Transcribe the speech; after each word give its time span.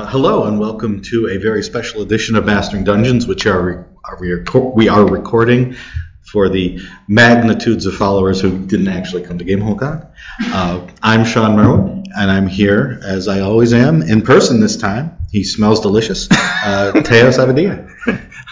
Uh, 0.00 0.06
hello 0.06 0.44
and 0.44 0.58
welcome 0.58 1.02
to 1.02 1.28
a 1.28 1.36
very 1.36 1.62
special 1.62 2.00
edition 2.00 2.34
of 2.34 2.46
Mastering 2.46 2.84
Dungeons, 2.84 3.26
which 3.26 3.44
are, 3.44 3.86
are 4.02 4.16
we, 4.18 4.32
are 4.32 4.44
we 4.74 4.88
are 4.88 5.04
recording 5.04 5.76
for 6.22 6.48
the 6.48 6.80
magnitudes 7.06 7.84
of 7.84 7.94
followers 7.96 8.40
who 8.40 8.64
didn't 8.64 8.88
actually 8.88 9.22
come 9.22 9.36
to 9.36 9.44
GameholeCon. 9.44 10.10
Uh, 10.40 10.88
I'm 11.02 11.26
Shawn 11.26 11.54
Merwin, 11.54 12.04
and 12.16 12.30
I'm 12.30 12.46
here 12.46 12.98
as 13.04 13.28
I 13.28 13.40
always 13.40 13.74
am 13.74 14.00
in 14.00 14.22
person 14.22 14.58
this 14.58 14.78
time. 14.78 15.18
He 15.32 15.44
smells 15.44 15.80
delicious. 15.80 16.28
Uh, 16.30 16.92
Teos 17.04 17.36
Abadia. 17.36 17.86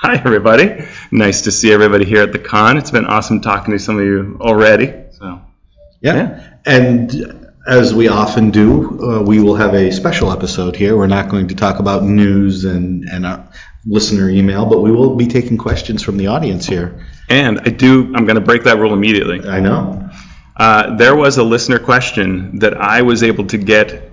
Hi, 0.02 0.16
everybody. 0.16 0.84
Nice 1.10 1.40
to 1.42 1.50
see 1.50 1.72
everybody 1.72 2.04
here 2.04 2.20
at 2.20 2.32
the 2.32 2.38
con. 2.38 2.76
It's 2.76 2.90
been 2.90 3.06
awesome 3.06 3.40
talking 3.40 3.72
to 3.72 3.78
some 3.78 3.98
of 3.98 4.04
you 4.04 4.36
already. 4.38 4.92
So, 5.12 5.40
Yeah. 6.02 6.14
Yeah. 6.14 6.56
And 6.66 7.47
as 7.68 7.94
we 7.94 8.08
often 8.08 8.50
do, 8.50 8.98
uh, 9.02 9.22
we 9.22 9.40
will 9.40 9.54
have 9.54 9.74
a 9.74 9.92
special 9.92 10.32
episode 10.32 10.74
here. 10.74 10.96
We're 10.96 11.06
not 11.06 11.28
going 11.28 11.48
to 11.48 11.54
talk 11.54 11.78
about 11.78 12.02
news 12.02 12.64
and, 12.64 13.04
and 13.04 13.26
uh, 13.26 13.42
listener 13.84 14.30
email, 14.30 14.64
but 14.64 14.80
we 14.80 14.90
will 14.90 15.14
be 15.14 15.26
taking 15.26 15.58
questions 15.58 16.02
from 16.02 16.16
the 16.16 16.28
audience 16.28 16.66
here. 16.66 17.06
and 17.28 17.60
I 17.60 17.70
do, 17.70 18.06
I'm 18.14 18.24
going 18.24 18.36
to 18.36 18.40
break 18.40 18.64
that 18.64 18.78
rule 18.78 18.94
immediately. 18.94 19.46
I 19.46 19.60
know. 19.60 20.08
Uh, 20.56 20.96
there 20.96 21.14
was 21.14 21.36
a 21.36 21.44
listener 21.44 21.78
question 21.78 22.58
that 22.60 22.74
I 22.74 23.02
was 23.02 23.22
able 23.22 23.46
to 23.48 23.58
get 23.58 24.12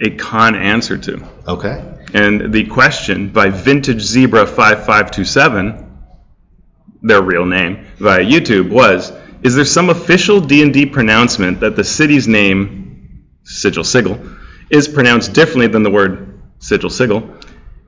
a 0.00 0.10
con 0.10 0.54
answer 0.54 0.96
to. 0.96 1.28
Okay. 1.48 1.84
And 2.14 2.52
the 2.52 2.66
question 2.66 3.30
by 3.30 3.48
Vintage 3.48 4.00
Zebra 4.00 4.46
5527, 4.46 5.88
their 7.02 7.20
real 7.20 7.46
name, 7.46 7.84
via 7.98 8.24
YouTube 8.24 8.70
was, 8.70 9.12
is 9.42 9.56
there 9.56 9.64
some 9.64 9.90
official 9.90 10.40
D&D 10.40 10.86
pronouncement 10.86 11.60
that 11.60 11.74
the 11.74 11.82
city's 11.82 12.28
name, 12.28 12.81
Sigil 13.52 13.84
Sigil, 13.84 14.18
is 14.70 14.88
pronounced 14.88 15.32
differently 15.32 15.66
than 15.66 15.82
the 15.82 15.90
word 15.90 16.40
Sigil 16.58 16.90
Sigil? 16.90 17.36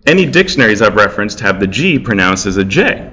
Any 0.06 0.26
dictionaries 0.26 0.82
I've 0.82 0.96
referenced 0.96 1.40
have 1.40 1.60
the 1.60 1.66
G 1.66 1.98
pronounced 1.98 2.46
as 2.46 2.58
a 2.58 2.64
J. 2.64 3.10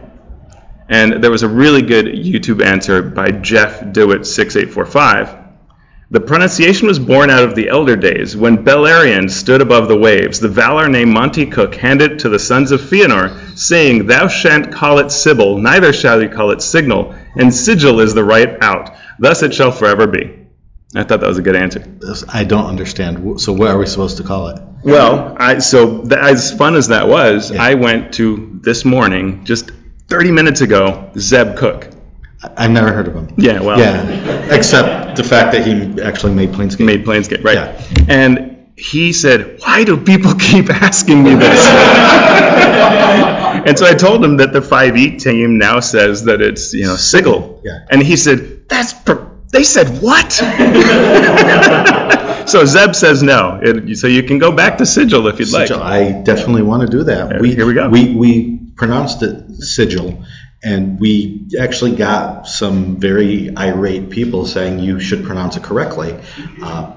And 0.89 1.23
there 1.23 1.31
was 1.31 1.43
a 1.43 1.47
really 1.47 1.81
good 1.81 2.05
YouTube 2.05 2.61
answer 2.61 3.01
by 3.01 3.31
Jeff 3.31 3.79
Dewitt6845. 3.79 5.41
The 6.09 6.19
pronunciation 6.19 6.89
was 6.89 6.99
born 6.99 7.29
out 7.29 7.45
of 7.45 7.55
the 7.55 7.69
elder 7.69 7.95
days, 7.95 8.35
when 8.35 8.65
Beleriand 8.65 9.31
stood 9.31 9.61
above 9.61 9.87
the 9.87 9.97
waves. 9.97 10.41
The 10.41 10.49
Valar 10.49 10.91
named 10.91 11.13
Monte 11.13 11.45
Cook 11.45 11.73
handed 11.75 12.19
to 12.19 12.29
the 12.29 12.37
sons 12.37 12.73
of 12.73 12.81
Fëanor, 12.81 13.57
saying, 13.57 14.07
Thou 14.07 14.27
shan't 14.27 14.73
call 14.73 14.99
it 14.99 15.09
Sibyl, 15.11 15.59
neither 15.59 15.93
shall 15.93 16.21
you 16.21 16.27
call 16.27 16.51
it 16.51 16.61
Signal, 16.61 17.15
and 17.37 17.53
Sigil 17.53 18.01
is 18.01 18.13
the 18.13 18.25
right 18.25 18.61
out. 18.61 18.93
Thus 19.19 19.41
it 19.41 19.53
shall 19.53 19.71
forever 19.71 20.05
be. 20.05 20.40
I 20.93 21.03
thought 21.03 21.21
that 21.21 21.27
was 21.27 21.37
a 21.37 21.41
good 21.41 21.55
answer. 21.55 21.83
I 22.27 22.43
don't 22.43 22.65
understand. 22.65 23.39
So 23.39 23.53
what 23.53 23.69
are 23.69 23.77
we 23.77 23.85
supposed 23.87 24.17
to 24.17 24.23
call 24.23 24.47
it? 24.49 24.61
Well, 24.83 25.35
I, 25.39 25.59
so 25.59 26.01
th- 26.01 26.11
as 26.13 26.51
fun 26.51 26.75
as 26.75 26.87
that 26.89 27.07
was, 27.07 27.51
I 27.51 27.75
went 27.75 28.13
to 28.15 28.59
this 28.61 28.83
morning, 28.83 29.45
just 29.45 29.71
30 30.09 30.31
minutes 30.31 30.61
ago, 30.61 31.11
Zeb 31.17 31.55
Cook. 31.55 31.87
I- 32.43 32.65
I've 32.65 32.71
never 32.71 32.91
heard 32.91 33.07
of 33.07 33.13
him. 33.15 33.29
Yeah, 33.37 33.61
well, 33.61 33.79
Yeah, 33.79 34.53
except 34.53 35.15
the 35.15 35.23
fact 35.23 35.53
that 35.53 35.65
he 35.65 36.01
actually 36.01 36.33
made 36.33 36.49
Planescape. 36.51 36.85
made 36.85 37.05
Planescape, 37.05 37.43
right? 37.43 37.55
Yeah. 37.55 38.05
And 38.09 38.67
he 38.75 39.13
said, 39.13 39.59
"Why 39.63 39.83
do 39.83 39.95
people 39.97 40.33
keep 40.39 40.69
asking 40.69 41.23
me 41.23 41.35
this?" 41.35 41.67
and 43.67 43.77
so 43.77 43.85
I 43.85 43.93
told 43.93 44.23
him 44.25 44.37
that 44.37 44.51
the 44.53 44.59
5e 44.61 45.19
team 45.21 45.57
now 45.57 45.79
says 45.79 46.23
that 46.25 46.41
it's 46.41 46.73
you 46.73 46.85
know 46.85 46.95
Sigil. 46.95 47.61
Yeah. 47.63 47.85
And 47.89 48.01
he 48.01 48.17
said, 48.17 48.67
"That's 48.67 48.93
per- 48.93 49.27
they 49.51 49.63
said 49.63 50.01
what?" 50.01 50.31
so 52.47 52.65
Zeb 52.65 52.95
says 52.95 53.23
no. 53.23 53.59
It, 53.61 53.97
so 53.97 54.07
you 54.07 54.23
can 54.23 54.39
go 54.39 54.51
back 54.51 54.77
to 54.79 54.85
Sigil 54.85 55.27
if 55.27 55.39
you'd 55.39 55.51
like. 55.51 55.71
I 55.71 56.11
definitely 56.23 56.63
want 56.63 56.81
to 56.83 56.87
do 56.97 57.03
that. 57.03 57.29
There- 57.29 57.43
here 57.43 57.65
we 57.65 57.73
go. 57.73 57.89
We, 57.89 58.15
we 58.15 58.59
pronounced 58.75 59.21
it 59.23 59.61
sigil, 59.61 60.23
and 60.63 60.99
we 60.99 61.47
actually 61.59 61.95
got 61.95 62.47
some 62.47 62.97
very 62.99 63.55
irate 63.55 64.09
people 64.09 64.45
saying 64.45 64.79
you 64.79 64.99
should 64.99 65.23
pronounce 65.23 65.57
it 65.57 65.63
correctly. 65.63 66.17
Uh, 66.61 66.93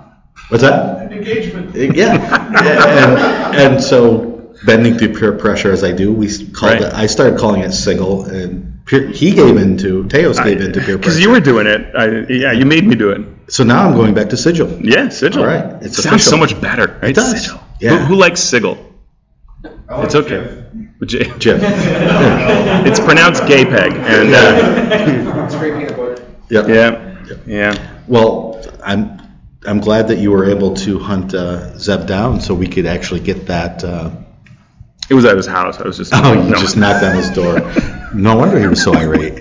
what's 0.49 0.63
that? 0.63 1.13
engagement. 1.13 1.75
Yeah. 1.75 2.15
yeah. 2.15 3.51
And, 3.55 3.75
and 3.75 3.83
so, 3.83 4.53
bending 4.65 4.99
through 4.99 5.15
peer 5.15 5.33
pressure 5.33 5.71
as 5.73 5.85
I 5.85 5.93
do, 5.93 6.13
we 6.13 6.29
called 6.49 6.73
Right. 6.73 6.83
it. 6.83 6.93
I 6.93 7.07
started 7.07 7.39
calling 7.39 7.63
it 7.63 7.73
sigil, 7.73 8.25
and 8.25 8.74
peer, 8.87 9.07
he 9.09 9.33
gave 9.33 9.57
into 9.57 10.07
Teos 10.09 10.39
gave 10.41 10.61
into 10.61 10.81
peer 10.81 10.99
Because 10.99 11.19
you 11.21 11.31
were 11.31 11.41
doing 11.41 11.67
it. 11.67 11.95
I, 11.97 12.07
yeah, 12.33 12.53
you 12.53 12.67
made 12.67 12.87
me 12.87 12.95
do 12.95 13.11
it. 13.11 13.53
so 13.53 13.65
now 13.65 13.87
I'm 13.89 13.95
going 13.95 14.15
back 14.15 14.31
to 14.31 14.37
sigil. 14.37 14.69
Yeah, 14.81 15.09
Sigil. 15.09 15.41
All 15.43 15.47
right, 15.47 15.83
it's 15.83 16.03
Sounds 16.03 16.25
so 16.25 16.37
much 16.37 16.61
better, 16.61 16.99
right? 17.03 17.11
It 17.11 17.17
does. 17.17 17.45
Sigil. 17.45 17.61
Yeah. 17.81 17.99
Who, 17.99 18.05
who 18.07 18.15
likes 18.17 18.41
Sigil? 18.41 18.77
It's 19.91 20.15
okay. 20.15 20.65
J- 21.05 21.33
Jim. 21.39 21.61
It's 22.87 23.01
pronounced 23.01 23.47
gay 23.47 23.65
peg, 23.65 23.93
and 23.93 24.35
uh, 24.35 25.45
It's 25.47 25.55
great 25.57 25.75
peanut 25.75 25.97
butter. 25.97 26.25
Yep. 26.51 26.69
yeah, 26.69 27.37
yeah. 27.47 28.01
Well, 28.07 28.63
I'm 28.85 29.21
I'm 29.67 29.81
glad 29.81 30.09
that 30.09 30.19
you 30.19 30.31
were 30.31 30.45
able 30.51 30.75
to 30.85 30.99
hunt 30.99 31.35
uh, 31.35 31.77
Zeb 31.79 32.07
down 32.07 32.41
so 32.41 32.55
we 32.55 32.67
could 32.69 32.87
actually 32.87 33.21
get 33.21 33.47
that. 33.47 33.83
Uh, 33.83 34.11
It 35.11 35.15
was 35.15 35.25
at 35.25 35.37
his 35.37 35.47
house. 35.47 35.79
I 35.79 35.85
was 35.85 35.97
just. 35.99 36.13
oh, 36.15 36.33
you 36.33 36.51
no. 36.51 36.59
just 36.59 36.77
knocked 36.77 37.05
on 37.05 37.15
his 37.15 37.31
door. 37.31 37.61
No 38.15 38.37
wonder 38.37 38.59
he 38.59 38.67
was 38.67 38.83
so 38.83 38.95
irate. 38.95 39.39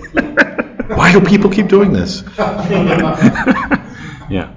Why 0.88 1.12
do 1.12 1.20
people 1.20 1.50
keep 1.50 1.68
doing 1.68 1.92
this? 1.92 2.22
Yeah. 4.30 4.54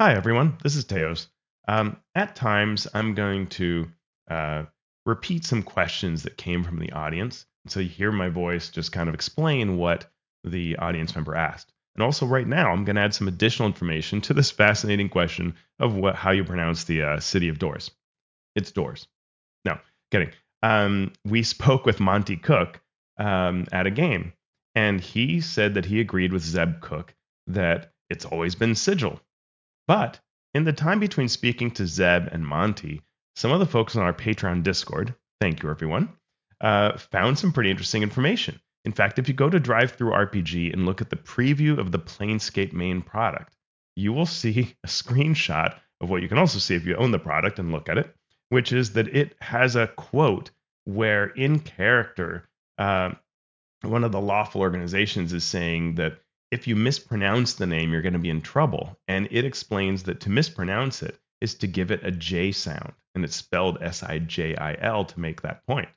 Hi, 0.00 0.14
everyone. 0.14 0.56
This 0.62 0.74
is 0.74 0.84
Teos. 0.84 1.28
Um, 1.68 1.98
at 2.14 2.34
times, 2.34 2.88
I'm 2.94 3.14
going 3.14 3.48
to 3.48 3.88
uh, 4.30 4.64
repeat 5.04 5.44
some 5.44 5.62
questions 5.62 6.22
that 6.22 6.38
came 6.38 6.64
from 6.64 6.78
the 6.78 6.92
audience. 6.92 7.44
So 7.66 7.80
you 7.80 7.90
hear 7.90 8.10
my 8.10 8.30
voice 8.30 8.70
just 8.70 8.90
kind 8.90 9.08
of 9.08 9.14
explain 9.14 9.76
what 9.76 10.06
the 10.44 10.78
audience 10.78 11.14
member 11.14 11.34
asked. 11.34 11.72
And 11.94 12.02
also, 12.02 12.24
right 12.24 12.46
now, 12.46 12.72
I'm 12.72 12.84
going 12.84 12.96
to 12.96 13.02
add 13.02 13.14
some 13.14 13.28
additional 13.28 13.68
information 13.68 14.22
to 14.22 14.34
this 14.34 14.50
fascinating 14.50 15.10
question 15.10 15.54
of 15.78 15.94
what, 15.94 16.16
how 16.16 16.30
you 16.30 16.44
pronounce 16.44 16.84
the 16.84 17.02
uh, 17.02 17.20
city 17.20 17.48
of 17.48 17.58
Doors. 17.58 17.90
It's 18.56 18.72
Doors. 18.72 19.06
Kidding. 20.12 20.30
Um, 20.62 21.12
we 21.24 21.42
spoke 21.54 21.86
with 21.86 21.98
Monte 21.98 22.36
Cook 22.36 22.80
um, 23.18 23.66
at 23.72 23.86
a 23.86 23.90
game, 23.90 24.34
and 24.74 25.00
he 25.00 25.40
said 25.40 25.74
that 25.74 25.86
he 25.86 26.00
agreed 26.00 26.32
with 26.32 26.42
Zeb 26.42 26.80
Cook 26.80 27.14
that 27.48 27.92
it's 28.10 28.26
always 28.26 28.54
been 28.54 28.74
Sigil. 28.74 29.20
But 29.88 30.20
in 30.54 30.64
the 30.64 30.72
time 30.72 31.00
between 31.00 31.28
speaking 31.28 31.70
to 31.72 31.86
Zeb 31.86 32.28
and 32.30 32.46
Monty, 32.46 33.00
some 33.36 33.52
of 33.52 33.58
the 33.58 33.66
folks 33.66 33.96
on 33.96 34.02
our 34.02 34.12
Patreon 34.12 34.62
Discord, 34.62 35.14
thank 35.40 35.62
you 35.62 35.70
everyone, 35.70 36.10
uh, 36.60 36.98
found 36.98 37.38
some 37.38 37.52
pretty 37.52 37.70
interesting 37.70 38.02
information. 38.02 38.60
In 38.84 38.92
fact, 38.92 39.18
if 39.18 39.28
you 39.28 39.34
go 39.34 39.48
to 39.48 39.58
DriveThruRPG 39.58 40.72
and 40.72 40.84
look 40.84 41.00
at 41.00 41.08
the 41.08 41.16
preview 41.16 41.78
of 41.78 41.90
the 41.90 41.98
Planescape 41.98 42.72
main 42.72 43.00
product, 43.00 43.56
you 43.96 44.12
will 44.12 44.26
see 44.26 44.74
a 44.84 44.86
screenshot 44.86 45.74
of 46.00 46.10
what 46.10 46.20
you 46.20 46.28
can 46.28 46.38
also 46.38 46.58
see 46.58 46.74
if 46.74 46.84
you 46.84 46.96
own 46.96 47.12
the 47.12 47.18
product 47.18 47.58
and 47.58 47.72
look 47.72 47.88
at 47.88 47.98
it, 47.98 48.14
which 48.52 48.70
is 48.70 48.92
that 48.92 49.08
it 49.16 49.34
has 49.40 49.76
a 49.76 49.86
quote 49.86 50.50
where 50.84 51.28
in 51.28 51.58
character, 51.58 52.46
um, 52.76 53.16
one 53.80 54.04
of 54.04 54.12
the 54.12 54.20
lawful 54.20 54.60
organizations 54.60 55.32
is 55.32 55.42
saying 55.42 55.94
that 55.94 56.18
if 56.50 56.68
you 56.68 56.76
mispronounce 56.76 57.54
the 57.54 57.66
name, 57.66 57.90
you're 57.90 58.02
going 58.02 58.12
to 58.12 58.18
be 58.18 58.28
in 58.28 58.42
trouble. 58.42 58.98
And 59.08 59.26
it 59.30 59.46
explains 59.46 60.02
that 60.02 60.20
to 60.20 60.30
mispronounce 60.30 61.02
it 61.02 61.18
is 61.40 61.54
to 61.54 61.66
give 61.66 61.90
it 61.90 62.04
a 62.04 62.10
J 62.10 62.52
sound, 62.52 62.92
and 63.14 63.24
it's 63.24 63.36
spelled 63.36 63.78
S 63.80 64.02
I 64.02 64.18
J 64.18 64.54
I 64.54 64.76
L 64.82 65.06
to 65.06 65.18
make 65.18 65.40
that 65.40 65.66
point. 65.66 65.88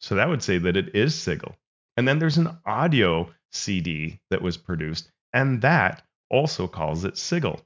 So 0.00 0.14
that 0.14 0.28
would 0.28 0.44
say 0.44 0.58
that 0.58 0.76
it 0.76 0.94
is 0.94 1.16
Sigil. 1.16 1.56
And 1.96 2.06
then 2.06 2.20
there's 2.20 2.38
an 2.38 2.58
audio 2.64 3.28
CD 3.50 4.20
that 4.30 4.40
was 4.40 4.56
produced, 4.56 5.10
and 5.32 5.62
that 5.62 6.04
also 6.30 6.68
calls 6.68 7.04
it 7.04 7.18
Sigil. 7.18 7.60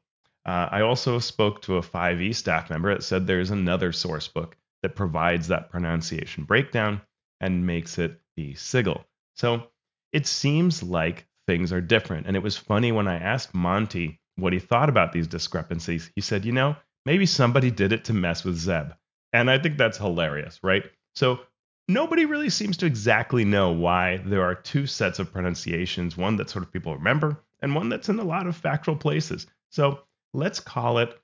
Uh, 0.46 0.69
I 0.70 0.82
also 0.82 1.19
spoke 1.19 1.60
to 1.62 1.76
a 1.76 1.82
5e 1.82 2.34
staff 2.34 2.70
member 2.70 2.94
that 2.94 3.02
said 3.02 3.26
there's 3.26 3.50
another 3.50 3.93
source 3.93 4.28
book 4.28 4.56
that 4.82 4.94
provides 4.94 5.48
that 5.48 5.70
pronunciation 5.70 6.44
breakdown 6.44 7.00
and 7.40 7.66
makes 7.66 7.98
it 7.98 8.20
the 8.37 8.54
Sigil. 8.54 9.04
So 9.34 9.64
it 10.12 10.26
seems 10.26 10.84
like 10.84 11.26
things 11.48 11.72
are 11.72 11.81
different. 11.81 12.26
And 12.26 12.37
it 12.37 12.43
was 12.43 12.56
funny 12.56 12.93
when 12.93 13.08
I 13.08 13.19
asked 13.19 13.54
Monte 13.54 14.20
what 14.37 14.52
he 14.52 14.60
thought 14.60 14.88
about 14.88 15.12
these 15.12 15.26
discrepancies. 15.26 16.10
He 16.14 16.20
said, 16.20 16.44
you 16.44 16.52
know, 16.52 16.76
maybe 17.04 17.26
somebody 17.26 17.70
did 17.72 17.92
it 17.92 18.04
to 18.04 18.12
mess 18.12 18.44
with 18.44 18.56
Zeb. 18.56 18.92
And 19.32 19.50
I 19.50 19.58
think 19.58 19.76
that's 19.76 19.99
hilarious, 19.99 20.60
right? 20.62 20.84
So 21.16 21.40
nobody 21.88 22.25
really 22.25 22.50
seems 22.50 22.76
to 22.78 22.87
exactly 22.87 23.44
know 23.44 23.72
why 23.72 24.19
there 24.19 24.42
are 24.42 24.54
two 24.54 24.87
sets 24.87 25.19
of 25.19 25.32
pronunciations 25.32 26.16
one 26.16 26.37
that 26.37 26.50
sort 26.50 26.64
of 26.64 26.72
people 26.72 26.94
remember 26.94 27.42
and 27.60 27.75
one 27.75 27.88
that's 27.88 28.08
in 28.08 28.19
a 28.19 28.25
lot 28.25 28.46
of 28.46 28.56
factual 28.56 28.96
places. 28.96 29.46
So 29.70 30.00
let's 30.37 30.61
call 30.61 30.99
it 30.99 31.19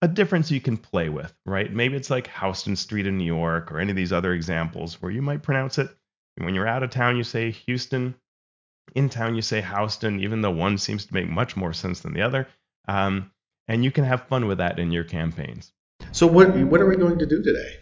a 0.00 0.08
difference 0.08 0.50
you 0.50 0.60
can 0.60 0.76
play 0.76 1.08
with, 1.08 1.32
right? 1.44 1.72
Maybe 1.72 1.96
it's 1.96 2.10
like 2.10 2.30
Houston 2.40 2.76
Street 2.76 3.06
in 3.06 3.18
New 3.18 3.24
York 3.24 3.72
or 3.72 3.78
any 3.78 3.90
of 3.90 3.96
these 3.96 4.12
other 4.12 4.32
examples 4.32 5.02
where 5.02 5.10
you 5.10 5.22
might 5.22 5.42
pronounce 5.42 5.78
it. 5.78 5.88
When 6.36 6.54
you're 6.54 6.68
out 6.68 6.82
of 6.82 6.90
town, 6.90 7.16
you 7.16 7.24
say 7.24 7.50
Houston. 7.50 8.14
In 8.94 9.08
town, 9.08 9.34
you 9.34 9.42
say 9.42 9.60
Houston, 9.60 10.20
even 10.20 10.40
though 10.40 10.52
one 10.52 10.78
seems 10.78 11.04
to 11.06 11.14
make 11.14 11.28
much 11.28 11.56
more 11.56 11.72
sense 11.72 12.00
than 12.00 12.14
the 12.14 12.22
other. 12.22 12.48
Um, 12.86 13.32
and 13.66 13.84
you 13.84 13.90
can 13.90 14.04
have 14.04 14.28
fun 14.28 14.46
with 14.46 14.58
that 14.58 14.78
in 14.78 14.92
your 14.92 15.04
campaigns. 15.04 15.72
So 16.12 16.26
what 16.26 16.56
what 16.56 16.80
are 16.80 16.86
we 16.86 16.96
going 16.96 17.18
to 17.18 17.26
do 17.26 17.42
today? 17.42 17.74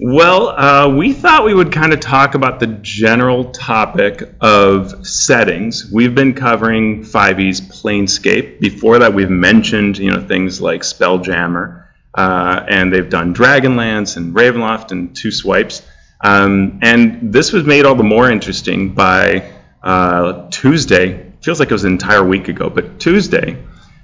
Well, 0.00 0.50
uh, 0.50 0.94
we 0.94 1.12
thought 1.12 1.44
we 1.44 1.54
would 1.54 1.72
kind 1.72 1.92
of 1.92 1.98
talk 1.98 2.36
about 2.36 2.60
the 2.60 2.68
general 2.68 3.46
topic 3.46 4.32
of 4.40 5.04
settings. 5.04 5.90
We've 5.90 6.14
been 6.14 6.34
covering 6.34 7.02
5e's 7.02 7.60
Planescape. 7.60 8.60
Before 8.60 9.00
that, 9.00 9.12
we've 9.12 9.28
mentioned 9.28 9.98
you 9.98 10.12
know 10.12 10.20
things 10.20 10.60
like 10.60 10.82
Spelljammer, 10.82 11.86
uh, 12.14 12.64
and 12.68 12.92
they've 12.92 13.10
done 13.10 13.34
Dragonlance 13.34 14.16
and 14.16 14.36
Ravenloft 14.36 14.92
and 14.92 15.16
Two 15.16 15.32
Swipes. 15.32 15.82
Um, 16.20 16.78
and 16.80 17.32
this 17.32 17.52
was 17.52 17.64
made 17.64 17.84
all 17.84 17.96
the 17.96 18.04
more 18.04 18.30
interesting 18.30 18.94
by 18.94 19.50
uh, 19.82 20.48
Tuesday. 20.50 21.32
Feels 21.42 21.58
like 21.58 21.70
it 21.70 21.74
was 21.74 21.82
an 21.82 21.92
entire 21.92 22.22
week 22.22 22.46
ago, 22.46 22.70
but 22.70 23.00
Tuesday, 23.00 23.60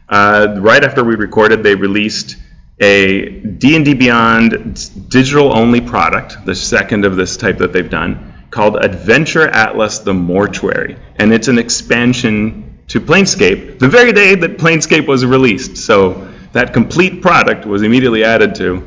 uh, 0.08 0.56
right 0.58 0.82
after 0.82 1.04
we 1.04 1.14
recorded, 1.14 1.62
they 1.62 1.76
released 1.76 2.36
a 2.80 3.28
D&D 3.40 3.94
Beyond 3.94 5.08
digital-only 5.08 5.80
product, 5.80 6.44
the 6.44 6.54
second 6.54 7.04
of 7.04 7.16
this 7.16 7.36
type 7.36 7.58
that 7.58 7.72
they've 7.72 7.88
done, 7.88 8.34
called 8.50 8.76
Adventure 8.76 9.46
Atlas: 9.48 10.00
The 10.00 10.14
Mortuary, 10.14 10.96
and 11.16 11.32
it's 11.32 11.48
an 11.48 11.58
expansion 11.58 12.78
to 12.88 13.00
Planescape 13.00 13.78
the 13.78 13.88
very 13.88 14.12
day 14.12 14.34
that 14.34 14.58
Planescape 14.58 15.06
was 15.06 15.24
released. 15.24 15.76
So 15.76 16.32
that 16.52 16.72
complete 16.72 17.22
product 17.22 17.66
was 17.66 17.82
immediately 17.82 18.24
added 18.24 18.54
to 18.56 18.82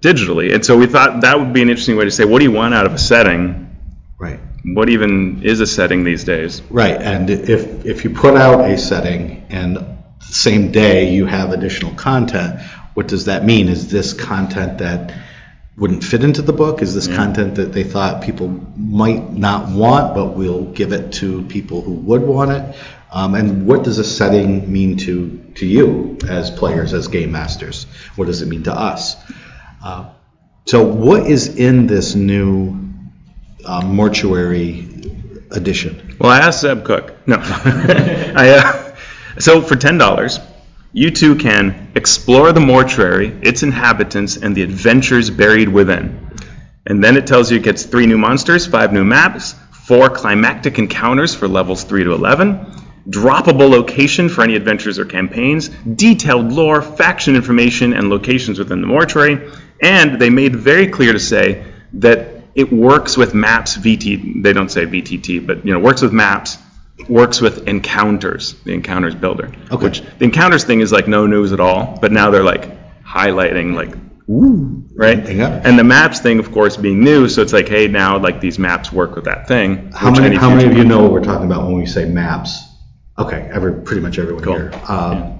digitally, 0.00 0.54
and 0.54 0.64
so 0.64 0.76
we 0.76 0.86
thought 0.86 1.22
that 1.22 1.38
would 1.38 1.52
be 1.52 1.62
an 1.62 1.68
interesting 1.68 1.96
way 1.96 2.04
to 2.04 2.10
say, 2.10 2.24
what 2.24 2.38
do 2.38 2.44
you 2.44 2.52
want 2.52 2.74
out 2.74 2.86
of 2.86 2.92
a 2.92 2.98
setting? 2.98 3.76
Right. 4.18 4.40
What 4.64 4.88
even 4.88 5.42
is 5.42 5.60
a 5.60 5.66
setting 5.66 6.04
these 6.04 6.24
days? 6.24 6.62
Right, 6.70 7.00
and 7.00 7.30
if 7.30 7.84
if 7.84 8.04
you 8.04 8.10
put 8.10 8.36
out 8.36 8.70
a 8.70 8.78
setting 8.78 9.46
and 9.48 9.76
the 9.76 10.32
same 10.32 10.70
day 10.70 11.12
you 11.12 11.26
have 11.26 11.50
additional 11.50 11.94
content, 11.94 12.60
what 12.94 13.08
does 13.08 13.26
that 13.26 13.44
mean? 13.44 13.68
Is 13.68 13.90
this 13.90 14.12
content 14.12 14.78
that 14.78 15.14
wouldn't 15.76 16.04
fit 16.04 16.22
into 16.22 16.42
the 16.42 16.52
book? 16.52 16.82
Is 16.82 16.94
this 16.94 17.06
content 17.06 17.54
that 17.54 17.72
they 17.72 17.84
thought 17.84 18.22
people 18.22 18.48
might 18.76 19.32
not 19.32 19.70
want, 19.70 20.14
but 20.14 20.36
we'll 20.36 20.66
give 20.66 20.92
it 20.92 21.12
to 21.14 21.42
people 21.44 21.80
who 21.80 21.92
would 21.92 22.22
want 22.22 22.50
it? 22.50 22.76
Um, 23.10 23.34
and 23.34 23.66
what 23.66 23.84
does 23.84 23.98
a 23.98 24.04
setting 24.04 24.72
mean 24.72 24.96
to 24.98 25.38
to 25.56 25.66
you 25.66 26.18
as 26.28 26.50
players, 26.50 26.94
as 26.94 27.08
game 27.08 27.32
masters? 27.32 27.84
What 28.16 28.26
does 28.26 28.40
it 28.40 28.48
mean 28.48 28.62
to 28.64 28.72
us? 28.72 29.16
Uh, 29.82 30.10
so, 30.64 30.82
what 30.82 31.26
is 31.26 31.56
in 31.56 31.86
this 31.86 32.14
new 32.14 32.78
uh, 33.64 33.82
mortuary 33.82 34.88
edition? 35.50 36.16
Well, 36.18 36.30
I 36.30 36.38
asked 36.38 36.60
Zeb 36.60 36.84
Cook. 36.84 37.26
No, 37.26 37.36
I, 37.40 38.62
uh, 38.64 38.96
so 39.38 39.60
for 39.60 39.76
ten 39.76 39.98
dollars, 39.98 40.38
you 40.92 41.10
too 41.10 41.36
can 41.36 41.92
explore 41.94 42.52
the 42.52 42.60
mortuary, 42.60 43.28
its 43.42 43.62
inhabitants, 43.62 44.36
and 44.36 44.54
the 44.54 44.62
adventures 44.62 45.30
buried 45.30 45.68
within. 45.68 46.30
And 46.86 47.02
then 47.02 47.16
it 47.16 47.26
tells 47.26 47.50
you 47.50 47.58
it 47.58 47.62
gets 47.62 47.84
three 47.84 48.06
new 48.06 48.18
monsters, 48.18 48.66
five 48.66 48.92
new 48.92 49.04
maps, 49.04 49.54
four 49.86 50.10
climactic 50.10 50.78
encounters 50.78 51.34
for 51.34 51.48
levels 51.48 51.84
three 51.84 52.04
to 52.04 52.12
eleven, 52.12 52.66
droppable 53.08 53.70
location 53.70 54.28
for 54.28 54.42
any 54.42 54.54
adventures 54.56 54.98
or 54.98 55.04
campaigns, 55.04 55.68
detailed 55.68 56.52
lore, 56.52 56.82
faction 56.82 57.36
information, 57.36 57.92
and 57.92 58.10
locations 58.10 58.58
within 58.58 58.80
the 58.80 58.86
mortuary. 58.86 59.50
And 59.80 60.20
they 60.20 60.30
made 60.30 60.54
very 60.54 60.88
clear 60.88 61.12
to 61.12 61.18
say 61.18 61.64
that 61.94 62.28
it 62.54 62.72
works 62.72 63.16
with 63.16 63.34
maps 63.34 63.76
VT. 63.76 64.42
They 64.42 64.52
don't 64.52 64.70
say 64.70 64.86
VTT, 64.86 65.46
but 65.46 65.64
you 65.64 65.72
know 65.72 65.80
works 65.80 66.02
with 66.02 66.12
maps. 66.12 66.58
Works 67.08 67.40
with 67.40 67.66
encounters, 67.68 68.54
the 68.64 68.72
encounters 68.72 69.14
builder. 69.14 69.52
Okay. 69.70 69.84
Which 69.84 70.02
the 70.18 70.24
encounters 70.24 70.64
thing 70.64 70.80
is 70.80 70.92
like 70.92 71.08
no 71.08 71.26
news 71.26 71.52
at 71.52 71.60
all, 71.60 71.98
but 72.00 72.12
now 72.12 72.30
they're 72.30 72.44
like 72.44 72.70
highlighting 73.04 73.74
like 73.74 73.94
ooh, 74.30 74.84
right? 74.94 75.18
And 75.18 75.78
the 75.78 75.84
maps 75.84 76.20
thing, 76.20 76.38
of 76.38 76.52
course, 76.52 76.76
being 76.76 77.00
new, 77.02 77.28
so 77.28 77.42
it's 77.42 77.52
like, 77.52 77.68
hey, 77.68 77.88
now 77.88 78.18
like 78.18 78.40
these 78.40 78.58
maps 78.58 78.92
work 78.92 79.14
with 79.16 79.24
that 79.24 79.48
thing. 79.48 79.90
How 79.92 80.10
many, 80.10 80.36
how 80.36 80.48
many 80.48 80.64
of 80.70 80.76
you 80.76 80.84
know 80.84 81.02
what 81.02 81.12
we're 81.12 81.24
talking 81.24 81.46
about 81.46 81.66
when 81.66 81.76
we 81.76 81.86
say 81.86 82.04
maps? 82.04 82.62
Okay, 83.18 83.48
every, 83.52 83.74
pretty 83.82 84.00
much 84.00 84.18
everyone 84.18 84.42
Cool. 84.42 84.56
here. 84.56 84.72
Um, 84.88 85.38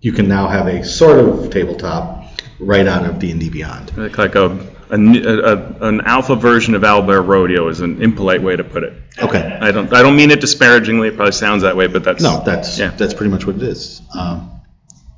You 0.00 0.12
can 0.12 0.28
now 0.28 0.48
have 0.48 0.66
a 0.66 0.82
sort 0.84 1.18
of 1.18 1.50
tabletop 1.50 2.24
right 2.58 2.86
out 2.86 3.04
of 3.04 3.18
D&D 3.18 3.50
Beyond. 3.50 3.96
Like, 3.98 4.18
like 4.18 4.34
a, 4.34 4.48
a, 4.92 4.96
a- 4.96 5.88
an 5.88 6.00
alpha 6.02 6.36
version 6.36 6.74
of 6.74 6.82
Owlbear 6.82 7.26
Rodeo 7.26 7.68
is 7.68 7.80
an 7.80 8.02
impolite 8.02 8.42
way 8.42 8.56
to 8.56 8.64
put 8.64 8.82
it. 8.84 8.92
Okay. 9.20 9.58
I 9.60 9.72
don't 9.72 9.92
I 9.92 10.02
don't 10.02 10.16
mean 10.16 10.30
it 10.30 10.40
disparagingly. 10.40 11.08
It 11.08 11.16
probably 11.16 11.32
sounds 11.32 11.62
that 11.62 11.76
way, 11.76 11.86
but 11.86 12.04
that's 12.04 12.22
No, 12.22 12.42
that's, 12.44 12.78
yeah. 12.78 12.90
that's 12.90 13.14
pretty 13.14 13.30
much 13.30 13.46
what 13.46 13.56
it 13.56 13.62
is. 13.62 14.02
Um, 14.18 14.48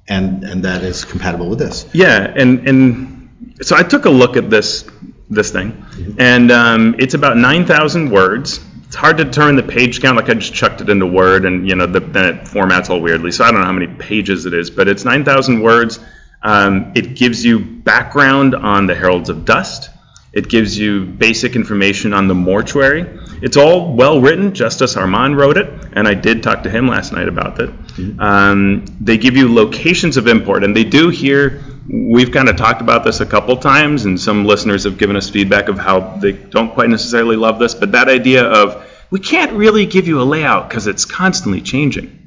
And, 0.09 0.45
and 0.45 0.65
that 0.65 0.83
is 0.83 1.05
compatible 1.05 1.49
with 1.49 1.59
this. 1.59 1.87
Yeah, 1.95 2.33
and 2.37 2.69
and 2.69 3.57
so 3.63 3.75
I 3.77 3.83
took 3.83 4.05
a 4.05 4.11
look 4.11 4.37
at 4.37 4.51
this 4.51 4.85
this 5.31 5.51
thing, 5.51 5.85
and 6.19 6.51
um, 6.53 6.95
it's 6.99 7.15
about 7.15 7.37
nine 7.39 7.65
thousand 7.67 8.11
words. 8.11 8.61
It's 8.87 8.95
hard 8.97 9.17
to 9.17 9.25
determine 9.25 9.57
the 9.57 9.63
page 9.63 10.03
count. 10.03 10.17
Like 10.17 10.29
I 10.29 10.35
just 10.35 10.53
chucked 10.53 10.83
it 10.83 10.89
into 10.91 11.07
Word, 11.07 11.47
and 11.47 11.67
you 11.69 11.75
know 11.75 11.87
the, 11.87 12.01
then 12.01 12.25
it 12.35 12.45
formats 12.45 12.91
all 12.91 13.01
weirdly. 13.01 13.33
So 13.33 13.45
I 13.45 13.51
don't 13.51 13.61
know 13.61 13.67
how 13.67 13.73
many 13.73 13.87
pages 13.87 14.45
it 14.45 14.53
is, 14.55 14.71
but 14.71 14.89
it's 14.89 15.05
nine 15.07 15.25
thousand 15.25 15.63
words. 15.63 15.99
Um, 16.45 16.93
it 16.95 17.17
gives 17.17 17.45
you 17.45 17.59
background 17.59 18.55
on 18.55 18.87
the 18.87 18.95
Heralds 18.95 19.31
of 19.31 19.45
Dust. 19.47 19.91
It 20.35 20.49
gives 20.49 20.77
you 20.77 21.05
basic 21.07 21.57
information 21.57 22.13
on 22.13 22.29
the 22.29 22.35
mortuary. 22.35 23.07
It's 23.41 23.57
all 23.57 23.95
well 23.95 24.21
written. 24.21 24.53
Justice 24.53 24.95
Arman 24.95 25.37
wrote 25.37 25.57
it, 25.57 25.69
and 25.93 26.07
I 26.07 26.15
did 26.15 26.43
talk 26.43 26.65
to 26.65 26.71
him 26.71 26.89
last 26.89 27.13
night 27.13 27.29
about 27.29 27.61
it. 27.61 27.71
Um, 28.19 28.85
they 29.01 29.17
give 29.17 29.37
you 29.37 29.53
locations 29.55 30.17
of 30.17 30.27
import, 30.27 30.65
and 30.65 30.77
they 30.77 30.85
do 30.85 31.09
here. 31.09 31.63
We've 31.89 32.33
kind 32.33 32.49
of 32.49 32.57
talked 32.57 32.81
about 32.81 33.05
this 33.05 33.21
a 33.21 33.27
couple 33.27 33.57
times, 33.57 34.05
and 34.05 34.21
some 34.21 34.45
listeners 34.45 34.85
have 34.85 34.99
given 34.99 35.17
us 35.17 35.31
feedback 35.31 35.69
of 35.69 35.79
how 35.79 36.17
they 36.17 36.33
don't 36.33 36.73
quite 36.73 36.91
necessarily 36.91 37.37
love 37.37 37.59
this. 37.59 37.75
But 37.75 37.93
that 37.93 38.09
idea 38.09 38.45
of 38.45 38.85
we 39.11 39.21
can't 39.21 39.53
really 39.53 39.87
give 39.87 40.09
you 40.09 40.21
a 40.21 40.25
layout 40.25 40.69
because 40.69 40.89
it's 40.89 41.05
constantly 41.05 41.61
changing. 41.61 42.24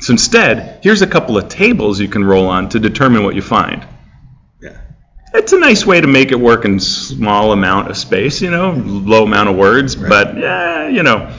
So 0.00 0.12
instead, 0.12 0.80
here's 0.82 1.02
a 1.02 1.06
couple 1.06 1.36
of 1.36 1.48
tables 1.48 1.98
you 2.00 2.08
can 2.08 2.24
roll 2.24 2.46
on 2.46 2.68
to 2.70 2.78
determine 2.78 3.24
what 3.24 3.34
you 3.34 3.42
find 3.42 3.84
Yeah. 4.60 4.78
it's 5.34 5.52
a 5.52 5.58
nice 5.58 5.84
way 5.84 6.00
to 6.00 6.06
make 6.06 6.30
it 6.30 6.38
work 6.38 6.64
in 6.64 6.78
small 6.80 7.52
amount 7.52 7.90
of 7.90 7.96
space, 7.96 8.40
you 8.40 8.50
know, 8.50 8.70
low 8.72 9.24
amount 9.24 9.48
of 9.48 9.56
words, 9.56 9.96
but 9.96 10.36
yeah, 10.36 10.88
you 10.88 11.02
know. 11.02 11.36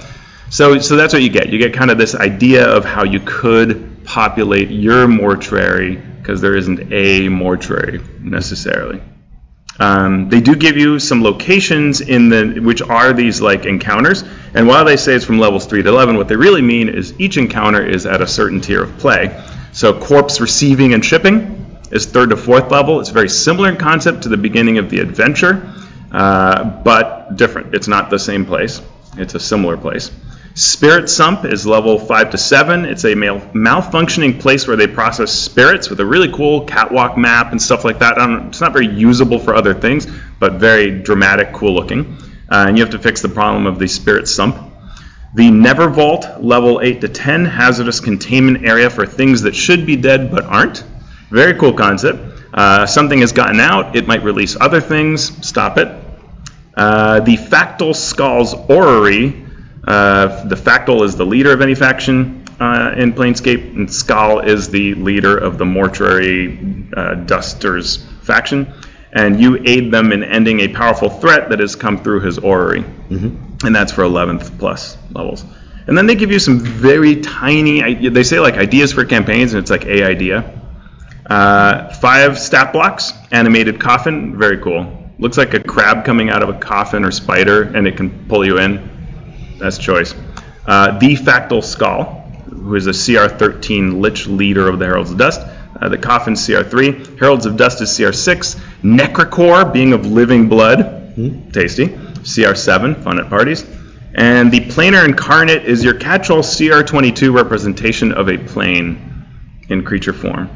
So 0.49 0.79
so 0.79 0.95
that's 0.95 1.13
what 1.13 1.21
you 1.21 1.29
get. 1.29 1.49
You 1.49 1.59
get 1.59 1.73
kind 1.73 1.91
of 1.91 1.97
this 1.97 2.15
idea 2.15 2.67
of 2.67 2.83
how 2.83 3.03
you 3.03 3.19
could 3.19 4.03
populate 4.03 4.71
your 4.71 5.07
mortuary 5.07 5.95
because 5.95 6.41
there 6.41 6.55
isn't 6.55 6.91
a 6.91 7.29
mortuary 7.29 8.01
necessarily. 8.19 9.01
Um, 9.79 10.27
they 10.27 10.41
do 10.41 10.55
give 10.55 10.75
you 10.75 10.99
some 10.99 11.23
locations 11.23 12.01
in 12.01 12.29
the 12.29 12.59
which 12.59 12.81
are 12.81 13.13
these 13.13 13.41
like 13.41 13.65
encounters, 13.65 14.23
and 14.53 14.67
while 14.67 14.83
they 14.83 14.97
say 14.97 15.13
it's 15.13 15.23
from 15.23 15.39
levels 15.39 15.65
three 15.65 15.81
to 15.81 15.89
eleven, 15.89 16.17
what 16.17 16.27
they 16.27 16.35
really 16.35 16.61
mean 16.61 16.89
is 16.89 17.17
each 17.19 17.37
encounter 17.37 17.85
is 17.85 18.05
at 18.05 18.21
a 18.21 18.27
certain 18.27 18.59
tier 18.59 18.83
of 18.83 18.97
play. 18.97 19.41
So 19.71 19.97
corpse 19.97 20.41
receiving 20.41 20.93
and 20.93 21.03
shipping 21.03 21.77
is 21.91 22.05
third 22.05 22.31
to 22.31 22.37
fourth 22.37 22.69
level. 22.71 22.99
It's 22.99 23.09
very 23.09 23.29
similar 23.29 23.69
in 23.69 23.77
concept 23.77 24.23
to 24.23 24.29
the 24.29 24.37
beginning 24.37 24.79
of 24.79 24.89
the 24.89 24.99
adventure, 24.99 25.73
uh, 26.11 26.63
but 26.83 27.37
different. 27.37 27.73
It's 27.73 27.87
not 27.87 28.09
the 28.09 28.19
same 28.19 28.45
place. 28.45 28.81
It's 29.17 29.35
a 29.35 29.39
similar 29.39 29.77
place. 29.77 30.11
Spirit 30.59 31.09
Sump 31.09 31.45
is 31.45 31.65
level 31.65 31.97
5 31.97 32.31
to 32.31 32.37
7. 32.37 32.83
It's 32.83 33.05
a 33.05 33.15
mal- 33.15 33.39
malfunctioning 33.39 34.41
place 34.41 34.67
where 34.67 34.75
they 34.75 34.87
process 34.87 35.31
spirits 35.31 35.89
with 35.89 36.01
a 36.01 36.05
really 36.05 36.29
cool 36.33 36.65
catwalk 36.65 37.17
map 37.17 37.53
and 37.53 37.61
stuff 37.61 37.85
like 37.85 37.99
that. 37.99 38.15
Don't, 38.15 38.49
it's 38.49 38.59
not 38.59 38.73
very 38.73 38.87
usable 38.87 39.39
for 39.39 39.55
other 39.55 39.73
things, 39.73 40.05
but 40.37 40.55
very 40.55 40.99
dramatic, 40.99 41.53
cool 41.53 41.73
looking. 41.73 42.17
Uh, 42.51 42.65
and 42.67 42.77
you 42.77 42.83
have 42.83 42.91
to 42.91 42.99
fix 42.99 43.21
the 43.21 43.29
problem 43.29 43.67
of 43.67 43.79
the 43.79 43.87
Spirit 43.87 44.27
Sump. 44.27 44.57
The 45.33 45.49
Never 45.49 45.87
Vault, 45.87 46.43
level 46.43 46.81
8 46.81 46.99
to 46.99 47.07
10, 47.07 47.45
hazardous 47.45 48.01
containment 48.01 48.65
area 48.65 48.89
for 48.89 49.05
things 49.05 49.43
that 49.43 49.55
should 49.55 49.85
be 49.85 49.95
dead 49.95 50.29
but 50.29 50.43
aren't. 50.43 50.83
Very 51.29 51.57
cool 51.57 51.71
concept. 51.71 52.19
Uh, 52.53 52.85
something 52.85 53.21
has 53.21 53.31
gotten 53.31 53.61
out, 53.61 53.95
it 53.95 54.07
might 54.07 54.23
release 54.23 54.57
other 54.59 54.81
things, 54.81 55.47
stop 55.47 55.77
it. 55.77 55.87
Uh, 56.75 57.21
the 57.21 57.37
Factol 57.37 57.95
Skall's 57.95 58.53
Orrery. 58.53 59.45
Uh, 59.89 60.45
the 60.45 60.55
Factol 60.55 61.03
is 61.03 61.15
the 61.15 61.25
leader 61.25 61.51
of 61.51 61.61
any 61.61 61.73
faction 61.73 62.45
uh, 62.59 62.93
in 62.95 63.11
Planescape, 63.11 63.75
and 63.75 63.89
Skall 63.91 64.39
is 64.39 64.69
the 64.69 64.93
leader 64.93 65.35
of 65.35 65.57
the 65.57 65.65
Mortuary 65.65 66.85
uh, 66.95 67.15
Dusters 67.15 67.97
faction. 68.21 68.71
And 69.11 69.41
you 69.41 69.59
aid 69.65 69.91
them 69.91 70.11
in 70.11 70.23
ending 70.23 70.59
a 70.59 70.67
powerful 70.67 71.09
threat 71.09 71.49
that 71.49 71.59
has 71.59 71.75
come 71.75 72.03
through 72.03 72.19
his 72.19 72.37
orrery. 72.37 72.83
And 73.65 73.75
that's 73.75 73.91
for 73.91 74.03
11th 74.03 74.59
plus 74.59 74.95
levels. 75.11 75.43
And 75.87 75.97
then 75.97 76.05
they 76.05 76.13
give 76.13 76.31
you 76.31 76.37
some 76.37 76.59
very 76.59 77.21
tiny, 77.21 78.09
they 78.09 78.21
say 78.21 78.39
like 78.39 78.53
ideas 78.53 78.93
for 78.93 79.05
campaigns, 79.05 79.53
and 79.53 79.61
it's 79.63 79.71
like 79.71 79.85
a 79.87 80.03
idea. 80.03 80.61
Uh, 81.27 81.91
five 81.95 82.37
stat 82.37 82.71
blocks, 82.73 83.13
animated 83.31 83.79
coffin, 83.79 84.37
very 84.37 84.59
cool. 84.59 85.11
Looks 85.17 85.37
like 85.37 85.55
a 85.55 85.63
crab 85.63 86.05
coming 86.05 86.29
out 86.29 86.43
of 86.43 86.49
a 86.49 86.59
coffin 86.59 87.03
or 87.03 87.09
spider, 87.09 87.63
and 87.63 87.87
it 87.87 87.97
can 87.97 88.27
pull 88.27 88.45
you 88.45 88.59
in. 88.59 88.98
That's 89.59 89.77
choice. 89.77 90.15
Uh, 90.65 90.97
the 90.97 91.15
Factol 91.15 91.63
Skall, 91.63 92.21
who 92.49 92.75
is 92.75 92.87
a 92.87 92.91
CR13 92.91 93.99
Lich 93.99 94.27
leader 94.27 94.67
of 94.67 94.79
the 94.79 94.85
Heralds 94.85 95.11
of 95.11 95.17
Dust. 95.17 95.41
Uh, 95.79 95.87
the 95.89 95.97
Coffin 95.97 96.33
CR3, 96.33 97.19
Heralds 97.19 97.45
of 97.45 97.55
Dust 97.57 97.81
is 97.81 97.89
CR6, 97.89 98.59
Necrocore, 98.81 99.71
Being 99.71 99.93
of 99.93 100.05
Living 100.05 100.49
Blood, 100.49 101.53
tasty, 101.53 101.87
CR7, 101.87 103.03
fun 103.03 103.19
at 103.19 103.29
parties, 103.29 103.65
and 104.15 104.51
the 104.51 104.61
Planar 104.61 105.05
Incarnate 105.05 105.65
is 105.65 105.83
your 105.83 105.93
catch-all 105.93 106.41
CR22 106.41 107.33
representation 107.33 108.11
of 108.11 108.29
a 108.29 108.37
plane 108.37 109.25
in 109.69 109.83
creature 109.83 110.13
form. 110.13 110.49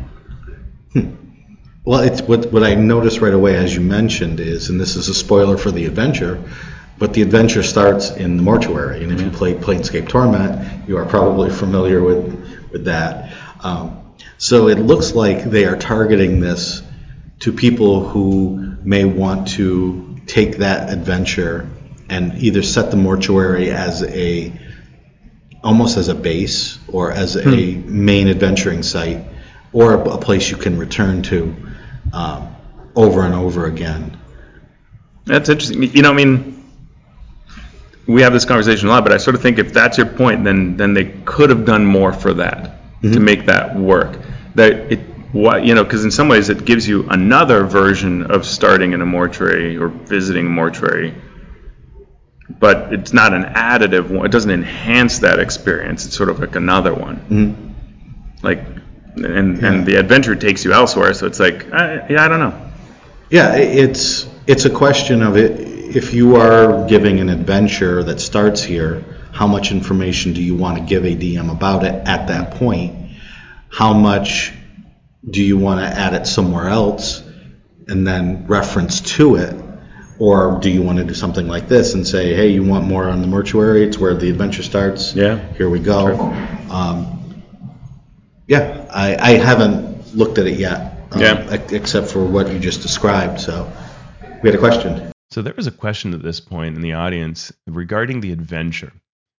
Well, 1.86 2.00
it's 2.00 2.22
what, 2.22 2.52
what 2.52 2.64
I 2.64 2.76
noticed 2.76 3.20
right 3.20 3.34
away, 3.34 3.58
as 3.58 3.76
you 3.76 3.82
mentioned, 3.82 4.40
is, 4.40 4.70
and 4.70 4.80
this 4.80 4.96
is 4.96 5.10
a 5.10 5.14
spoiler 5.14 5.58
for 5.58 5.70
the 5.70 5.86
adventure, 5.86 6.42
but 7.04 7.12
the 7.12 7.22
adventure 7.22 7.64
starts 7.64 8.12
in 8.12 8.38
the 8.38 8.44
mortuary. 8.44 9.04
And 9.04 9.12
if 9.12 9.20
you 9.20 9.30
play 9.30 9.54
Planescape 9.54 10.08
Torment, 10.08 10.88
you 10.88 10.96
are 10.96 11.06
probably 11.06 11.50
familiar 11.50 12.02
with, 12.02 12.70
with 12.72 12.86
that. 12.86 13.34
Um, 13.60 14.16
so 14.38 14.70
it 14.70 14.80
looks 14.80 15.14
like 15.14 15.44
they 15.44 15.66
are 15.66 15.76
targeting 15.76 16.40
this 16.40 16.82
to 17.40 17.52
people 17.52 18.08
who 18.08 18.78
may 18.84 19.04
want 19.04 19.50
to 19.50 20.18
take 20.28 20.60
that 20.60 20.94
adventure 20.94 21.70
and 22.08 22.36
either 22.36 22.64
set 22.64 22.90
the 22.90 22.96
mortuary 22.96 23.70
as 23.70 24.02
a 24.04 24.58
almost 25.62 25.98
as 25.98 26.08
a 26.08 26.16
base 26.16 26.80
or 26.88 27.12
as 27.12 27.36
a 27.36 27.46
main 27.46 28.30
adventuring 28.30 28.82
site 28.82 29.26
or 29.74 29.96
a, 29.96 30.12
a 30.12 30.18
place 30.18 30.50
you 30.50 30.56
can 30.56 30.78
return 30.78 31.22
to 31.24 31.54
um, 32.14 32.56
over 32.96 33.24
and 33.24 33.34
over 33.34 33.66
again. 33.66 34.18
That's 35.26 35.50
interesting. 35.50 35.84
You 35.84 36.02
know, 36.02 36.12
I 36.12 36.14
mean, 36.14 36.53
we 38.08 38.22
have 38.22 38.34
this 38.34 38.46
conversation 38.46 38.88
a 38.88 38.92
lot, 38.92 39.04
but 39.04 39.14
I 39.14 39.18
sort 39.18 39.36
of 39.36 39.42
think 39.42 39.60
if 39.60 39.74
that's 39.74 39.98
your 39.98 40.08
point, 40.08 40.44
then 40.44 40.78
then 40.78 40.94
they 40.94 41.06
could 41.26 41.50
have 41.50 41.66
done 41.66 41.86
more 41.86 42.14
for 42.14 42.34
that 42.34 42.64
to 43.02 43.08
mm-hmm. 43.08 43.24
make 43.24 43.46
that 43.46 43.76
work. 43.76 44.18
That 44.56 44.92
it, 44.92 45.00
what 45.32 45.66
you 45.66 45.74
know, 45.74 45.84
because 45.84 46.04
in 46.04 46.12
some 46.12 46.28
ways 46.28 46.50
it 46.50 46.66
gives 46.66 46.88
you 46.88 47.08
another 47.10 47.64
version 47.64 48.30
of 48.32 48.46
starting 48.46 48.94
in 48.94 49.02
a 49.02 49.06
mortuary 49.06 49.78
or 49.78 49.88
visiting 49.88 50.48
a 50.48 50.50
mortuary, 50.50 51.16
but 52.60 52.94
it's 52.94 53.14
not 53.14 53.34
an 53.34 53.44
additive 53.44 54.10
one. 54.10 54.26
It 54.26 54.32
doesn't 54.32 54.52
enhance 54.52 55.20
that 55.20 55.40
experience. 55.40 56.06
It's 56.06 56.16
sort 56.16 56.30
of 56.30 56.40
like 56.40 56.56
another 56.56 56.94
one. 56.94 57.18
Mm-hmm. 57.30 58.46
Like, 58.46 58.66
and 59.16 59.64
and 59.64 59.86
the 59.86 59.96
adventure 59.96 60.36
takes 60.36 60.66
you 60.66 60.74
elsewhere. 60.74 61.14
So 61.14 61.26
it's 61.26 61.40
like, 61.40 61.72
I, 61.74 62.08
yeah, 62.10 62.26
I 62.26 62.28
don't 62.28 62.40
know. 62.40 62.72
Yeah, 63.30 63.56
it's 63.56 64.28
it's 64.46 64.66
a 64.66 64.70
question 64.70 65.24
of 65.24 65.38
it. 65.38 65.83
If 65.96 66.14
you 66.14 66.38
are 66.38 66.88
giving 66.88 67.20
an 67.20 67.30
adventure 67.30 68.04
that 68.04 68.20
starts 68.20 68.64
here, 68.64 69.04
how 69.32 69.46
much 69.46 69.72
information 69.72 70.34
do 70.34 70.42
you 70.42 70.56
want 70.56 70.78
to 70.80 70.84
give 70.84 71.06
a 71.06 71.16
DM 71.16 71.52
about 71.52 71.84
it 71.84 71.94
at 72.08 72.28
that 72.30 72.56
point? 72.56 73.12
How 73.70 73.94
much 73.94 74.54
do 75.30 75.44
you 75.44 75.58
want 75.58 75.82
to 75.82 75.86
add 75.86 76.14
it 76.14 76.26
somewhere 76.26 76.68
else 76.68 77.22
and 77.88 78.08
then 78.08 78.48
reference 78.48 79.02
to 79.18 79.36
it? 79.36 79.56
Or 80.20 80.60
do 80.60 80.70
you 80.72 80.82
want 80.82 80.98
to 80.98 81.04
do 81.04 81.14
something 81.14 81.48
like 81.48 81.68
this 81.68 81.94
and 81.94 82.08
say, 82.08 82.34
hey, 82.34 82.50
you 82.50 82.64
want 82.64 82.86
more 82.88 83.08
on 83.08 83.22
the 83.22 83.28
mortuary? 83.28 83.84
It's 83.84 83.98
where 84.00 84.16
the 84.16 84.30
adventure 84.32 84.64
starts. 84.64 85.14
Yeah. 85.14 85.38
Here 85.54 85.70
we 85.70 85.80
go. 85.80 86.16
Um, 86.72 87.44
yeah, 88.48 88.88
I, 88.90 89.16
I 89.16 89.32
haven't 89.38 90.16
looked 90.16 90.40
at 90.40 90.48
it 90.48 90.58
yet. 90.58 91.08
um, 91.12 91.22
Yeah. 91.22 91.54
Except 91.72 92.08
for 92.10 92.26
what 92.26 92.52
you 92.52 92.58
just 92.58 92.82
described. 92.82 93.40
So 93.42 93.72
we 94.42 94.50
had 94.50 94.56
a 94.56 94.60
question. 94.60 95.13
So 95.34 95.42
there 95.42 95.56
was 95.58 95.66
a 95.66 95.72
question 95.72 96.14
at 96.14 96.22
this 96.22 96.40
point 96.40 96.76
in 96.76 96.84
the 96.84 96.94
audience 96.94 97.52
regarding 97.66 98.20
the 98.20 98.32
adventure. 98.32 98.94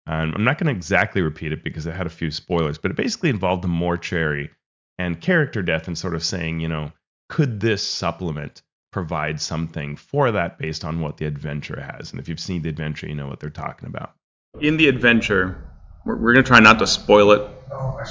Um, 0.08 0.34
I'm 0.36 0.44
not 0.44 0.58
going 0.58 0.66
to 0.66 0.76
exactly 0.76 1.22
repeat 1.22 1.52
it 1.52 1.64
because 1.64 1.86
it 1.86 1.94
had 1.94 2.08
a 2.08 2.10
few 2.10 2.32
spoilers, 2.32 2.80
but 2.80 2.90
it 2.90 2.98
basically 2.98 3.30
involved 3.30 3.64
the 3.64 3.68
mortuary 3.68 4.50
and 4.98 5.22
character 5.22 5.62
death 5.62 5.88
and 5.88 5.96
sort 5.96 6.16
of 6.16 6.24
saying, 6.24 6.62
you 6.62 6.68
know, 6.68 6.92
could 7.30 7.60
this 7.60 7.88
supplement 7.88 8.64
provide 8.92 9.40
something 9.40 9.96
for 9.96 10.32
that 10.32 10.58
based 10.58 10.84
on 10.84 11.00
what 11.00 11.18
the 11.18 11.28
adventure 11.28 11.80
has? 11.80 12.10
And 12.10 12.20
if 12.20 12.28
you've 12.28 12.40
seen 12.40 12.64
the 12.64 12.70
adventure, 12.70 13.06
you 13.08 13.14
know 13.14 13.28
what 13.28 13.40
they're 13.40 13.52
talking 13.52 13.88
about. 13.88 14.16
in 14.60 14.78
the 14.78 14.88
adventure, 14.88 15.64
we're, 16.08 16.16
we're 16.16 16.34
going 16.34 16.44
to 16.44 16.50
try 16.50 16.60
not 16.60 16.80
to 16.80 16.88
spoil 16.88 17.32
it 17.34 17.48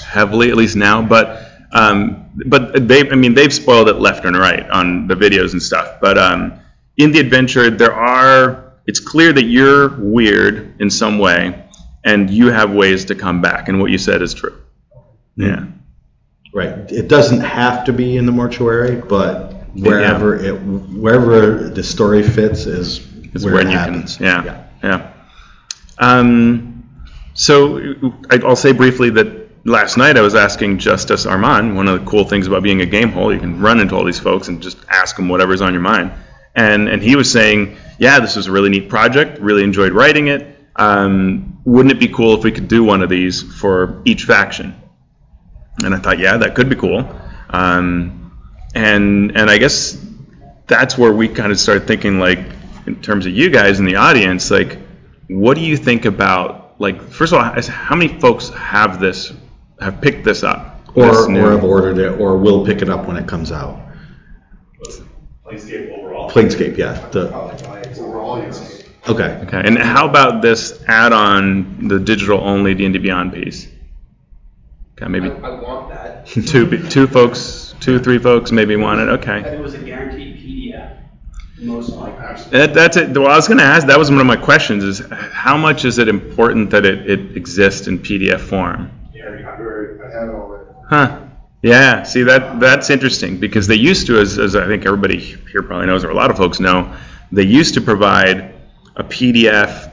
heavily, 0.06 0.50
at 0.50 0.56
least 0.56 0.76
now. 0.76 1.02
But 1.02 1.48
um, 1.72 2.30
but 2.46 2.86
they, 2.86 3.10
I 3.10 3.16
mean, 3.16 3.34
they've 3.34 3.52
spoiled 3.52 3.88
it 3.88 3.96
left 3.96 4.24
and 4.24 4.38
right 4.38 4.70
on 4.70 5.08
the 5.08 5.16
videos 5.16 5.50
and 5.50 5.60
stuff. 5.60 6.00
But 6.00 6.16
um, 6.16 6.61
in 6.96 7.12
the 7.12 7.18
adventure, 7.18 7.70
there 7.70 7.92
are. 7.92 8.72
It's 8.86 9.00
clear 9.00 9.32
that 9.32 9.44
you're 9.44 9.96
weird 10.00 10.80
in 10.80 10.90
some 10.90 11.18
way, 11.18 11.64
and 12.04 12.28
you 12.28 12.48
have 12.48 12.72
ways 12.72 13.04
to 13.06 13.14
come 13.14 13.40
back. 13.40 13.68
And 13.68 13.80
what 13.80 13.90
you 13.90 13.98
said 13.98 14.22
is 14.22 14.34
true. 14.34 14.60
Yeah. 15.36 15.66
Right. 16.52 16.90
It 16.90 17.08
doesn't 17.08 17.40
have 17.40 17.84
to 17.84 17.92
be 17.92 18.16
in 18.16 18.26
the 18.26 18.32
mortuary, 18.32 18.96
but 19.00 19.52
wherever 19.74 20.36
it 20.36 20.52
wherever 20.52 21.68
the 21.70 21.82
story 21.82 22.22
fits 22.22 22.66
is, 22.66 22.98
is 23.34 23.44
where 23.44 23.54
when 23.54 23.68
it 23.68 23.70
you 23.70 23.78
happens. 23.78 24.16
can. 24.16 24.26
Yeah, 24.26 24.66
yeah. 24.82 25.12
Um, 25.98 26.84
so 27.34 27.80
I'll 28.30 28.56
say 28.56 28.72
briefly 28.72 29.10
that 29.10 29.66
last 29.66 29.96
night 29.96 30.16
I 30.16 30.20
was 30.20 30.34
asking 30.34 30.78
Justice 30.78 31.24
Arman. 31.24 31.74
One 31.74 31.88
of 31.88 32.00
the 32.00 32.06
cool 32.06 32.24
things 32.24 32.46
about 32.46 32.62
being 32.62 32.82
a 32.82 32.86
game 32.86 33.10
hole, 33.10 33.32
you 33.32 33.40
can 33.40 33.60
run 33.60 33.80
into 33.80 33.94
all 33.94 34.04
these 34.04 34.18
folks 34.18 34.48
and 34.48 34.60
just 34.60 34.78
ask 34.90 35.16
them 35.16 35.28
whatever's 35.28 35.60
on 35.60 35.72
your 35.72 35.82
mind. 35.82 36.12
And 36.54 36.88
and 36.88 37.02
he 37.02 37.16
was 37.16 37.30
saying, 37.30 37.76
yeah, 37.98 38.20
this 38.20 38.36
was 38.36 38.46
a 38.46 38.52
really 38.52 38.68
neat 38.68 38.88
project. 38.88 39.40
Really 39.40 39.64
enjoyed 39.64 39.92
writing 39.92 40.28
it. 40.28 40.48
Um, 40.76 41.60
wouldn't 41.64 41.92
it 41.92 42.00
be 42.00 42.08
cool 42.08 42.36
if 42.36 42.44
we 42.44 42.52
could 42.52 42.68
do 42.68 42.82
one 42.84 43.02
of 43.02 43.08
these 43.08 43.42
for 43.42 44.02
each 44.04 44.24
faction? 44.24 44.74
And 45.84 45.94
I 45.94 45.98
thought, 45.98 46.18
yeah, 46.18 46.36
that 46.38 46.54
could 46.54 46.68
be 46.68 46.76
cool. 46.76 47.08
Um, 47.50 48.32
and 48.74 49.36
and 49.36 49.50
I 49.50 49.58
guess 49.58 49.98
that's 50.66 50.96
where 50.96 51.12
we 51.12 51.28
kind 51.28 51.52
of 51.52 51.58
started 51.58 51.86
thinking, 51.86 52.18
like, 52.18 52.40
in 52.86 53.00
terms 53.02 53.26
of 53.26 53.32
you 53.32 53.50
guys 53.50 53.78
in 53.78 53.84
the 53.84 53.96
audience, 53.96 54.50
like, 54.50 54.78
what 55.28 55.54
do 55.54 55.60
you 55.60 55.76
think 55.76 56.04
about, 56.04 56.80
like, 56.80 57.02
first 57.02 57.32
of 57.32 57.38
all, 57.38 57.62
how 57.62 57.94
many 57.94 58.18
folks 58.20 58.48
have 58.50 59.00
this, 59.00 59.32
have 59.80 60.00
picked 60.00 60.24
this 60.24 60.42
up? 60.42 60.80
Or, 60.94 61.06
This 61.06 61.16
or 61.28 61.50
have 61.52 61.64
ordered 61.64 61.98
it, 61.98 62.20
or 62.20 62.36
will 62.36 62.64
pick 62.64 62.82
it 62.82 62.88
up 62.88 63.06
when 63.06 63.16
it 63.16 63.26
comes 63.26 63.52
out. 63.52 63.80
Planescape 65.44 65.90
overall. 65.90 66.01
Planescape, 66.32 66.78
yeah. 66.78 66.94
The, 67.10 67.30
oh, 67.34 67.50
Overall, 67.98 68.38
yes. 68.38 68.82
okay. 69.06 69.38
Okay, 69.46 69.62
and 69.64 69.76
how 69.76 70.08
about 70.08 70.40
this 70.40 70.82
add-on, 70.88 71.88
the 71.88 72.00
digital-only 72.00 72.74
D&D 72.74 72.98
Beyond 72.98 73.34
piece? 73.34 73.68
Okay, 74.96 75.08
maybe 75.08 75.30
I 75.30 75.50
want 75.60 75.90
that. 75.90 76.26
two, 76.46 76.66
pe- 76.66 76.88
two 76.88 77.06
folks, 77.06 77.74
two, 77.80 77.98
three 77.98 78.18
folks 78.18 78.50
maybe 78.52 78.76
want 78.76 79.00
it. 79.00 79.08
Okay. 79.20 79.40
If 79.40 79.46
it 79.46 79.60
was 79.60 79.74
a 79.74 79.78
guaranteed 79.78 80.36
PDF, 80.38 80.96
most 81.58 81.90
likely. 81.90 82.50
That, 82.50 82.72
that's 82.72 82.96
it. 82.96 83.10
Well, 83.10 83.28
I 83.28 83.36
was 83.36 83.48
going 83.48 83.58
to 83.58 83.64
ask. 83.64 83.86
That 83.86 83.98
was 83.98 84.10
one 84.10 84.20
of 84.20 84.26
my 84.26 84.36
questions. 84.36 84.84
Is 84.84 85.02
how 85.10 85.56
much 85.56 85.84
is 85.84 85.98
it 85.98 86.08
important 86.08 86.70
that 86.70 86.86
it, 86.86 87.10
it 87.10 87.36
exists 87.36 87.88
in 87.88 87.98
PDF 87.98 88.40
form? 88.40 88.90
Yeah, 89.12 89.24
I 89.24 89.56
very, 89.56 90.00
I 90.00 90.18
have 90.18 90.28
it 90.28 90.34
already. 90.34 90.70
Huh. 90.88 91.18
Yeah. 91.62 92.02
See 92.02 92.24
that 92.24 92.58
that's 92.60 92.90
interesting 92.90 93.38
because 93.38 93.66
they 93.66 93.76
used 93.76 94.06
to, 94.08 94.18
as, 94.18 94.38
as 94.38 94.56
I 94.56 94.66
think 94.66 94.84
everybody 94.84 95.18
here 95.18 95.62
probably 95.62 95.86
knows, 95.86 96.04
or 96.04 96.10
a 96.10 96.14
lot 96.14 96.30
of 96.30 96.36
folks 96.36 96.58
know, 96.60 96.94
they 97.30 97.44
used 97.44 97.74
to 97.74 97.80
provide 97.80 98.54
a 98.96 99.04
PDF 99.04 99.90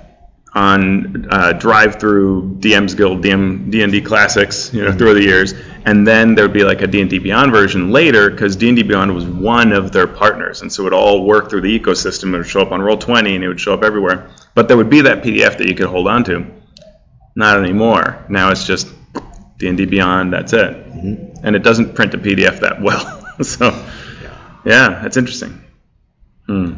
on 0.56 1.28
uh, 1.32 1.54
drive-through 1.54 2.58
DM's 2.60 2.96
Guild, 2.96 3.24
DM, 3.24 3.70
D&D 3.70 4.02
Classics, 4.02 4.74
you 4.74 4.84
know, 4.84 4.92
through 4.92 5.14
the 5.14 5.22
years, 5.22 5.54
and 5.86 6.08
then 6.08 6.34
there 6.34 6.44
would 6.44 6.54
be 6.54 6.64
like 6.64 6.82
a 6.82 6.88
D&D 6.88 7.20
Beyond 7.20 7.52
version 7.52 7.92
later 7.92 8.32
because 8.32 8.56
D&D 8.56 8.82
Beyond 8.84 9.14
was 9.14 9.26
one 9.26 9.72
of 9.72 9.92
their 9.92 10.08
partners, 10.08 10.64
and 10.64 10.74
so 10.74 10.88
it 10.88 10.94
all 10.94 11.24
work 11.26 11.52
through 11.52 11.62
the 11.62 11.80
ecosystem. 11.80 12.34
It 12.34 12.38
would 12.38 12.48
show 12.48 12.62
up 12.62 12.72
on 12.72 12.80
Roll20 12.80 13.36
and 13.36 13.44
it 13.44 13.48
would 13.48 13.60
show 13.60 13.76
up 13.76 13.84
everywhere, 13.84 14.32
but 14.56 14.68
there 14.68 14.76
would 14.76 14.90
be 14.90 15.02
that 15.02 15.22
PDF 15.22 15.60
that 15.60 15.68
you 15.68 15.76
could 15.76 15.88
hold 15.88 16.08
on 16.08 16.24
to. 16.26 16.46
Not 17.36 17.60
anymore. 17.60 18.26
Now 18.28 18.50
it's 18.50 18.66
just 18.66 18.88
D&D 19.60 19.86
Beyond. 19.86 20.34
That's 20.34 20.54
it, 20.54 20.75
and 21.44 21.56
it 21.56 21.63
doesn't 21.63 21.94
print 21.94 22.13
a 22.13 22.18
PDF 22.18 22.62
that 22.62 22.82
well. 22.82 23.25
so, 23.44 23.70
yeah, 24.66 25.00
that's 25.01 25.18
interesting. 25.18 25.62
Hmm. 26.48 26.74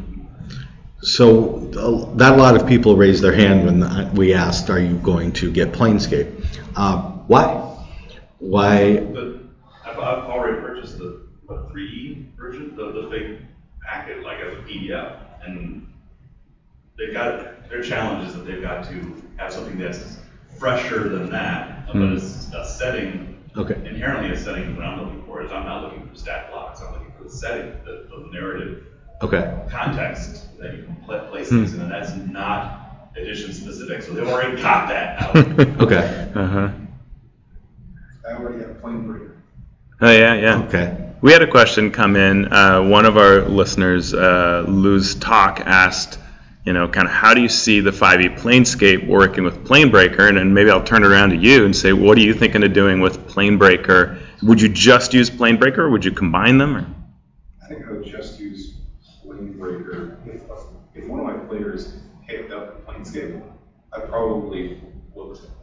So 1.04 1.60
that 2.16 2.34
a 2.34 2.36
lot 2.36 2.56
of 2.56 2.68
people 2.68 2.96
raised 2.96 3.24
their 3.24 3.34
hand 3.34 3.66
when 3.66 4.14
we 4.14 4.34
asked, 4.34 4.70
"Are 4.70 4.80
you 4.80 4.98
going 4.98 5.32
to 5.34 5.52
get 5.52 5.72
Planescape?" 5.72 6.46
Uh, 6.76 7.02
why? 7.28 7.72
Why? 8.40 8.98
But 8.98 9.40
I've, 9.86 10.00
I've 10.00 10.24
already 10.26 10.60
purchased 10.60 10.98
the, 10.98 11.28
what, 11.46 11.72
three 11.72 11.86
E 11.88 12.26
version, 12.38 12.76
the, 12.76 12.92
the 12.92 13.08
big 13.10 13.40
packet, 13.88 14.24
like 14.24 14.40
as 14.40 14.54
a 14.54 14.62
PDF. 14.62 15.20
And 15.46 15.88
they've 16.98 17.14
got, 17.14 17.70
their 17.70 17.82
challenge 17.82 18.28
is 18.28 18.36
that 18.36 18.46
they've 18.46 18.62
got 18.62 18.84
to 18.86 19.24
have 19.38 19.54
something 19.54 19.78
that's 19.78 20.18
fresher 20.58 21.10
than 21.10 21.30
that, 21.32 21.81
but 21.94 22.10
it's 22.14 22.48
a 22.54 22.66
setting, 22.66 23.38
Okay. 23.58 23.76
inherently 23.86 24.32
a 24.32 24.38
setting 24.38 24.76
that 24.76 24.84
I'm 24.84 25.00
looking 25.02 25.24
for, 25.26 25.42
is 25.44 25.52
I'm 25.52 25.66
not 25.66 25.84
looking 25.84 26.08
for 26.08 26.16
stat 26.16 26.50
blocks, 26.52 26.82
I'm 26.82 26.94
looking 26.94 27.12
for 27.18 27.24
the 27.24 27.30
setting, 27.30 27.72
the, 27.86 28.08
the 28.10 28.30
narrative 28.32 28.84
Okay. 29.22 29.54
context 29.70 30.58
that 30.60 30.76
you 30.76 30.84
can 30.84 30.96
pla- 31.06 31.28
place 31.30 31.50
things 31.50 31.74
in, 31.74 31.82
and 31.82 31.92
that's 31.92 32.16
not 32.16 33.10
edition 33.16 33.54
specific, 33.54 34.02
so 34.02 34.14
they've 34.14 34.28
already 34.28 34.60
got 34.62 34.88
that 34.88 35.22
out. 35.22 35.36
Okay. 35.82 36.32
Uh 36.34 36.48
huh. 36.48 36.70
I 38.28 38.34
already 38.34 38.60
have 38.64 38.82
Planebreaker. 38.82 39.32
Oh 40.02 40.12
yeah, 40.12 40.34
yeah. 40.36 40.64
Okay. 40.64 40.98
We 41.22 41.32
had 41.32 41.42
a 41.44 41.48
question 41.48 41.92
come 41.92 42.16
in. 42.16 42.52
Uh, 42.52 42.82
one 42.82 43.06
of 43.06 43.18
our 43.18 43.42
listeners, 43.42 44.14
uh, 44.14 44.66
Luz 44.68 45.16
Talk, 45.16 45.62
asked, 45.66 46.18
you 46.66 46.74
know, 46.74 46.88
kind 46.88 47.08
of 47.08 47.14
how 47.14 47.34
do 47.34 47.42
you 47.42 47.50
see 47.50 47.80
the 47.80 47.92
5e 47.92 48.38
Planescape 48.40 49.08
working 49.08 49.44
with 49.44 49.66
Planebreaker? 49.66 50.28
And, 50.30 50.38
and 50.38 50.54
maybe 50.54 50.70
I'll 50.70 50.84
turn 50.84 51.04
it 51.04 51.08
around 51.08 51.32
to 51.32 51.36
you 51.36 51.66
and 51.66 51.76
say, 51.76 51.94
what 51.94 52.18
are 52.18 52.22
you 52.22 52.34
thinking 52.34 52.64
of 52.64 52.74
doing 52.74 53.00
with 53.00 53.28
Planebreaker? 53.28 54.20
Would 54.44 54.62
you 54.62 54.70
just 54.70 55.14
use 55.14 55.30
Planebreaker, 55.30 55.80
or 55.80 55.90
would 55.90 56.06
you 56.06 56.12
combine 56.12 56.58
them? 56.58 56.78
Or? 56.78 56.86
I 57.64 57.68
think 57.68 57.86
I 57.88 57.92
would 57.92 58.06
just 58.06 58.40
use 58.40 58.76
Planebreaker. 59.26 60.18
If, 60.28 60.42
if 60.96 61.08
one 61.08 61.20
of 61.20 61.26
my 61.26 61.34
players 61.46 61.96
picked 62.28 62.52
up 62.52 62.86
Planescape, 62.86 63.42
I'd 63.94 64.08
probably 64.08 64.82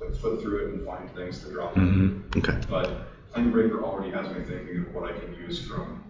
would 0.08 0.16
flip 0.16 0.40
through 0.40 0.66
it 0.66 0.74
and 0.74 0.86
find 0.86 1.10
things 1.14 1.44
to 1.44 1.50
drop 1.50 1.76
in. 1.76 2.24
Okay. 2.36 2.58
But 2.68 3.08
Planebreaker 3.32 3.82
already 3.82 4.10
has 4.10 4.28
me 4.28 4.42
thinking 4.44 4.86
of 4.86 4.94
what 4.94 5.10
I 5.10 5.18
can 5.18 5.34
use 5.34 5.66
from 5.66 6.02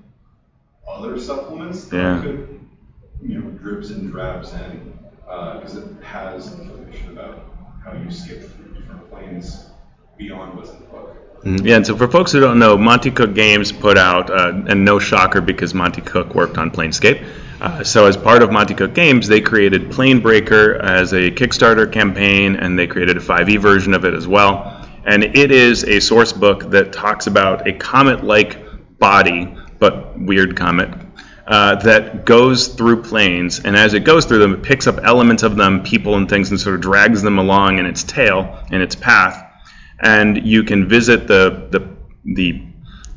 other 0.89 1.19
supplements 1.19 1.85
that 1.87 1.97
Yeah. 1.97 2.19
I 2.19 2.23
could, 2.23 2.61
you 3.23 3.39
know, 3.39 3.51
dribs 3.51 3.91
and 3.91 4.11
drabs 4.11 4.53
in, 4.55 4.99
because 5.25 5.77
it 5.77 6.03
has 6.03 6.59
information 6.59 7.11
about 7.13 7.53
how 7.85 7.93
you 7.93 8.11
skip 8.11 8.51
through 8.51 8.75
different 8.75 9.11
planes 9.11 9.67
beyond 10.17 10.57
what's 10.57 10.71
in 10.71 10.81
the 10.81 10.87
book. 10.87 11.17
Yeah, 11.45 11.77
and 11.77 11.87
so 11.87 11.97
for 11.97 12.09
folks 12.09 12.33
who 12.33 12.41
don't 12.41 12.59
know, 12.59 12.77
Monte 12.77 13.13
Cook 13.13 13.35
Games 13.35 13.71
put 13.71 13.97
out, 13.97 14.29
uh, 14.29 14.53
and 14.69 14.85
no 14.85 14.99
shocker 14.99 15.41
because 15.41 15.73
Monte 15.73 16.01
Cook 16.03 16.35
worked 16.35 16.59
on 16.59 16.71
Planescape. 16.71 17.25
Uh, 17.61 17.85
so 17.85 18.07
as 18.07 18.17
part 18.17 18.43
of 18.43 18.51
Monte 18.53 18.75
Cook 18.75 18.95
Games, 18.95 19.29
they 19.29 19.41
created 19.41 19.91
Planebreaker 19.91 20.81
as 20.81 21.13
a 21.13 21.31
Kickstarter 21.31 21.91
campaign, 21.91 22.57
and 22.57 22.79
they 22.79 22.87
created 22.87 23.17
a 23.17 23.21
5e 23.21 23.59
version 23.59 23.95
of 23.95 24.05
it 24.05 24.15
as 24.15 24.27
well. 24.27 24.87
And 25.05 25.25
it 25.25 25.51
is 25.51 25.85
a 25.85 26.01
source 26.01 26.33
book 26.33 26.71
that 26.71 26.93
talks 26.93 27.29
about 27.29 27.67
a 27.67 27.73
comet-like 27.73 28.99
body, 28.99 29.57
but 29.79 30.19
weird 30.21 30.57
comet, 30.57 30.91
uh, 31.49 31.75
that 31.77 32.25
goes 32.25 32.69
through 32.69 33.03
planes, 33.03 33.59
and 33.61 33.75
as 33.75 33.95
it 33.95 34.05
goes 34.05 34.27
through 34.27 34.39
them, 34.39 34.55
it 34.55 34.63
picks 34.63 34.87
up 34.87 35.01
elements 35.03 35.43
of 35.43 35.57
them, 35.57 35.83
people 35.83 36.15
and 36.17 36.29
things, 36.29 36.51
and 36.51 36.61
sort 36.61 36.77
of 36.77 36.81
drags 36.81 37.23
them 37.23 37.39
along 37.39 37.79
in 37.79 37.87
its 37.87 38.05
tail, 38.05 38.65
in 38.71 38.81
its 38.81 38.95
path 38.95 39.49
and 40.01 40.47
you 40.47 40.63
can 40.65 40.89
visit 40.89 41.27
the 41.27 41.69
the 41.71 41.89
the 42.25 42.63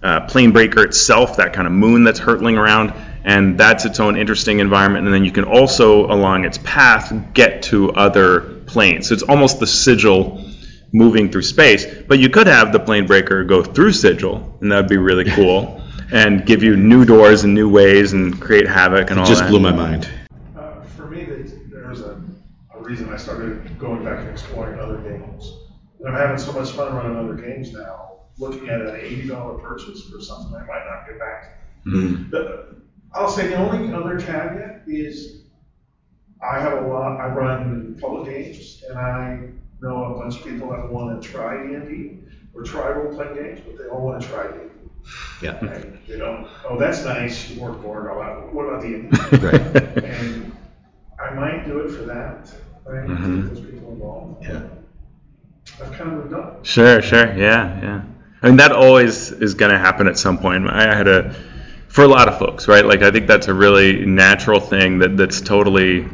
uh, 0.03 0.21
plane 0.27 0.51
breaker 0.51 0.83
itself, 0.83 1.38
that 1.38 1.53
kind 1.53 1.67
of 1.67 1.73
moon 1.73 2.03
that's 2.03 2.17
hurtling 2.17 2.57
around, 2.57 2.91
and 3.23 3.59
that's 3.59 3.85
its 3.85 4.00
own 4.00 4.17
interesting 4.17 4.59
environment. 4.59 5.05
And 5.05 5.13
then 5.13 5.23
you 5.23 5.31
can 5.31 5.43
also, 5.43 6.05
along 6.05 6.45
its 6.45 6.57
path, 6.57 7.13
get 7.35 7.63
to 7.63 7.91
other 7.91 8.61
planes. 8.65 9.09
So 9.09 9.13
it's 9.13 9.23
almost 9.23 9.59
the 9.59 9.67
sigil 9.67 10.43
moving 10.91 11.31
through 11.31 11.43
space. 11.43 11.85
But 11.85 12.17
you 12.17 12.29
could 12.29 12.47
have 12.47 12.73
the 12.73 12.79
plane 12.79 13.05
breaker 13.05 13.43
go 13.43 13.63
through 13.63 13.91
sigil, 13.91 14.57
and 14.59 14.71
that'd 14.71 14.89
be 14.89 14.97
really 14.97 15.25
cool, 15.25 15.83
and 16.12 16.46
give 16.46 16.62
you 16.63 16.75
new 16.75 17.06
doors 17.06 17.44
and 17.44 17.53
new 17.53 17.70
ways, 17.70 18.13
and 18.13 18.39
create 18.41 18.68
havoc 18.68 19.10
and 19.12 19.20
all 19.20 19.25
Just 19.25 19.41
that. 19.41 19.50
blew 19.50 19.60
my 19.60 19.72
mind. 19.72 20.10
Uh, 20.58 20.82
For 20.98 21.06
me, 21.08 21.24
there's- 21.25 21.53
there's 21.72 22.01
a, 22.01 22.22
a 22.75 22.80
reason 22.82 23.12
I 23.13 23.18
started 23.18 23.77
going 23.80 24.03
back 24.03 24.20
and 24.20 24.30
exploring 24.30 24.80
other 24.80 24.98
games. 24.98 25.58
And 26.00 26.08
I'm 26.10 26.15
having 26.15 26.38
so 26.38 26.51
much 26.51 26.72
fun 26.72 26.94
running 26.96 27.15
other 27.18 27.36
games 27.36 27.72
now, 27.74 28.22
looking 28.39 28.70
at 28.70 28.82
an 28.82 28.96
eighty 28.96 29.27
dollar 29.27 29.60
purchase 29.60 30.10
for 30.10 30.20
something 30.20 30.53
I 30.56 30.65
might 30.65 30.86
not 30.86 31.08
get 31.08 31.20
back. 31.20 31.58
The- 31.86 32.75
I'll 33.13 33.30
say 33.30 33.48
the 33.50 33.56
only 33.56 33.94
other 33.94 34.18
caveat 34.20 34.84
is 34.88 35.44
I 36.41 36.60
have 36.60 36.84
a 36.84 36.88
lot, 36.88 37.20
I 37.20 37.27
run 37.27 37.98
public 38.01 38.34
games 38.34 38.84
and 38.89 38.98
I 38.98 39.50
know 39.82 40.15
a 40.15 40.20
bunch 40.20 40.38
of 40.39 40.44
people 40.46 40.70
that 40.72 40.89
want 40.91 41.22
to 41.22 41.27
try 41.30 41.68
D 41.68 41.74
and 41.75 41.88
D 41.88 42.20
or 42.53 42.63
try 42.63 42.89
role 42.89 43.13
playing 43.13 43.36
games, 43.36 43.60
but 43.65 43.77
they 43.77 43.86
all 43.89 44.01
want 44.06 44.22
to 44.22 44.27
try 44.27 44.48
D. 44.48 44.58
Yeah. 45.41 45.63
Right? 45.65 46.08
They 46.08 46.17
don't, 46.17 46.47
oh, 46.67 46.78
that's 46.78 47.04
nice, 47.04 47.49
you 47.49 47.62
work 47.62 47.82
board, 47.82 48.10
all 48.10 48.19
that, 48.19 48.54
what 48.54 48.63
about 48.63 48.82
D&D? 48.82 49.08
Right. 49.38 50.04
And 50.04 50.56
I 51.19 51.34
might 51.34 51.65
do 51.65 51.80
it 51.80 51.91
for 51.91 52.04
that, 52.04 52.52
right? 52.86 53.08
Mhm. 53.08 53.43
Get 53.47 53.56
those 53.56 53.71
people 53.71 53.93
involved. 53.93 54.43
Yeah. 54.43 54.62
I've 55.82 55.91
kind 55.93 56.12
of 56.12 56.17
moved 56.17 56.34
on. 56.34 56.63
Sure, 56.63 57.02
sure, 57.02 57.34
yeah, 57.34 57.82
yeah. 57.82 58.02
I 58.43 58.47
mean, 58.47 58.58
that 58.58 58.71
always 58.71 59.32
is 59.32 59.54
going 59.54 59.71
to 59.71 59.78
happen 59.78 60.08
at 60.08 60.17
some 60.17 60.38
point. 60.38 60.67
I 60.67 60.95
had 60.95 61.08
a, 61.08 61.36
for 61.88 62.04
a 62.04 62.08
lot 62.08 62.28
of 62.28 62.39
folks, 62.39 62.67
right? 62.67 62.86
Like, 62.86 63.02
I 63.04 63.12
think 63.12 63.28
that's 63.28 63.47
a 63.47 63.54
really 63.54 64.06
natural 64.06 64.60
thing 64.60 64.99
that 64.99 65.17
that's 65.17 65.41
totally. 65.41 66.08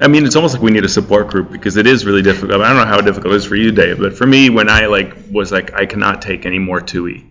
I 0.00 0.08
mean, 0.08 0.24
it's 0.26 0.34
almost 0.36 0.54
like 0.54 0.62
we 0.62 0.70
need 0.72 0.84
a 0.84 0.88
support 0.88 1.28
group 1.28 1.50
because 1.50 1.76
it 1.76 1.86
is 1.86 2.04
really 2.04 2.22
difficult. 2.22 2.60
I 2.60 2.68
don't 2.68 2.76
know 2.76 2.84
how 2.86 3.00
difficult 3.00 3.34
it 3.34 3.36
is 3.36 3.44
for 3.44 3.54
you, 3.56 3.70
Dave, 3.72 3.98
but 3.98 4.16
for 4.16 4.26
me, 4.26 4.50
when 4.50 4.68
I 4.68 4.86
like 4.86 5.16
was 5.30 5.52
like, 5.52 5.72
I 5.74 5.86
cannot 5.86 6.22
take 6.22 6.44
any 6.46 6.58
more 6.58 6.80
2e, 6.80 7.24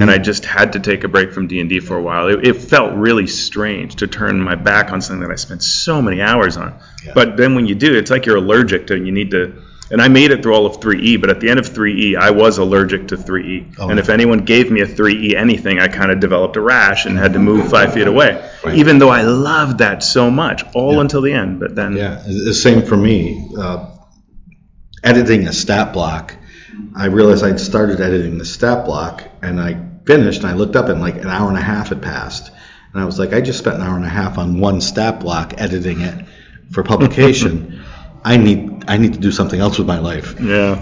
and 0.00 0.10
I 0.10 0.18
just 0.18 0.44
had 0.44 0.72
to 0.74 0.80
take 0.80 1.04
a 1.04 1.08
break 1.08 1.32
from 1.32 1.46
D 1.48 1.60
and 1.60 1.68
D 1.68 1.80
for 1.80 1.96
a 1.96 2.02
while. 2.02 2.28
It, 2.28 2.46
it 2.46 2.54
felt 2.54 2.94
really 2.94 3.26
strange 3.26 3.96
to 3.96 4.06
turn 4.06 4.40
my 4.40 4.54
back 4.54 4.92
on 4.92 5.00
something 5.00 5.26
that 5.26 5.32
I 5.32 5.36
spent 5.36 5.62
so 5.62 6.00
many 6.02 6.20
hours 6.20 6.56
on. 6.56 6.78
Yeah. 7.04 7.12
But 7.14 7.36
then 7.36 7.54
when 7.54 7.66
you 7.66 7.74
do, 7.74 7.94
it's 7.96 8.10
like 8.10 8.26
you're 8.26 8.36
allergic 8.36 8.86
to. 8.88 8.96
You 8.96 9.12
need 9.12 9.30
to. 9.32 9.62
And 9.90 10.02
I 10.02 10.08
made 10.08 10.32
it 10.32 10.42
through 10.42 10.54
all 10.54 10.66
of 10.66 10.80
3e, 10.80 11.18
but 11.18 11.30
at 11.30 11.40
the 11.40 11.48
end 11.48 11.58
of 11.58 11.66
3e, 11.66 12.14
I 12.14 12.30
was 12.30 12.58
allergic 12.58 13.08
to 13.08 13.16
3e. 13.16 13.76
Oh, 13.78 13.88
and 13.88 13.98
if 13.98 14.10
anyone 14.10 14.40
gave 14.44 14.70
me 14.70 14.82
a 14.82 14.86
3e 14.86 15.34
anything, 15.34 15.78
I 15.80 15.88
kind 15.88 16.10
of 16.10 16.20
developed 16.20 16.56
a 16.56 16.60
rash 16.60 17.06
and 17.06 17.16
had 17.16 17.32
to 17.32 17.38
move 17.38 17.70
five 17.70 17.94
feet 17.94 18.06
away. 18.06 18.46
Right. 18.62 18.76
Even 18.76 18.98
though 18.98 19.08
I 19.08 19.22
loved 19.22 19.78
that 19.78 20.02
so 20.02 20.30
much, 20.30 20.62
all 20.74 20.92
Yeah. 20.96 21.00
until 21.00 21.22
the 21.22 21.32
end. 21.32 21.58
But 21.58 21.74
then, 21.74 21.96
Yeah, 21.96 22.22
the 22.26 22.52
same 22.52 22.82
for 22.82 22.98
me. 22.98 23.48
Uh, 23.58 23.86
editing 25.02 25.46
a 25.46 25.52
stat 25.54 25.94
block, 25.94 26.34
I 26.94 27.06
realized 27.06 27.42
I'd 27.42 27.58
started 27.58 28.00
editing 28.02 28.36
the 28.36 28.44
stat 28.44 28.84
block 28.84 29.22
and 29.40 29.58
I 29.58 29.87
finished 30.08 30.40
and 30.42 30.50
I 30.50 30.54
looked 30.54 30.74
up 30.74 30.88
and 30.88 31.00
like 31.00 31.16
an 31.16 31.28
hour 31.28 31.48
and 31.48 31.58
a 31.58 31.66
half 31.72 31.90
had 31.90 32.00
passed. 32.02 32.50
And 32.92 33.02
I 33.02 33.04
was 33.04 33.18
like, 33.18 33.32
I 33.34 33.40
just 33.42 33.58
spent 33.58 33.76
an 33.76 33.82
hour 33.82 33.94
and 33.96 34.04
a 34.06 34.08
half 34.20 34.38
on 34.38 34.58
one 34.58 34.80
stat 34.80 35.20
block 35.20 35.52
editing 35.58 36.00
it 36.00 36.24
for 36.72 36.82
publication. 36.82 37.84
I 38.24 38.36
need 38.36 38.84
I 38.88 38.96
need 38.96 39.12
to 39.14 39.20
do 39.20 39.30
something 39.30 39.60
else 39.60 39.78
with 39.78 39.86
my 39.86 39.98
life. 40.00 40.34
yeah, 40.40 40.74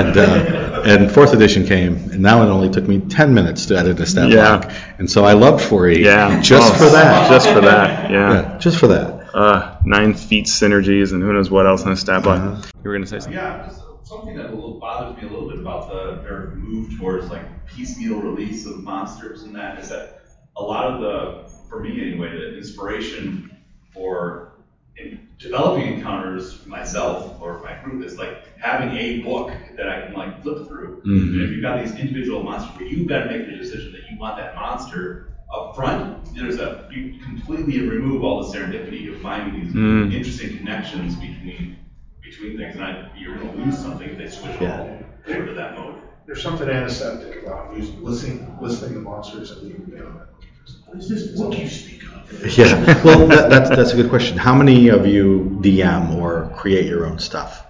And 0.00 0.16
uh, 0.16 0.82
and 0.92 1.10
fourth 1.12 1.32
edition 1.34 1.66
came, 1.66 1.94
and 2.12 2.20
now 2.20 2.42
it 2.42 2.46
only 2.46 2.70
took 2.70 2.86
me 2.88 3.00
ten 3.00 3.34
minutes 3.34 3.66
to 3.66 3.76
edit 3.76 4.00
a 4.00 4.06
stat 4.06 4.30
Yeah. 4.30 4.58
block. 4.58 4.72
And 4.98 5.10
so 5.10 5.24
I 5.24 5.34
love 5.34 5.60
4E 5.60 5.98
yeah, 6.04 6.40
just 6.40 6.72
Oh, 6.72 6.76
for 6.84 6.90
that. 6.92 7.28
just 7.28 7.48
for 7.50 7.60
that, 7.60 8.10
yeah. 8.10 8.32
yeah, 8.32 8.58
just 8.58 8.78
for 8.78 8.86
that. 8.94 9.08
Uh, 9.34 9.76
nine 9.84 10.14
feet 10.14 10.46
synergies 10.46 11.12
and 11.12 11.22
who 11.22 11.32
knows 11.32 11.50
what 11.50 11.66
else 11.66 11.82
on 11.86 11.92
a 11.92 11.96
stat 11.96 12.22
block. 12.22 12.40
You 12.82 12.88
were 12.90 12.94
gonna 12.96 13.06
say 13.06 13.18
something? 13.20 13.34
Yeah, 13.40 13.66
just 13.68 13.82
something 14.10 14.34
that 14.34 14.50
bothers 14.80 15.16
me 15.16 15.22
a 15.28 15.30
little 15.30 15.48
bit 15.48 15.60
about 15.60 15.88
the 15.88 16.20
their 16.24 16.50
move 16.56 16.98
towards 16.98 17.30
like 17.30 17.44
piecemeal 17.66 18.18
release 18.20 18.66
of 18.66 18.80
monsters 18.80 19.44
and 19.44 19.54
that 19.54 19.78
is 19.78 19.88
that 19.88 20.16
a 20.56 20.62
lot 20.62 20.84
of 20.92 21.00
the, 21.00 21.48
for 21.68 21.80
me 21.80 22.00
anyway, 22.00 22.28
the 22.36 22.56
inspiration 22.58 23.48
for 23.94 24.48
in 24.96 25.16
developing 25.38 25.86
encounters 25.96 26.66
myself 26.66 27.40
or 27.40 27.62
my 27.62 27.74
group 27.82 28.02
is 28.04 28.18
like 28.18 28.32
having 28.58 28.90
a 28.96 29.22
book 29.22 29.52
that 29.76 29.88
I 29.88 30.02
can 30.02 30.12
like 30.12 30.42
flip 30.42 30.66
through. 30.66 31.00
And 31.04 31.40
if 31.40 31.50
you've 31.50 31.62
got 31.62 31.80
these 31.80 31.94
individual 31.94 32.42
monsters 32.42 32.90
you've 32.90 33.08
got 33.08 33.20
to 33.20 33.26
make 33.26 33.46
the 33.46 33.54
decision 33.54 33.92
that 33.92 34.10
you 34.10 34.18
want 34.18 34.36
that 34.36 34.54
monster 34.56 35.28
up 35.54 35.74
front, 35.74 36.34
there's 36.34 36.58
a 36.58 36.88
you 36.90 37.14
completely 37.22 37.80
remove 37.80 38.22
all 38.24 38.42
the 38.42 38.58
serendipity 38.58 39.08
of 39.08 39.20
finding 39.20 39.62
these 39.64 39.72
Mm. 39.72 40.12
interesting 40.12 40.56
connections 40.58 41.14
between 41.16 41.76
between 42.30 42.56
things, 42.56 42.76
and 42.76 42.84
I, 42.84 43.10
you're 43.16 43.36
going 43.36 43.52
to 43.56 43.64
lose 43.64 43.78
something 43.78 44.08
if 44.08 44.18
they 44.18 44.28
switch 44.28 44.56
Yeah. 44.60 44.80
all 44.80 45.34
over 45.34 45.46
to 45.46 45.54
that 45.54 45.76
mode. 45.76 45.96
There's 46.26 46.42
something 46.42 46.68
antiseptic 46.68 47.42
about 47.42 47.76
using, 47.76 48.02
listening, 48.04 48.56
listening 48.60 48.94
to 48.94 49.00
monsters 49.00 49.50
and 49.50 49.68
you 49.68 49.96
go, 49.98 50.26
what 50.86 50.98
is 50.98 51.08
this 51.08 51.26
book 51.38 51.58
you 51.58 51.68
speak 51.68 52.04
of? 52.04 52.56
Yeah, 52.56 53.02
well, 53.04 53.26
that, 53.26 53.50
that's 53.50 53.70
that's 53.70 53.92
a 53.92 53.96
good 53.96 54.08
question. 54.08 54.36
How 54.36 54.54
many 54.54 54.88
of 54.88 55.06
you 55.06 55.58
DM 55.60 56.14
or 56.16 56.52
create 56.56 56.86
your 56.86 57.06
own 57.06 57.18
stuff? 57.18 57.66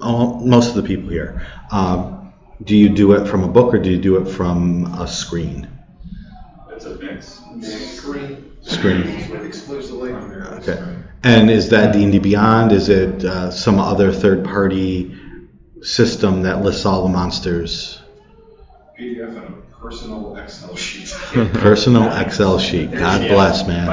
Oh, 0.00 0.38
most 0.40 0.70
of 0.70 0.74
the 0.76 0.82
people 0.82 1.08
here. 1.08 1.46
Um, 1.72 2.32
do 2.64 2.76
you 2.76 2.90
do 2.90 3.12
it 3.12 3.26
from 3.26 3.44
a 3.44 3.48
book 3.48 3.72
or 3.72 3.78
do 3.78 3.90
you 3.90 3.98
do 3.98 4.16
it 4.16 4.26
from 4.30 4.84
a 4.94 5.08
screen? 5.08 5.68
It's 6.70 6.84
a 6.84 6.96
mix. 6.96 7.40
Screen. 7.62 8.52
Screen. 8.68 9.08
Exclusively. 9.44 10.12
Okay. 10.12 10.96
And 11.24 11.50
is 11.50 11.70
that 11.70 11.92
D 11.92 12.04
and 12.04 12.12
D 12.12 12.18
Beyond? 12.18 12.72
Is 12.72 12.88
it 12.88 13.24
uh, 13.24 13.50
some 13.50 13.80
other 13.80 14.12
third-party 14.12 15.16
system 15.82 16.42
that 16.42 16.62
lists 16.62 16.84
all 16.84 17.02
the 17.02 17.08
monsters? 17.08 18.00
PDF 18.98 19.28
and 19.28 19.38
a 19.38 19.76
personal 19.80 20.36
Excel 20.36 20.76
sheet. 20.76 21.08
Personal 21.54 22.12
Excel 22.16 22.58
sheet. 22.58 22.92
God 22.92 23.28
bless, 23.28 23.66
man. 23.66 23.88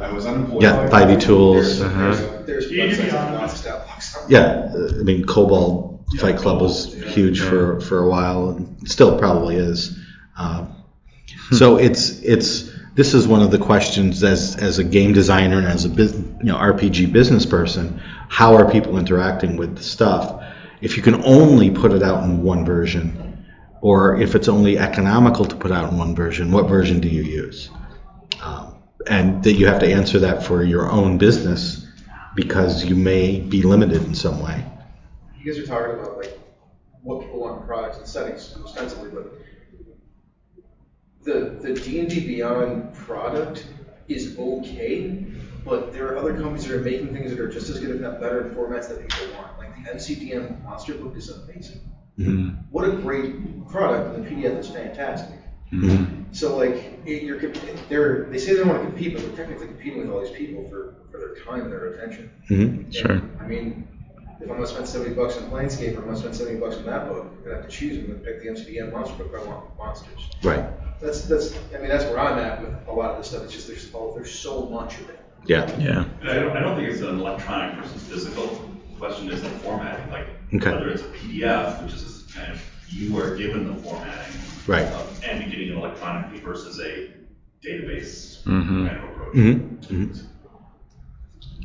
I 0.00 0.12
was 0.12 0.26
unemployed. 0.26 0.62
Yeah, 0.62 0.88
5e 0.88 1.20
tools. 1.20 1.78
There's, 1.78 1.80
uh-huh. 1.82 2.42
there's, 2.46 2.70
there's 2.70 2.98
websites. 2.98 4.26
Yeah, 4.28 4.70
uh, 4.74 5.00
I 5.00 5.02
mean, 5.02 5.24
Kobold 5.24 6.04
Fight 6.18 6.36
Club 6.36 6.60
was 6.60 6.92
huge 6.94 7.40
for, 7.40 7.80
for 7.80 8.00
a 8.00 8.08
while, 8.08 8.50
and 8.50 8.88
still 8.88 9.18
probably 9.18 9.56
is. 9.56 9.98
Um, 10.36 10.74
so 11.52 11.76
it's 11.76 12.20
it's 12.20 12.75
this 12.96 13.12
is 13.14 13.28
one 13.28 13.42
of 13.42 13.50
the 13.50 13.58
questions 13.58 14.24
as 14.24 14.56
as 14.56 14.78
a 14.78 14.84
game 14.84 15.12
designer 15.12 15.58
and 15.58 15.66
as 15.66 15.84
a 15.84 15.88
you 15.88 16.44
know 16.50 16.56
RPG 16.56 17.12
business 17.12 17.46
person, 17.46 18.00
how 18.28 18.56
are 18.56 18.70
people 18.70 18.98
interacting 18.98 19.56
with 19.56 19.76
the 19.76 19.82
stuff? 19.82 20.42
If 20.80 20.96
you 20.96 21.02
can 21.02 21.22
only 21.24 21.70
put 21.70 21.92
it 21.92 22.02
out 22.02 22.24
in 22.24 22.42
one 22.42 22.64
version, 22.64 23.44
Or 23.82 24.20
if 24.20 24.34
it's 24.34 24.48
only 24.48 24.78
economical 24.78 25.44
to 25.44 25.54
put 25.54 25.70
out 25.70 25.92
in 25.92 25.98
one 25.98 26.14
version, 26.14 26.50
what 26.50 26.68
version 26.68 27.00
do 27.00 27.08
you 27.08 27.22
use? 27.22 27.70
Um, 28.42 28.76
and 29.06 29.42
that 29.44 29.52
you 29.52 29.66
have 29.66 29.78
to 29.80 29.86
answer 29.86 30.18
that 30.20 30.42
for 30.42 30.64
your 30.64 30.90
own 30.90 31.18
business 31.18 31.86
because 32.34 32.84
you 32.84 32.96
may 32.96 33.40
be 33.40 33.62
limited 33.62 34.02
in 34.04 34.14
some 34.14 34.42
way. 34.42 34.64
You 35.38 35.52
guys 35.52 35.62
are 35.62 35.66
talking 35.66 36.00
about 36.00 36.16
like 36.16 36.38
what 37.02 37.20
people 37.20 37.40
want 37.40 37.60
in 37.60 37.66
products 37.66 37.98
and 37.98 38.06
settings 38.06 38.56
ostensibly, 38.64 39.10
but 39.10 39.35
the 41.26 41.56
the 41.60 41.74
D 41.74 42.00
and 42.00 42.08
D 42.08 42.26
Beyond 42.26 42.94
product 42.94 43.66
is 44.08 44.38
okay, 44.38 45.26
but 45.64 45.92
there 45.92 46.06
are 46.12 46.16
other 46.16 46.32
companies 46.32 46.66
that 46.66 46.76
are 46.76 46.80
making 46.80 47.12
things 47.12 47.30
that 47.30 47.40
are 47.40 47.48
just 47.48 47.68
as 47.68 47.80
good, 47.80 47.90
if 47.90 48.00
not 48.00 48.20
better, 48.20 48.46
in 48.46 48.54
formats 48.54 48.88
that 48.88 49.06
people 49.06 49.34
want. 49.34 49.58
Like 49.58 49.74
the 49.74 49.90
MCDM 49.90 50.62
Monster 50.64 50.94
Book 50.94 51.16
is 51.16 51.28
amazing. 51.28 51.80
Mm-hmm. 52.18 52.48
What 52.70 52.88
a 52.88 52.92
great 52.92 53.68
product, 53.68 54.16
and 54.16 54.24
the 54.24 54.30
PDF 54.30 54.58
is 54.58 54.70
fantastic. 54.70 55.38
Mm-hmm. 55.72 56.32
So 56.32 56.56
like 56.56 56.76
it, 57.04 57.24
you're 57.24 57.40
they're 57.88 58.24
they 58.30 58.38
say 58.38 58.52
they 58.52 58.60
don't 58.60 58.68
want 58.68 58.82
to 58.82 58.88
compete, 58.88 59.14
but 59.14 59.22
they're 59.22 59.36
technically 59.36 59.66
competing 59.66 59.98
with 59.98 60.10
all 60.10 60.20
these 60.20 60.30
people 60.30 60.68
for, 60.70 60.94
for 61.10 61.18
their 61.18 61.34
time 61.44 61.62
and 61.62 61.72
their 61.72 61.88
attention. 61.88 62.30
Mm-hmm. 62.48 62.90
Sure. 62.92 63.20
I 63.40 63.46
mean, 63.46 63.88
if 64.40 64.50
I'm 64.50 64.56
gonna 64.56 64.66
spend 64.66 64.86
seventy 64.88 65.14
bucks 65.14 65.36
on 65.36 65.50
Planescape 65.50 65.94
or 65.96 66.00
I'm 66.00 66.04
gonna 66.06 66.16
spend 66.16 66.34
seventy 66.36 66.58
bucks 66.60 66.76
on 66.76 66.84
that 66.86 67.08
book, 67.08 67.26
I'm 67.38 67.42
gonna 67.44 67.56
have 67.56 67.64
to 67.64 67.70
choose. 67.70 67.98
I'm 67.98 68.06
gonna 68.08 68.18
pick 68.18 68.42
the 68.42 68.48
MCDM 68.48 68.92
monster 68.92 69.16
book. 69.16 69.32
if 69.34 69.40
I 69.40 69.44
want 69.46 69.76
monsters. 69.78 70.28
Right. 70.42 70.64
That's 71.00 71.22
that's 71.28 71.54
I 71.74 71.78
mean 71.78 71.88
that's 71.88 72.04
where 72.04 72.18
I'm 72.18 72.38
at 72.38 72.60
with 72.62 72.74
a 72.88 72.92
lot 72.92 73.10
of 73.12 73.18
this 73.18 73.28
stuff. 73.28 73.44
It's 73.44 73.52
just 73.52 73.66
there's 73.68 73.88
oh, 73.94 74.12
there's 74.14 74.32
so 74.32 74.66
much 74.66 74.98
of 75.00 75.10
it. 75.10 75.20
Yeah. 75.46 75.66
Yeah. 75.78 76.04
And 76.20 76.30
I 76.30 76.34
don't, 76.34 76.56
I 76.56 76.60
don't 76.60 76.76
think 76.76 76.90
it's 76.90 77.00
an 77.02 77.20
electronic 77.20 77.76
versus 77.76 78.02
physical 78.02 78.68
question, 78.98 79.30
is 79.30 79.42
the 79.42 79.50
formatting, 79.60 80.10
like, 80.10 80.26
Okay. 80.54 80.72
whether 80.72 80.88
it's 80.88 81.02
a 81.02 81.08
PDF, 81.08 81.82
which 81.84 81.92
is 81.92 82.24
kind 82.34 82.50
of, 82.50 82.60
you 82.88 83.16
are 83.20 83.36
given 83.36 83.68
the 83.68 83.80
formatting. 83.82 84.32
Right. 84.66 84.86
of- 84.86 85.22
And 85.24 85.40
you're 85.42 85.50
getting 85.50 85.68
it 85.68 85.76
electronically 85.76 86.40
versus 86.40 86.80
a 86.80 87.10
database 87.64 88.42
Mhm. 88.44 88.88
kind 88.88 88.96
of 88.96 89.04
approach. 89.10 89.34
Mm-hmm. 89.34 89.94
Mm-hmm. 89.94 90.26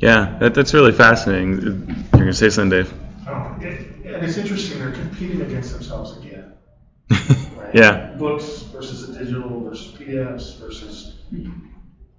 Yeah, 0.02 0.36
that, 0.40 0.54
that's 0.54 0.74
really 0.74 0.92
fascinating. 0.92 1.62
You're 1.62 1.76
going 2.12 2.26
to 2.26 2.34
say 2.34 2.50
something, 2.50 2.70
Dave? 2.84 2.94
Oh, 3.28 3.56
it- 3.62 3.88
And 4.14 4.24
it's 4.24 4.36
interesting, 4.36 4.80
they're 4.80 4.92
competing 4.92 5.42
against 5.42 5.72
themselves 5.72 6.18
again. 6.18 6.54
right? 7.10 7.70
Yeah. 7.74 8.14
Books 8.18 8.64
versus 8.72 9.08
a 9.08 9.18
digital 9.18 9.62
versus 9.62 9.98
PDFs 9.98 10.60
versus, 10.60 11.20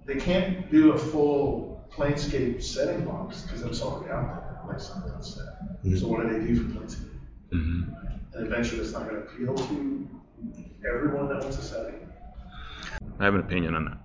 they 0.06 0.16
can't 0.16 0.70
do 0.70 0.92
a 0.92 0.98
full 0.98 1.88
Planescape 1.94 2.62
setting 2.62 3.04
box 3.04 3.42
because 3.42 3.62
it's 3.62 3.80
already 3.82 4.10
out 4.12 4.42
there, 4.42 4.58
like 4.66 4.80
something 4.80 5.12
else 5.12 5.36
said. 5.36 5.98
So 5.98 6.08
what 6.08 6.22
do 6.22 6.40
they 6.40 6.46
do 6.46 6.56
for 6.56 6.80
Planescape? 6.80 7.10
Mhm. 7.52 7.94
An 8.34 8.42
adventure 8.44 8.76
that's 8.76 8.92
not 8.92 9.06
gonna 9.06 9.20
appeal 9.20 9.54
to 9.56 10.08
everyone 10.88 11.28
that 11.28 11.40
wants 11.42 11.58
a 11.58 11.62
setting. 11.62 12.08
I 13.20 13.24
have 13.24 13.34
an 13.34 13.40
opinion 13.40 13.74
on 13.76 13.84
that 13.86 13.98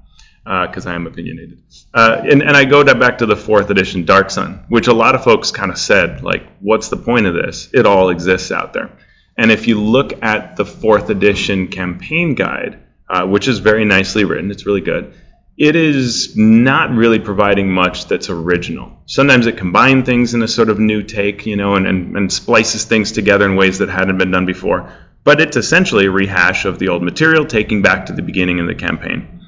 because 0.43 0.86
I 0.86 0.95
am 0.95 1.06
opinionated. 1.06 1.62
Uh, 1.93 2.21
and, 2.23 2.41
and 2.41 2.56
I 2.58 2.65
go 2.65 2.84
to- 2.84 2.95
back 2.95 3.19
to 3.19 3.25
the 3.25 3.36
fourth 3.36 3.69
edition 3.69 4.06
Dark 4.06 4.32
Sun, 4.32 4.65
which 4.69 4.88
a 4.88 4.93
lot 4.93 5.15
of 5.15 5.23
folks 5.23 5.52
kind 5.52 5.71
of 5.71 5.78
said, 5.78 6.23
like, 6.23 6.43
what's 6.60 6.89
the 6.89 6.97
point 6.97 7.25
of 7.25 7.34
this? 7.34 7.69
It 7.73 7.86
all 7.86 8.10
exists 8.10 8.52
out 8.52 8.73
there. 8.73 8.89
And 9.38 9.52
if 9.52 9.67
you 9.67 9.80
look 9.80 10.23
at 10.23 10.58
the 10.58 10.65
fourth 10.65 11.10
edition 11.10 11.67
campaign 11.67 12.36
guide, 12.36 12.80
uh, 13.10 13.25
which 13.25 13.47
is 13.47 13.60
very 13.60 13.86
nicely 13.86 14.25
written, 14.25 14.52
it's 14.52 14.65
really 14.65 14.82
good. 14.82 15.13
It 15.58 15.75
is 15.75 16.38
not 16.38 16.91
really 16.91 17.19
providing 17.19 17.69
much 17.69 18.08
that's 18.08 18.30
original. 18.30 18.97
Sometimes 19.06 19.45
it 19.45 19.58
combines 19.58 20.06
things 20.06 20.34
in 20.34 20.41
a 20.41 20.47
sort 20.47 20.69
of 20.69 20.80
new 20.80 21.04
take, 21.04 21.45
you 21.45 21.58
know, 21.58 21.75
and, 21.75 21.86
and, 21.86 22.15
and 22.15 22.32
splices 22.32 22.86
things 22.86 23.12
together 23.12 23.45
in 23.45 23.56
ways 23.56 23.80
that 23.80 23.89
hadn't 23.89 24.17
been 24.17 24.32
done 24.32 24.45
before. 24.45 24.93
But 25.25 25.41
it's 25.41 25.58
essentially 25.58 26.06
a 26.06 26.12
rehash 26.12 26.65
of 26.65 26.80
the 26.80 26.88
old 26.88 27.04
material, 27.04 27.45
taking 27.45 27.82
back 27.82 28.06
to 28.06 28.13
the 28.13 28.21
beginning 28.21 28.62
of 28.62 28.67
the 28.67 28.75
campaign 28.75 29.38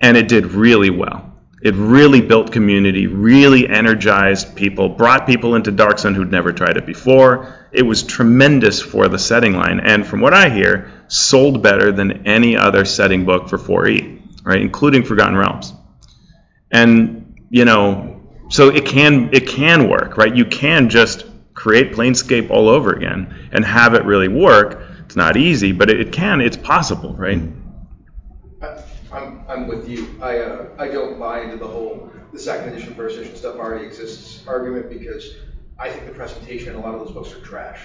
and 0.00 0.16
it 0.16 0.28
did 0.28 0.46
really 0.46 0.90
well. 0.90 1.32
It 1.62 1.74
really 1.74 2.20
built 2.20 2.52
community, 2.52 3.06
really 3.06 3.66
energized 3.68 4.54
people, 4.54 4.90
brought 4.90 5.26
people 5.26 5.54
into 5.54 5.72
Dark 5.72 5.98
Sun 5.98 6.14
who'd 6.14 6.30
never 6.30 6.52
tried 6.52 6.76
it 6.76 6.86
before. 6.86 7.68
It 7.72 7.82
was 7.82 8.02
tremendous 8.02 8.80
for 8.80 9.08
the 9.08 9.18
setting 9.18 9.54
line, 9.54 9.80
and 9.80 10.06
from 10.06 10.20
what 10.20 10.34
I 10.34 10.50
hear, 10.50 10.92
sold 11.08 11.62
better 11.62 11.92
than 11.92 12.26
any 12.26 12.56
other 12.56 12.84
setting 12.84 13.24
book 13.24 13.48
for 13.48 13.58
4E, 13.58 14.44
right, 14.44 14.60
including 14.60 15.04
Forgotten 15.04 15.36
Realms. 15.36 15.72
And 16.70 17.46
you 17.50 17.64
know, 17.64 18.20
so 18.48 18.68
it 18.68 18.84
can 18.86 19.30
it 19.32 19.46
can 19.46 19.88
work, 19.88 20.16
right? 20.16 20.34
You 20.34 20.44
can 20.44 20.88
just 20.88 21.24
create 21.54 21.92
Planescape 21.92 22.50
all 22.50 22.68
over 22.68 22.92
again 22.92 23.48
and 23.52 23.64
have 23.64 23.94
it 23.94 24.04
really 24.04 24.28
work. 24.28 24.82
It's 25.04 25.16
not 25.16 25.36
easy, 25.36 25.72
but 25.72 25.90
it, 25.90 26.00
it 26.00 26.12
can. 26.12 26.40
It's 26.40 26.56
possible, 26.56 27.14
right? 27.14 27.40
I, 27.40 27.65
I'm, 29.16 29.44
I'm 29.48 29.66
with 29.66 29.88
you. 29.88 30.18
I, 30.20 30.38
uh, 30.38 30.68
I 30.78 30.88
don't 30.88 31.18
buy 31.18 31.40
into 31.42 31.56
the 31.56 31.66
whole, 31.66 32.10
the 32.32 32.38
second 32.38 32.72
edition, 32.72 32.94
first 32.94 33.16
edition 33.16 33.36
stuff 33.36 33.56
already 33.56 33.86
exists 33.86 34.46
argument 34.46 34.90
because 34.90 35.34
I 35.78 35.90
think 35.90 36.06
the 36.06 36.12
presentation 36.12 36.70
in 36.70 36.76
a 36.76 36.80
lot 36.80 36.94
of 36.94 37.00
those 37.00 37.12
books 37.12 37.32
are 37.32 37.40
trash. 37.40 37.80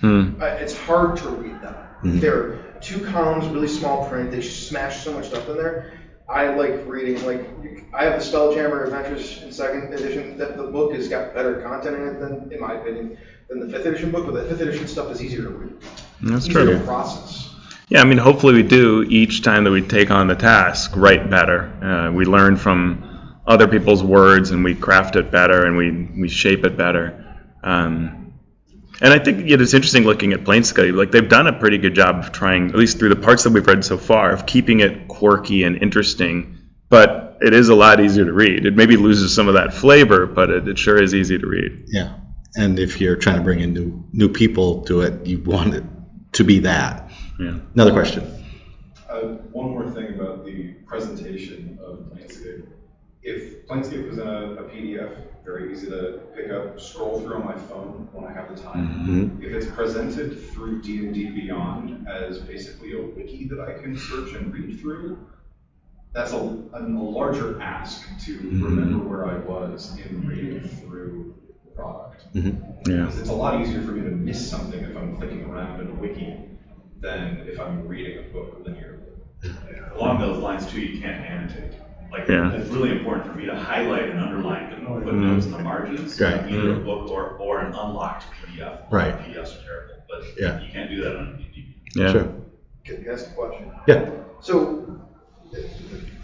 Hmm. 0.00 0.40
Uh, 0.40 0.46
it's 0.46 0.76
hard 0.76 1.16
to 1.18 1.28
read 1.28 1.60
them. 1.62 1.74
They're 2.04 2.58
two 2.82 3.02
columns, 3.06 3.46
really 3.48 3.68
small 3.68 4.06
print. 4.08 4.30
They 4.30 4.42
smash 4.42 5.02
so 5.02 5.14
much 5.14 5.28
stuff 5.28 5.48
in 5.48 5.56
there. 5.56 5.98
I 6.28 6.54
like 6.54 6.86
reading, 6.86 7.24
like, 7.24 7.48
I 7.94 8.04
have 8.04 8.22
the 8.22 8.30
Spelljammer 8.30 8.84
Adventures 8.84 9.42
in 9.42 9.52
second 9.52 9.92
edition. 9.94 10.36
That 10.36 10.56
the 10.58 10.64
book 10.64 10.92
has 10.92 11.08
got 11.08 11.34
better 11.34 11.62
content 11.62 11.96
in 11.96 12.08
it 12.08 12.20
than, 12.20 12.52
in 12.52 12.60
my 12.60 12.74
opinion, 12.74 13.16
than 13.48 13.60
the 13.60 13.70
fifth 13.70 13.86
edition 13.86 14.10
book. 14.10 14.26
But 14.26 14.34
the 14.34 14.44
fifth 14.44 14.60
edition 14.60 14.86
stuff 14.86 15.10
is 15.12 15.22
easier 15.22 15.42
to 15.42 15.48
read. 15.48 15.72
That's 16.20 16.46
easier 16.46 16.64
true. 16.64 16.78
to 16.78 16.84
process. 16.84 17.43
Yeah, 17.94 18.00
I 18.00 18.04
mean, 18.06 18.18
hopefully 18.18 18.54
we 18.54 18.64
do 18.64 19.04
each 19.04 19.42
time 19.42 19.62
that 19.62 19.70
we 19.70 19.80
take 19.80 20.10
on 20.10 20.26
the 20.26 20.34
task 20.34 20.96
write 20.96 21.30
better. 21.30 21.70
Uh, 21.80 22.10
we 22.10 22.24
learn 22.24 22.56
from 22.56 23.38
other 23.46 23.68
people's 23.68 24.02
words 24.02 24.50
and 24.50 24.64
we 24.64 24.74
craft 24.74 25.14
it 25.14 25.30
better 25.30 25.64
and 25.64 25.76
we, 25.76 25.92
we 26.20 26.28
shape 26.28 26.64
it 26.64 26.76
better. 26.76 27.24
Um, 27.62 28.34
and 29.00 29.12
I 29.12 29.20
think 29.20 29.48
it 29.48 29.60
is 29.60 29.74
interesting 29.74 30.02
looking 30.02 30.32
at 30.32 30.40
Planescape. 30.40 30.96
Like 30.96 31.12
they've 31.12 31.28
done 31.28 31.46
a 31.46 31.52
pretty 31.52 31.78
good 31.78 31.94
job 31.94 32.16
of 32.16 32.32
trying, 32.32 32.70
at 32.70 32.74
least 32.74 32.98
through 32.98 33.10
the 33.10 33.16
parts 33.16 33.44
that 33.44 33.52
we've 33.52 33.64
read 33.64 33.84
so 33.84 33.96
far, 33.96 34.32
of 34.32 34.44
keeping 34.44 34.80
it 34.80 35.06
quirky 35.06 35.62
and 35.62 35.80
interesting. 35.80 36.58
But 36.88 37.38
it 37.42 37.54
is 37.54 37.68
a 37.68 37.76
lot 37.76 38.00
easier 38.00 38.24
to 38.24 38.32
read. 38.32 38.66
It 38.66 38.74
maybe 38.74 38.96
loses 38.96 39.32
some 39.32 39.46
of 39.46 39.54
that 39.54 39.72
flavor, 39.72 40.26
but 40.26 40.50
it, 40.50 40.66
it 40.66 40.78
sure 40.80 41.00
is 41.00 41.14
easy 41.14 41.38
to 41.38 41.46
read. 41.46 41.84
Yeah. 41.86 42.16
And 42.56 42.76
if 42.76 43.00
you're 43.00 43.14
trying 43.14 43.36
to 43.36 43.42
bring 43.42 43.60
in 43.60 43.72
new 43.72 44.04
new 44.12 44.30
people 44.30 44.82
to 44.86 45.02
it, 45.02 45.24
you 45.28 45.38
want 45.38 45.74
it 45.74 45.84
to 46.32 46.42
be 46.42 46.58
that. 46.60 47.03
Yeah. 47.38 47.58
Another 47.74 47.92
question. 47.92 48.44
Uh, 49.08 49.36
one 49.52 49.70
more 49.70 49.90
thing 49.90 50.14
about 50.14 50.44
the 50.44 50.72
presentation 50.86 51.78
of 51.82 51.98
Planescape. 52.10 52.66
If 53.22 53.66
Planescape 53.66 54.08
was 54.08 54.18
in 54.18 54.26
a, 54.26 54.52
a 54.54 54.62
PDF, 54.64 55.16
very 55.44 55.72
easy 55.72 55.88
to 55.88 56.20
pick 56.34 56.50
up, 56.50 56.80
scroll 56.80 57.20
through 57.20 57.36
on 57.36 57.44
my 57.44 57.54
phone 57.54 58.08
when 58.12 58.24
I 58.24 58.32
have 58.32 58.54
the 58.54 58.62
time. 58.62 58.88
Mm-hmm. 58.88 59.42
If 59.42 59.52
it's 59.52 59.66
presented 59.66 60.50
through 60.50 60.82
D&D 60.82 61.30
Beyond 61.30 62.08
as 62.08 62.38
basically 62.40 62.98
a 62.98 63.02
wiki 63.02 63.46
that 63.48 63.60
I 63.60 63.74
can 63.74 63.96
search 63.96 64.32
and 64.34 64.52
read 64.52 64.80
through, 64.80 65.18
that's 66.12 66.32
a, 66.32 66.36
a, 66.36 66.80
a 66.80 66.88
larger 66.88 67.60
ask 67.60 68.02
to 68.24 68.38
mm-hmm. 68.38 68.64
remember 68.64 69.04
where 69.04 69.26
I 69.26 69.38
was 69.38 69.98
in 69.98 70.26
reading 70.26 70.66
through 70.66 71.34
the 71.64 71.70
product. 71.72 72.32
Mm-hmm. 72.34 72.90
Yeah. 72.90 73.04
Because 73.04 73.20
it's 73.20 73.28
a 73.28 73.34
lot 73.34 73.60
easier 73.60 73.82
for 73.82 73.92
me 73.92 74.02
to 74.02 74.14
miss 74.14 74.48
something 74.48 74.80
if 74.80 74.96
I'm 74.96 75.16
clicking 75.16 75.44
around 75.44 75.80
in 75.80 75.88
a 75.88 75.94
wiki 75.94 76.36
than 77.04 77.44
if 77.46 77.60
I'm 77.60 77.86
reading 77.86 78.18
a 78.18 78.22
book 78.32 78.64
linearly. 78.64 79.92
Along 79.94 80.18
those 80.18 80.38
lines 80.38 80.66
too, 80.66 80.80
you 80.80 81.00
can't 81.00 81.22
annotate. 81.24 81.72
Like, 82.10 82.26
Yeah. 82.28 82.50
it's 82.54 82.70
really 82.70 82.92
important 82.92 83.26
for 83.30 83.36
me 83.38 83.44
to 83.44 83.54
highlight 83.54 84.08
and 84.08 84.18
underline 84.20 84.72
and 84.72 84.86
put 84.86 85.04
Mhm. 85.04 85.20
notes 85.34 85.46
in 85.46 85.52
the 85.52 85.58
margins. 85.58 86.18
Right. 86.20 86.34
of 86.40 86.50
Either 86.50 86.72
a 86.74 86.76
book 86.78 87.10
or, 87.10 87.36
or 87.38 87.60
an 87.60 87.74
unlocked 87.74 88.24
PDF. 88.46 88.78
Right. 88.90 89.14
PDFs 89.18 89.60
are 89.60 89.64
terrible, 89.66 89.94
but 90.08 90.22
Yeah. 90.40 90.60
you 90.62 90.72
can't 90.72 90.88
do 90.88 91.02
that 91.04 91.16
on 91.16 91.26
a 91.26 91.36
DVD. 91.36 91.74
Yeah. 91.94 92.12
Sure. 92.12 92.28
Can 92.84 93.04
I 93.08 93.12
ask 93.12 93.30
a 93.30 93.34
question? 93.34 93.70
Yeah. 93.86 94.10
So, 94.40 94.80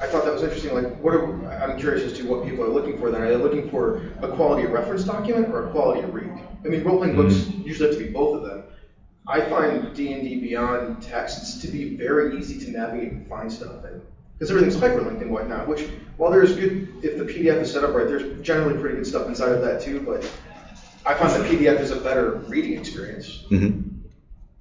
I 0.03 0.07
thought 0.07 0.25
that 0.25 0.33
was 0.33 0.43
interesting. 0.43 0.73
Like, 0.75 0.99
what 1.03 1.13
are, 1.15 1.25
I'm 1.63 1.77
curious 1.79 2.05
as 2.11 2.19
to 2.19 2.27
what 2.27 2.45
people 2.47 2.65
are 2.65 2.69
looking 2.69 2.97
for. 2.99 3.11
Then 3.11 3.21
are 3.21 3.29
they 3.29 3.37
looking 3.37 3.69
for 3.69 4.01
a 4.23 4.29
quality 4.29 4.67
reference 4.67 5.05
document 5.05 5.49
or 5.53 5.67
a 5.67 5.71
quality 5.71 6.01
read? 6.11 6.31
I 6.65 6.69
mean, 6.69 6.83
role 6.85 6.99
playing 6.99 7.17
books 7.17 7.51
usually 7.65 7.91
have 7.91 7.99
to 7.99 8.05
be 8.05 8.11
both 8.11 8.37
of 8.37 8.49
them. 8.49 8.63
I 9.31 9.41
find 9.49 9.95
D 9.95 10.13
and 10.13 10.23
D 10.25 10.41
Beyond 10.41 11.03
texts 11.03 11.61
to 11.63 11.69
be 11.69 11.97
very 11.97 12.37
easy 12.37 12.59
to 12.65 12.71
navigate 12.73 13.13
and 13.13 13.29
find 13.29 13.51
stuff 13.51 13.85
in 13.85 14.01
because 14.37 14.51
everything's 14.51 14.77
hyperlinked 14.77 15.21
and 15.23 15.31
whatnot. 15.31 15.69
Which, 15.69 15.87
while 16.17 16.33
there's 16.33 16.57
good, 16.57 16.89
if 17.05 17.17
the 17.17 17.25
PDF 17.25 17.61
is 17.61 17.73
set 17.73 17.85
up 17.85 17.95
right, 17.95 18.09
there's 18.09 18.45
generally 18.45 18.77
pretty 18.81 18.97
good 18.97 19.07
stuff 19.07 19.29
inside 19.29 19.53
of 19.53 19.61
that 19.63 19.81
too. 19.83 20.01
But 20.01 20.29
I 21.07 21.15
find 21.15 21.33
the 21.33 21.47
PDF 21.49 21.79
is 21.79 21.93
a 21.93 22.01
better 22.01 22.33
reading 22.49 22.77
experience. 22.77 23.45
hmm 23.49 23.83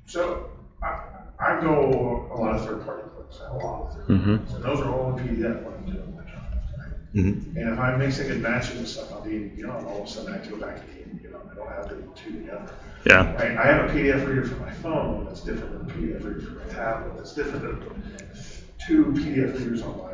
So, 0.05 0.51
I, 0.84 0.99
I 1.39 1.60
go 1.62 2.29
a 2.32 2.38
lot 2.38 2.55
of 2.55 2.63
third-party 2.63 3.10
books, 3.15 3.39
a 3.43 3.55
lot. 3.58 3.97
Mhm. 4.08 4.53
And 4.53 4.63
those 4.63 4.82
are 4.82 4.91
all 4.93 5.17
in 5.17 5.27
PDF 5.27 5.63
when 5.63 5.73
I'm 5.73 5.86
doing 5.86 6.15
my 6.15 6.23
job. 6.32 6.43
hmm 7.13 7.58
And 7.58 7.69
if 7.73 7.79
I'm 7.79 7.97
mixing 7.97 8.29
and 8.29 8.41
matching 8.41 8.77
with 8.79 8.88
stuff 8.89 9.12
on 9.13 9.27
D 9.27 9.36
and 9.36 9.55
D 9.55 9.62
Beyond, 9.63 9.88
all 9.88 10.03
of 10.03 10.08
a 10.08 10.12
sudden 10.12 10.32
I 10.32 10.38
have 10.38 10.43
to 10.45 10.51
go 10.51 10.58
back 10.58 10.75
to 10.86 10.93
D 10.93 11.01
and 11.01 11.19
D 11.19 11.27
Beyond. 11.27 11.49
I 11.51 11.55
don't 11.55 11.69
have 11.69 11.89
the 11.89 11.95
two 12.15 12.34
together. 12.39 12.71
Yeah. 13.05 13.35
I, 13.39 13.45
I 13.63 13.65
have 13.67 13.89
a 13.89 13.93
PDF 13.93 14.27
reader 14.27 14.45
for 14.45 14.55
my 14.57 14.71
phone 14.71 15.25
that's 15.25 15.41
different 15.41 15.88
than 15.88 15.89
a 15.89 15.93
PDF 15.99 16.23
reader 16.25 16.41
for 16.41 16.51
my 16.51 16.73
tablet. 16.73 17.17
That's 17.17 17.33
different 17.33 17.62
than 17.63 17.93
two 18.88 19.05
PDF 19.05 19.57
readers 19.57 19.81
on 19.81 19.97
my 19.97 20.13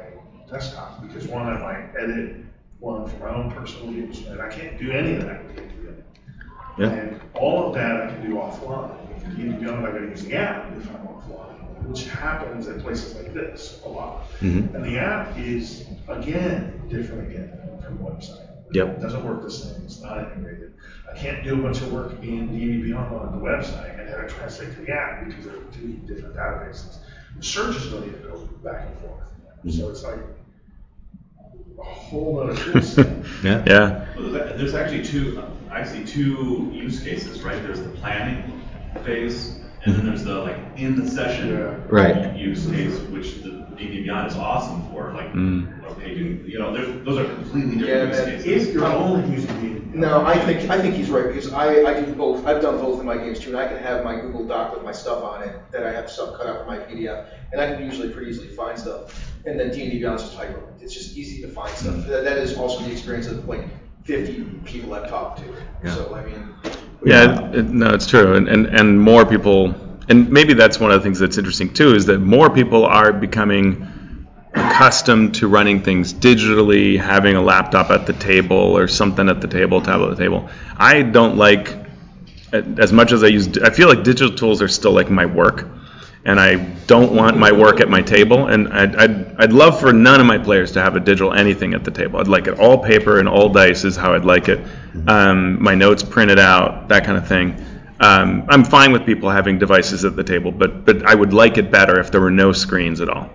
desktop 0.51 1.01
because 1.01 1.27
one 1.27 1.47
I 1.47 1.57
might 1.59 1.89
edit, 1.99 2.37
one 2.79 3.09
for 3.09 3.17
my 3.17 3.35
own 3.35 3.51
personal 3.51 3.91
use, 3.91 4.25
and 4.27 4.41
I 4.41 4.49
can't 4.49 4.77
do 4.77 4.91
any 4.91 5.15
of 5.15 5.23
that 5.23 5.45
with 5.45 5.55
DND. 5.57 6.03
Yeah. 6.77 6.89
And 6.89 7.21
all 7.33 7.67
of 7.67 7.73
that 7.75 8.01
I 8.01 8.07
can 8.07 8.29
do 8.29 8.35
offline. 8.35 8.95
With 9.09 9.37
DND 9.37 9.59
Beyond, 9.59 9.87
I 9.87 9.91
gotta 9.91 10.05
use 10.05 10.23
the 10.23 10.35
app 10.35 10.71
if 10.77 10.87
I'm 10.89 11.07
offline, 11.07 11.83
which 11.87 12.05
happens 12.07 12.67
at 12.67 12.79
places 12.79 13.15
like 13.15 13.33
this 13.33 13.81
a 13.85 13.89
lot. 13.89 14.29
Mhm. 14.41 14.73
And 14.75 14.83
the 14.83 14.97
app 14.99 15.37
is, 15.37 15.85
again, 16.07 16.81
different 16.89 17.31
again 17.31 17.51
from 17.83 17.97
website. 17.99 18.47
Yep. 18.71 18.97
It 18.97 19.01
doesn't 19.01 19.25
work 19.25 19.43
the 19.43 19.51
same, 19.51 19.83
it's 19.83 20.01
not 20.01 20.19
integrated. 20.19 20.73
I 21.11 21.17
can't 21.17 21.43
do 21.43 21.53
a 21.53 21.57
bunch 21.57 21.81
of 21.81 21.93
work 21.93 22.11
in 22.23 22.49
DB 22.49 22.83
Beyond 22.83 23.15
on 23.15 23.39
the 23.39 23.45
website 23.45 23.99
and 23.99 24.09
have 24.09 24.19
it 24.21 24.29
translate 24.29 24.75
to 24.75 24.81
the 24.81 24.91
app 24.91 25.25
because 25.25 25.45
they're 25.45 25.55
two 25.71 25.93
different 26.07 26.35
databases. 26.35 26.97
The 27.37 27.43
searches 27.43 27.87
don't 27.91 28.05
even 28.05 28.21
go 28.21 28.37
back 28.63 28.87
and 28.87 28.99
forth. 28.99 29.23
So 29.67 29.69
mm-hmm. 29.69 29.91
it's 29.91 30.03
like 30.03 30.19
a 31.79 31.83
whole 31.83 32.39
other 32.39 32.55
tool 32.71 32.81
set. 32.81 33.07
Yeah. 33.43 33.63
Yeah. 33.65 34.05
Well, 34.15 34.31
there's 34.31 34.59
there's 34.59 34.73
actually 34.75 35.03
two, 35.03 35.43
I 35.71 35.83
see 35.83 36.03
two 36.05 36.69
use 36.71 37.01
cases, 37.01 37.41
right? 37.43 37.61
There's 37.61 37.81
the 37.81 37.89
planning 37.89 38.61
phase, 39.03 39.55
and 39.83 39.93
then 39.93 39.95
mm-hmm. 39.95 40.07
there's 40.07 40.23
the 40.23 40.35
like 40.39 40.57
in 40.75 40.95
the 41.03 41.09
session 41.09 41.49
Yeah. 41.49 41.77
Right. 41.87 42.35
use 42.35 42.67
case, 42.67 42.97
which 43.09 43.41
the 43.41 43.64
DD 43.77 44.03
Beyond 44.03 44.27
is 44.31 44.37
awesome 44.37 44.81
for, 44.91 45.11
like 45.13 45.31
Mm. 45.33 45.67
you 45.77 45.81
know, 45.81 45.93
paging. 45.95 46.43
You 46.47 46.59
know, 46.59 46.73
those 47.03 47.17
are 47.19 47.25
completely 47.25 47.77
different 47.77 48.11
man. 48.11 48.33
use 48.33 48.43
cases. 48.43 48.67
If 48.69 48.73
you're 48.73 48.85
only 48.85 49.29
using 49.35 49.49
DB. 49.61 49.93
No, 49.95 50.25
I 50.25 50.37
think, 50.39 50.69
I 50.69 50.81
think 50.81 50.95
he's 50.95 51.09
right, 51.09 51.27
because 51.27 51.53
I, 51.53 51.83
I 51.83 52.01
do 52.01 52.13
both, 52.13 52.45
I've 52.45 52.61
done 52.61 52.77
both 52.79 52.99
in 52.99 53.05
my 53.05 53.15
games 53.17 53.39
too, 53.39 53.49
and 53.51 53.57
I 53.57 53.67
can 53.67 53.77
have 53.77 54.03
my 54.03 54.15
Google 54.19 54.45
Doc 54.45 54.73
with 54.73 54.83
my 54.83 54.91
stuff 54.91 55.23
on 55.23 55.41
it, 55.43 55.55
that 55.71 55.85
I 55.85 55.91
have 55.93 56.09
stuff 56.11 56.37
cut 56.37 56.47
out 56.47 56.59
for 56.59 56.65
my 56.65 56.79
PDF, 56.79 57.25
and 57.53 57.61
I 57.61 57.73
can 57.73 57.83
usually 57.83 58.09
pretty 58.09 58.29
easily 58.31 58.49
find 58.49 58.77
stuff. 58.77 59.31
And 59.45 59.57
then 59.59 59.71
D 59.71 59.83
and 59.83 59.91
D 59.91 59.99
Beyond 59.99 60.17
is 60.19 60.23
just 60.23 60.35
hyper, 60.35 60.61
it's 60.81 60.93
just 60.93 61.15
easy 61.17 61.41
to 61.43 61.47
find 61.47 61.71
stuff. 61.75 62.05
That, 62.07 62.23
that 62.25 62.37
is 62.37 62.57
also 62.57 62.83
the 62.83 62.91
experience 62.91 63.27
of 63.27 63.47
like 63.47 63.63
fifty 64.03 64.43
people 64.65 64.93
I've 64.93 65.09
talked 65.09 65.39
to, 65.39 65.45
Yeah. 65.83 65.93
so 65.95 66.13
I 66.15 66.25
mean. 66.25 66.53
Yeah, 67.05 67.51
it, 67.51 67.65
no, 67.69 67.93
it's 67.93 68.07
true, 68.07 68.35
and, 68.35 68.47
and 68.49 68.65
and 68.67 68.99
more 68.99 69.25
people, 69.25 69.73
and 70.09 70.29
maybe 70.29 70.53
that's 70.53 70.79
one 70.79 70.91
of 70.91 70.99
the 70.99 71.03
things 71.03 71.19
that's 71.19 71.37
interesting 71.37 71.73
too, 71.73 71.95
is 71.95 72.05
that 72.07 72.19
more 72.19 72.49
people 72.49 72.85
are 72.85 73.11
becoming 73.11 73.87
accustomed 74.53 75.35
to 75.35 75.47
running 75.47 75.81
things 75.83 76.13
digitally, 76.13 76.99
having 76.99 77.35
a 77.35 77.41
laptop 77.41 77.89
at 77.91 78.05
the 78.05 78.13
table 78.13 78.55
or 78.55 78.87
something 78.87 79.27
at 79.29 79.41
the 79.41 79.47
table, 79.47 79.81
tablet 79.81 80.11
at 80.11 80.17
the 80.17 80.23
table. 80.23 80.49
I 80.77 81.01
don't 81.01 81.37
like 81.37 81.75
as 82.53 82.93
much 82.93 83.11
as 83.11 83.23
I 83.23 83.27
use. 83.27 83.57
I 83.57 83.69
feel 83.69 83.87
like 83.89 84.03
digital 84.03 84.35
tools 84.35 84.61
are 84.61 84.67
still 84.67 84.93
like 84.93 85.09
my 85.09 85.25
work, 85.25 85.67
and 86.23 86.39
I 86.39 86.55
don't 86.87 87.13
want 87.13 87.37
my 87.37 87.51
work 87.51 87.81
at 87.81 87.89
my 87.89 88.01
table. 88.01 88.47
And 88.47 88.71
I'd, 88.71 88.95
I'd, 88.95 89.35
I'd 89.37 89.53
love 89.53 89.79
for 89.79 89.91
none 89.91 90.21
of 90.21 90.25
my 90.25 90.37
players 90.37 90.71
to 90.73 90.81
have 90.81 90.95
a 90.95 90.99
digital 90.99 91.33
anything 91.33 91.73
at 91.73 91.83
the 91.83 91.91
table. 91.91 92.19
I'd 92.19 92.27
like 92.27 92.47
it 92.47 92.57
all 92.59 92.77
paper 92.77 93.19
and 93.19 93.27
all 93.27 93.49
dice 93.49 93.83
is 93.83 93.95
how 93.95 94.13
I'd 94.13 94.25
like 94.25 94.47
it. 94.47 94.65
Um, 95.07 95.61
my 95.61 95.75
notes 95.75 96.01
printed 96.01 96.39
out, 96.39 96.87
that 96.89 97.03
kind 97.05 97.17
of 97.17 97.27
thing. 97.27 97.63
Um, 97.99 98.45
I'm 98.49 98.63
fine 98.63 98.91
with 98.91 99.05
people 99.05 99.29
having 99.29 99.57
devices 99.57 100.03
at 100.03 100.15
the 100.15 100.23
table, 100.23 100.51
but 100.51 100.85
but 100.85 101.05
I 101.05 101.15
would 101.15 101.33
like 101.33 101.57
it 101.57 101.71
better 101.71 101.99
if 101.99 102.11
there 102.11 102.21
were 102.21 102.31
no 102.31 102.51
screens 102.51 103.01
at 103.01 103.09
all. 103.09 103.29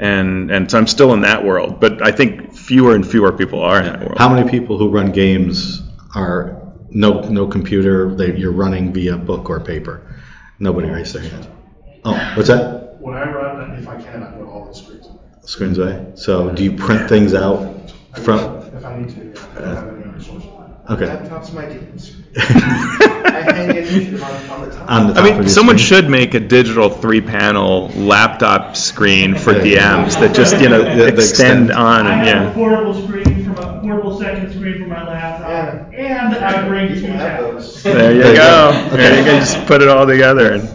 And 0.00 0.50
and 0.50 0.70
so 0.70 0.76
I'm 0.78 0.86
still 0.86 1.14
in 1.14 1.22
that 1.22 1.44
world, 1.44 1.80
but 1.80 2.06
I 2.06 2.12
think 2.12 2.52
fewer 2.54 2.94
and 2.94 3.06
fewer 3.06 3.32
people 3.32 3.62
are 3.62 3.78
in 3.78 3.86
that 3.86 4.00
world. 4.00 4.18
How 4.18 4.28
many 4.28 4.48
people 4.48 4.76
who 4.76 4.90
run 4.90 5.12
games 5.12 5.82
are 6.14 6.62
no 6.90 7.20
no 7.20 7.46
computer? 7.46 8.14
They, 8.14 8.36
you're 8.36 8.52
running 8.52 8.92
via 8.92 9.16
book 9.16 9.48
or 9.48 9.60
paper. 9.60 10.02
Nobody 10.58 10.88
raised 10.88 11.14
their 11.14 11.22
hand. 11.22 11.48
Oh, 12.04 12.32
what's 12.36 12.48
that? 12.48 13.00
When 13.00 13.14
I 13.14 13.30
run, 13.30 13.78
if 13.78 13.88
I 13.88 14.00
can, 14.00 14.22
I 14.22 14.30
put 14.32 14.46
all 14.46 14.66
the 14.66 14.74
screens 14.74 15.06
in. 15.06 15.18
Screens 15.46 15.78
away. 15.78 16.12
So 16.14 16.50
do 16.50 16.62
you 16.64 16.72
print 16.72 17.08
things 17.08 17.32
out 17.32 17.90
from? 18.22 18.38
If 18.76 18.84
I 18.84 18.98
need 18.98 19.08
to, 19.10 19.40
yeah. 19.58 19.97
Okay. 20.90 21.04
Laptops 21.04 21.52
my 21.52 21.66
demons. 21.66 22.16
I 22.36 23.42
hang 23.52 23.76
initiative 23.76 24.22
on, 24.22 24.30
on 24.50 24.68
the 24.68 24.74
top. 24.74 24.90
On 24.90 25.06
the 25.08 25.12
I 25.12 25.16
top 25.16 25.30
of 25.32 25.38
mean, 25.40 25.48
someone 25.48 25.76
screen. 25.78 25.86
should 26.02 26.08
make 26.10 26.34
a 26.34 26.40
digital 26.40 26.88
three-panel 26.88 27.88
laptop 27.90 28.74
screen 28.76 29.34
for 29.36 29.52
Yeah. 29.52 30.06
DMs 30.06 30.18
that 30.20 30.34
just 30.34 30.58
you 30.60 30.68
know 30.70 30.80
Yeah, 30.82 30.94
they 30.94 31.08
extend 31.08 31.68
extend. 31.68 31.72
on 31.72 32.06
I 32.06 32.24
have 32.24 32.50
a 32.50 32.54
portable 32.54 32.94
screen 32.94 33.44
from 33.44 33.58
a 33.58 33.80
portable 33.80 34.18
second 34.18 34.50
screen 34.52 34.78
for 34.82 34.86
my 34.88 35.06
laptop, 35.06 35.92
and 35.92 36.34
I 36.34 36.66
bring 36.68 36.88
two 36.88 36.94
People 36.94 37.10
have 37.18 37.38
tablets. 37.40 37.82
There 37.82 38.14
you 38.14 38.22
go. 38.22 38.34
go. 38.34 38.88
There 38.96 39.14
you 39.14 39.20
Okay. 39.20 39.24
go. 39.24 39.38
Just 39.40 39.66
put 39.66 39.82
it 39.82 39.88
all 39.88 40.06
together. 40.06 40.52
And 40.54 40.68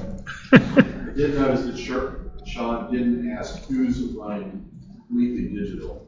I 0.51 1.11
did 1.15 1.35
notice 1.35 1.65
that 1.65 1.77
Sher- 1.77 2.19
Sean 2.45 2.91
didn't 2.91 3.31
ask 3.31 3.65
who's 3.67 3.99
running 4.15 4.69
completely 5.07 5.47
digital. 5.59 6.05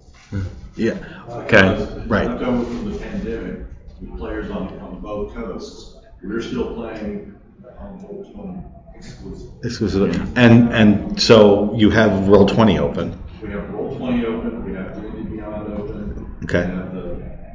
Yeah. 0.75 0.93
Uh, 1.27 1.37
okay. 1.39 1.61
Because 1.69 2.07
Right. 2.07 2.27
Left 2.27 2.43
over 2.43 2.63
from 2.65 2.91
the 2.91 2.99
pandemic, 2.99 3.57
with 3.59 3.74
players 4.17 4.49
on, 4.51 4.77
on 4.79 4.99
both 5.01 5.33
coasts, 5.33 5.97
we're 6.23 6.41
still 6.41 6.73
playing 6.75 7.35
on 7.79 8.01
Roll 8.03 8.31
Twenty 8.33 8.61
exclusively. 8.95 9.59
Exclusive. 9.63 10.37
And 10.37 10.73
and 10.73 11.21
so 11.21 11.73
you 11.75 11.89
have 11.89 12.27
roll 12.27 12.45
twenty 12.47 12.79
open. 12.79 13.21
We 13.41 13.49
have 13.51 13.69
Roll 13.69 13.95
Twenty 13.97 14.25
open, 14.25 14.65
we 14.65 14.73
have 14.73 14.93
D 14.99 15.07
and 15.07 15.29
D 15.29 15.35
Beyond 15.35 15.73
open. 15.73 16.35
Okay. 16.45 16.65
We 16.65 16.75
have 16.75 16.93
the, 16.93 17.01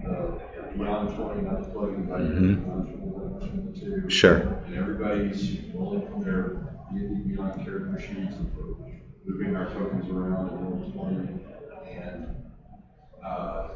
the 0.04 0.78
Beyond 0.78 1.16
Twenty, 1.16 1.42
not 1.42 1.62
the 1.64 1.68
plug-in, 1.70 2.06
but 2.06 2.20
Mhm. 2.20 2.64
Beyond 2.64 2.84
Twenty, 3.00 3.38
between 3.38 3.72
the 3.72 3.80
two. 4.02 4.10
Sure. 4.10 4.36
And 4.66 4.74
everybody's 4.76 5.58
rolling 5.74 6.06
from 6.08 6.22
their 6.22 6.48
D 6.92 6.98
and 6.98 7.24
D 7.28 7.32
Beyond 7.34 7.64
character 7.64 7.98
sheets 8.00 8.36
and 8.36 8.50
moving 9.26 9.56
our 9.56 9.66
tokens 9.70 10.08
around 10.10 10.48
in 10.50 10.64
Roll 10.64 10.90
Twenty. 10.92 11.44
And, 11.90 12.36
uh, 13.24 13.68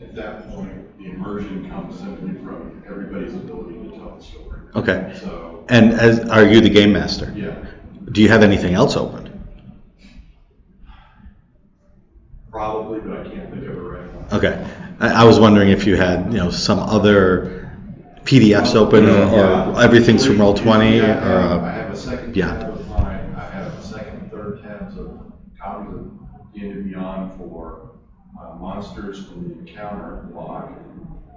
at 0.00 0.14
that 0.14 0.48
point, 0.50 0.98
the 0.98 1.06
immersion 1.06 1.68
comes 1.70 1.98
simply 1.98 2.34
from 2.42 2.82
everybody's 2.86 3.34
ability 3.34 3.74
to 3.90 3.96
tell 3.96 4.16
the 4.16 4.22
story. 4.24 4.60
Okay. 4.74 5.16
So, 5.20 5.64
And 5.68 5.92
as 5.92 6.20
are 6.28 6.44
you 6.44 6.60
the 6.60 6.68
game 6.70 6.92
master? 6.92 7.32
yeah, 7.36 7.54
Do 8.12 8.20
you 8.22 8.28
have 8.28 8.42
anything 8.42 8.74
else 8.74 8.96
open? 8.96 9.30
probably, 12.50 13.00
but 13.00 13.18
I 13.18 13.24
can't 13.24 13.50
think 13.50 13.64
of 13.64 13.70
it 13.76 13.80
right 13.80 14.30
now. 14.30 14.36
Okay. 14.38 14.66
I, 15.00 15.22
I 15.22 15.24
was 15.24 15.40
wondering 15.40 15.70
if 15.70 15.86
you 15.86 15.96
had 15.96 16.32
you 16.32 16.38
know 16.38 16.50
some 16.50 16.78
other 16.78 17.70
PDFs 18.24 18.74
open 18.76 19.04
or, 19.06 19.08
Yeah. 19.08 19.82
everything's 19.82 20.24
from 20.24 20.38
roll 20.40 20.54
twenty 20.54 20.98
Yeah, 20.98 21.18
I 21.18 21.28
or. 21.28 21.40
have- 21.40 21.62
I 21.64 21.68
Uh, 21.68 21.72
have 21.72 21.90
a 21.92 21.96
second 21.96 22.36
yeah. 22.36 22.46
tab 22.56 22.70
of 22.74 22.88
mine, 22.88 23.34
I 23.36 23.40
have 23.56 23.72
a 23.74 23.82
second 23.82 24.20
and 24.20 24.30
third 24.30 24.62
tabs 24.62 24.96
of 24.96 25.18
copies 25.60 25.94
of 25.96 26.10
D 26.54 26.68
and 26.70 26.84
Beyond 26.84 27.32
for 27.38 27.80
uh, 27.82 27.83
monsters 28.60 29.26
from 29.26 29.48
the 29.48 29.58
encounter 29.58 30.26
block, 30.32 30.72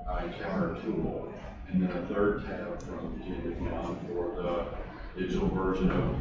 uh, 0.09 0.25
encounter 0.25 0.77
tool, 0.81 1.33
and 1.69 1.81
then 1.81 1.91
a 1.91 2.05
third 2.07 2.45
tab 2.45 2.81
from 2.83 3.21
and 3.25 3.43
D 3.43 3.49
Beyond 3.55 3.97
for 4.07 4.35
the 4.35 5.19
digital 5.19 5.49
version 5.49 5.91
of, 5.91 6.15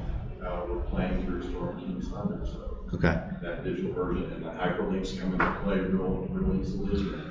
uh, 0.44 0.66
we're 0.68 0.80
playing 0.82 1.24
through 1.24 1.42
Storm 1.50 1.78
King's 1.80 2.08
Thunder, 2.08 2.40
so 2.44 2.78
okay. 2.94 3.20
that 3.42 3.64
digital 3.64 3.92
version 3.92 4.32
and 4.32 4.44
the 4.44 4.50
hyperlinks 4.50 5.18
come 5.20 5.32
into 5.32 5.60
play 5.62 5.78
real, 5.78 6.26
real 6.30 6.60
easily. 6.60 7.22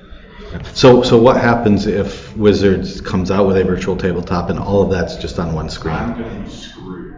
So 0.73 1.01
so 1.01 1.17
what 1.17 1.37
happens 1.37 1.87
if 1.87 2.35
Wizards 2.35 2.99
comes 2.99 3.31
out 3.31 3.47
with 3.47 3.57
a 3.57 3.63
virtual 3.63 3.95
tabletop 3.95 4.49
and 4.49 4.59
all 4.59 4.81
of 4.81 4.89
that's 4.89 5.15
just 5.15 5.39
on 5.39 5.53
one 5.53 5.69
screen? 5.69 5.95
I'm 5.95 6.13
screen? 6.13 6.27
gonna 6.27 6.43
be 6.43 6.49
screwed. 6.49 7.15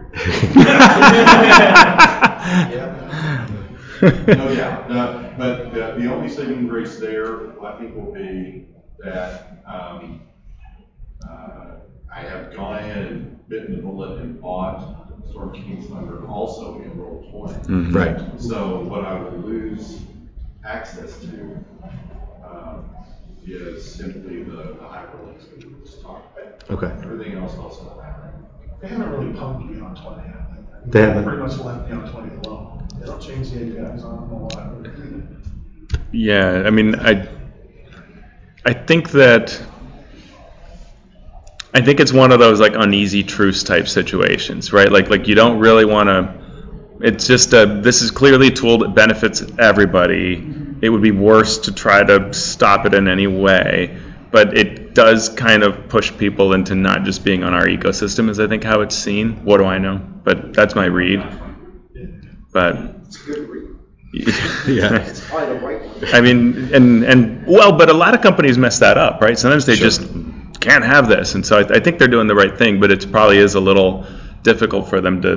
No 4.02 4.10
doubt, 4.54 4.90
Uh, 4.90 5.30
but 5.36 5.72
the, 5.72 5.94
the 6.00 6.12
only 6.12 6.28
saving 6.28 6.66
grace 6.68 6.98
there, 6.98 7.60
I 7.64 7.78
think, 7.78 7.94
will 7.96 8.12
be 8.12 8.66
that, 8.98 9.62
um, 9.66 10.20
uh, 11.28 11.76
I 12.14 12.20
have 12.20 12.52
gone 12.54 12.76
ahead 12.78 12.98
and 13.06 13.48
bitten 13.48 13.76
the 13.76 13.82
bullet 13.82 14.20
and 14.20 14.40
bought 14.40 15.06
Storm 15.30 15.52
King's 15.52 15.86
Thunder 15.88 16.26
also 16.26 16.80
in 16.80 16.96
roll 16.98 17.26
twenty. 17.30 17.90
Right. 17.92 18.18
So 18.40 18.80
what 18.80 19.04
I 19.04 19.20
will 19.20 19.38
lose 19.38 20.00
access 20.64 21.18
to, 21.20 21.64
um, 22.44 22.90
is 23.46 23.84
simply 23.94 24.42
the, 24.42 24.56
the 24.56 24.84
hyperlinks 24.84 25.48
that 25.50 25.64
we 25.64 25.74
just 25.84 26.02
talked 26.02 26.38
about. 26.38 26.64
Okay. 26.70 26.92
Everything 27.02 27.34
else 27.38 27.54
I'll 27.56 27.70
still 27.70 28.00
have. 28.02 28.16
They 28.80 28.88
haven't 28.88 29.10
really 29.10 29.32
pumped 29.32 29.72
Beyond 29.72 29.96
Twenty 29.96 30.28
yet. 30.28 30.90
They 30.92 31.00
haven't. 31.02 31.24
Pretty 31.24 31.38
much 31.42 31.58
left 31.58 31.88
Beyond 31.88 32.10
Twenty 32.10 32.34
alone. 32.46 32.77
Don't 33.08 33.22
change 33.22 33.50
the 33.50 33.80
APIs 33.80 34.04
yeah, 36.12 36.62
I 36.66 36.70
mean, 36.70 36.94
I 36.94 37.28
I 38.64 38.72
think 38.72 39.10
that 39.12 39.60
I 41.72 41.80
think 41.80 42.00
it's 42.00 42.12
one 42.12 42.32
of 42.32 42.38
those 42.38 42.60
like 42.60 42.74
uneasy 42.74 43.22
truce 43.22 43.62
type 43.62 43.88
situations, 43.88 44.72
right? 44.72 44.90
Like 44.90 45.10
like 45.10 45.28
you 45.28 45.34
don't 45.34 45.58
really 45.58 45.84
want 45.84 46.08
to. 46.08 46.34
It's 47.00 47.26
just 47.26 47.52
a. 47.52 47.80
This 47.82 48.02
is 48.02 48.10
clearly 48.10 48.48
a 48.48 48.50
tool 48.50 48.78
that 48.78 48.94
benefits 48.94 49.42
everybody. 49.58 50.76
It 50.80 50.88
would 50.88 51.02
be 51.02 51.10
worse 51.10 51.58
to 51.60 51.72
try 51.72 52.02
to 52.04 52.32
stop 52.32 52.86
it 52.86 52.94
in 52.94 53.08
any 53.08 53.26
way, 53.26 53.98
but 54.30 54.56
it 54.56 54.94
does 54.94 55.28
kind 55.28 55.62
of 55.62 55.88
push 55.88 56.16
people 56.16 56.52
into 56.52 56.74
not 56.74 57.04
just 57.04 57.24
being 57.24 57.42
on 57.44 57.52
our 57.54 57.66
ecosystem, 57.66 58.28
is 58.28 58.40
I 58.40 58.48
think 58.48 58.64
how 58.64 58.80
it's 58.80 58.96
seen. 58.96 59.44
What 59.44 59.58
do 59.58 59.64
I 59.64 59.78
know? 59.78 59.98
But 59.98 60.52
that's 60.52 60.74
my 60.74 60.86
read. 60.86 61.24
But 62.52 62.97
good 63.34 63.48
read. 63.48 63.64
Yeah. 64.66 64.94
It's 65.06 65.20
probably 65.28 65.54
the 65.54 65.60
right 65.66 65.82
one. 65.84 66.14
I 66.14 66.20
mean, 66.22 66.74
and 66.74 67.04
and 67.04 67.46
well, 67.46 67.72
but 67.76 67.90
a 67.90 67.94
lot 67.94 68.14
of 68.14 68.22
companies 68.22 68.56
mess 68.56 68.78
that 68.78 68.96
up, 68.96 69.20
right? 69.20 69.38
Sometimes 69.38 69.66
they 69.66 69.76
just 69.76 70.00
can't 70.60 70.84
have 70.84 71.08
this, 71.08 71.34
and 71.34 71.44
so 71.46 71.58
I, 71.58 71.76
I 71.76 71.80
think 71.80 71.98
they're 71.98 72.08
doing 72.08 72.26
the 72.26 72.34
right 72.34 72.56
thing, 72.56 72.80
but 72.80 72.90
it 72.90 73.10
probably 73.12 73.36
is 73.38 73.54
a 73.54 73.60
little 73.60 74.06
difficult 74.42 74.88
for 74.88 75.00
them 75.02 75.20
to. 75.22 75.36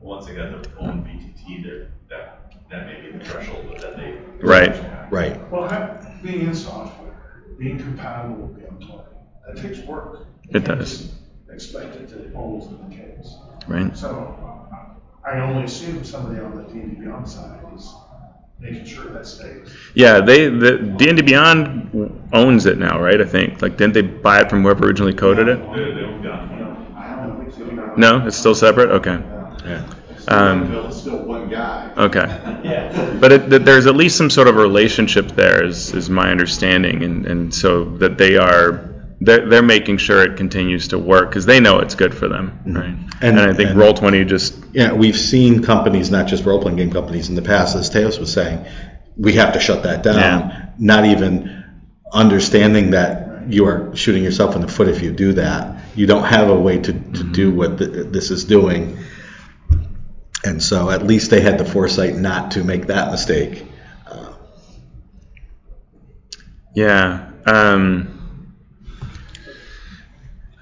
Once 0.00 0.26
they 0.26 0.34
got 0.34 0.50
their 0.62 0.72
own 0.80 1.04
VTT, 1.04 1.62
there, 1.62 1.92
that, 2.08 2.52
that 2.70 2.86
may 2.86 3.00
be 3.10 3.18
the 3.18 3.24
threshold 3.24 3.78
that 3.80 3.96
they. 3.98 4.18
Right. 4.42 4.74
Right. 5.12 5.50
Well, 5.50 5.68
ha- 5.68 5.98
being 6.22 6.40
in 6.46 6.54
software, 6.54 7.14
being 7.58 7.78
compatible 7.78 8.46
with 8.46 8.56
gameplay, 8.64 9.04
that 9.46 9.60
takes 9.60 9.78
work. 9.80 10.26
You 10.44 10.58
It 10.60 10.64
does. 10.64 10.98
just 11.00 11.12
Expect 11.52 11.96
it 11.96 12.08
to 12.08 12.32
always 12.34 12.66
be 12.68 12.76
the 12.88 12.94
case. 13.02 13.34
Right. 13.68 13.94
So 13.96 14.08
uh, 14.72 14.79
I 15.24 15.38
only 15.40 15.64
assume 15.64 16.04
somebody 16.04 16.40
on 16.40 16.56
the 16.56 16.62
D 16.72 16.80
and 16.80 16.96
D 16.96 17.04
Beyond 17.04 17.28
side 17.28 17.60
is 17.76 17.94
making 18.58 18.84
sure 18.84 19.10
that 19.12 19.26
stays. 19.26 19.68
Yeah, 19.94 20.20
they 20.20 20.48
the 20.48 20.78
D 20.78 21.08
and 21.08 21.16
D 21.18 21.22
Beyond 21.22 22.28
owns 22.32 22.66
it 22.66 22.78
now, 22.78 23.00
right? 23.00 23.20
I 23.20 23.24
think. 23.24 23.60
Like, 23.62 23.76
didn't 23.76 23.94
they 23.94 24.02
buy 24.02 24.40
it 24.40 24.50
from 24.50 24.62
whoever 24.62 24.86
originally 24.86 25.14
coded 25.14 25.48
it? 25.48 25.58
They, 25.74 25.92
they 25.92 26.00
don't 26.00 26.22
got 26.22 26.50
one. 26.50 26.94
I 26.96 27.26
don't 27.26 27.50
think 27.50 27.54
so. 27.54 27.94
No, 27.96 28.26
it's 28.26 28.36
still 28.36 28.54
separate. 28.54 28.90
Okay. 28.90 29.22
Yeah. 29.64 29.86
Um, 30.28 30.90
still 30.92 31.24
one 31.24 31.48
guy. 31.48 31.92
Okay. 31.96 32.46
Yeah. 32.62 33.16
But 33.18 33.32
it, 33.32 33.50
that 33.50 33.64
there's 33.64 33.86
at 33.86 33.96
least 33.96 34.18
some 34.18 34.28
sort 34.28 34.46
of 34.46 34.56
relationship 34.56 35.28
there, 35.28 35.64
is, 35.64 35.94
is 35.94 36.10
my 36.10 36.30
understanding, 36.30 37.02
and, 37.02 37.26
and 37.26 37.54
so 37.54 37.84
that 37.96 38.18
they 38.18 38.36
are 38.36 38.99
they're, 39.22 39.48
they're 39.48 39.62
making 39.62 39.98
sure 39.98 40.22
it 40.22 40.36
continues 40.36 40.88
to 40.88 40.98
work 40.98 41.28
because 41.28 41.44
they 41.46 41.60
know 41.60 41.78
it's 41.78 41.94
good 41.94 42.14
for 42.14 42.26
them, 42.28 42.58
right? 42.66 42.84
And, 43.20 43.38
And- 43.38 43.40
I 43.40 43.52
think 43.54 43.70
and- 43.70 43.78
Roll 43.78 43.92
Twenty 43.94 44.24
just 44.24 44.54
Yeah, 44.72 44.92
we've 44.92 45.16
seen 45.18 45.62
companies, 45.62 46.10
not 46.10 46.26
just 46.26 46.44
role-playing 46.46 46.76
game 46.78 46.90
companies 46.90 47.28
in 47.28 47.34
the 47.34 47.42
past, 47.42 47.76
as 47.76 47.90
Teos 47.90 48.18
was 48.18 48.32
saying, 48.32 48.64
we 49.16 49.34
have 49.34 49.52
to 49.52 49.60
shut 49.60 49.82
that 49.82 50.02
down. 50.02 50.16
Yeah. 50.16 50.66
Not 50.78 51.04
even 51.04 51.64
understanding 52.12 52.90
that 52.92 53.26
you 53.52 53.66
are 53.66 53.94
shooting 53.94 54.22
yourself 54.24 54.54
in 54.54 54.62
the 54.62 54.68
foot 54.68 54.88
if 54.88 55.02
you 55.02 55.12
do 55.12 55.32
that. 55.34 55.82
You 55.96 56.06
don't 56.06 56.24
have 56.24 56.48
a 56.48 56.58
way 56.58 56.78
to, 56.78 56.92
to 56.92 57.24
do 57.24 57.50
what 57.52 57.78
th- 57.78 58.06
this 58.08 58.30
is 58.30 58.44
doing. 58.44 58.96
And 60.44 60.62
so 60.62 60.88
at 60.90 61.06
least 61.06 61.30
they 61.30 61.40
had 61.42 61.58
the 61.58 61.64
foresight 61.66 62.14
not 62.16 62.52
to 62.52 62.64
make 62.64 62.86
that 62.86 63.10
mistake. 63.10 63.66
Uh, 64.06 64.32
Yeah. 66.74 67.30
Um, 67.46 68.19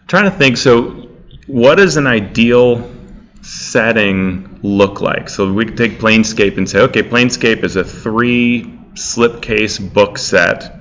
trying 0.08 0.24
to 0.24 0.36
think. 0.36 0.56
So, 0.56 1.08
what 1.46 1.76
does 1.76 1.96
an 1.96 2.06
ideal 2.06 2.90
setting 3.42 4.58
look 4.62 5.00
like? 5.00 5.28
So 5.28 5.50
we 5.52 5.64
could 5.64 5.76
take 5.76 5.98
Planescape 5.98 6.58
and 6.58 6.68
say, 6.68 6.80
okay, 6.80 7.02
Planescape 7.02 7.62
is 7.62 7.76
a 7.76 7.84
three 7.84 8.64
slipcase 8.94 9.92
book 9.92 10.18
set 10.18 10.74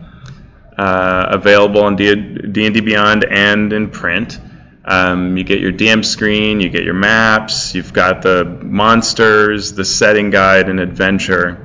uh, 0.77 1.27
available 1.29 1.83
on 1.83 1.95
D 1.95 2.11
and 2.11 2.53
D 2.53 2.79
Beyond 2.79 3.25
and 3.25 3.71
in 3.71 3.89
print. 3.91 4.39
Um, 4.85 5.35
you 5.35 5.43
get 5.43 5.59
your 5.59 5.73
DM 5.73 6.03
screen, 6.03 6.61
you 6.61 6.69
get 6.69 6.83
your 6.83 6.93
maps, 6.93 7.75
you've 7.75 7.91
got 7.91 8.21
the 8.21 8.45
monsters, 8.45 9.73
the 9.73 9.83
setting 9.83 10.29
guide, 10.29 10.69
and 10.69 10.79
adventure. 10.79 11.63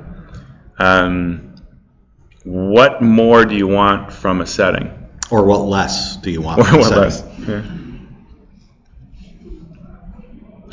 Um, 0.77 1.55
what 2.43 3.01
more 3.01 3.45
do 3.45 3.55
you 3.55 3.69
want 3.69 4.13
from 4.13 4.41
a 4.41 4.47
setting? 4.47 5.02
Or 5.33 5.47
what 5.47 5.63
less 5.63 6.17
do 6.17 6.31
you 6.31 6.43
want? 6.43 6.61
Or 6.61 6.79
what 6.79 6.85
setting? 6.85 6.99
less? 6.99 7.25
Yeah. 7.49 7.63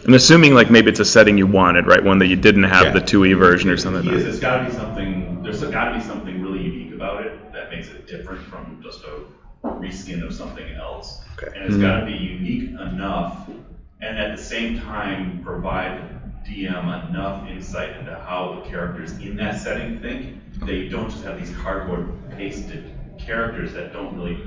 I'm 0.06 0.14
assuming 0.14 0.54
like 0.54 0.70
maybe 0.70 0.90
it's 0.92 1.00
a 1.00 1.06
setting 1.06 1.38
you 1.38 1.48
wanted, 1.48 1.88
right? 1.88 2.04
One 2.04 2.20
that 2.20 2.28
you 2.28 2.36
didn't 2.36 2.64
have 2.64 2.88
Yeah. 2.88 2.92
the 2.92 3.02
2e 3.02 3.36
version 3.36 3.70
or 3.70 3.78
something 3.78 4.04
Key 4.04 4.18
like 4.18 4.26
it's 4.26 4.40
gotta 4.40 4.66
be 4.66 4.72
something, 4.76 5.44
there's 5.44 5.62
gotta 5.62 5.98
be 5.98 6.04
something 6.04 6.42
really 6.42 6.62
unique 6.62 6.94
about 6.94 7.26
it 7.26 7.54
that 7.54 7.72
makes 7.72 7.88
it 7.88 8.06
different 8.06 8.42
from 8.48 8.82
just 8.84 9.02
a 9.06 9.22
reskin 9.64 10.26
of 10.26 10.34
something 10.34 10.74
else. 10.76 11.22
Okay. 11.38 11.56
And 11.56 11.66
it's 11.66 11.76
hmm. 11.76 11.82
gotta 11.82 12.06
be 12.06 12.18
unique 12.18 12.72
enough, 12.72 13.48
and 14.02 14.18
at 14.18 14.36
the 14.36 14.44
same 14.44 14.82
time, 14.82 15.42
provide 15.42 16.02
DM 16.46 17.10
enough 17.10 17.48
insight 17.48 17.96
into 17.96 18.14
how 18.16 18.60
the 18.62 18.70
characters 18.70 19.14
in 19.20 19.38
that 19.38 19.62
setting 19.62 20.02
think, 20.02 20.36
that 20.60 20.74
you 20.74 20.90
don't 20.90 21.10
just 21.10 21.24
have 21.24 21.40
these 21.40 21.56
cardboard 21.56 22.10
pasted 22.36 22.92
characters 23.26 23.74
that 23.74 23.94
don't 23.94 24.16
really, 24.18 24.40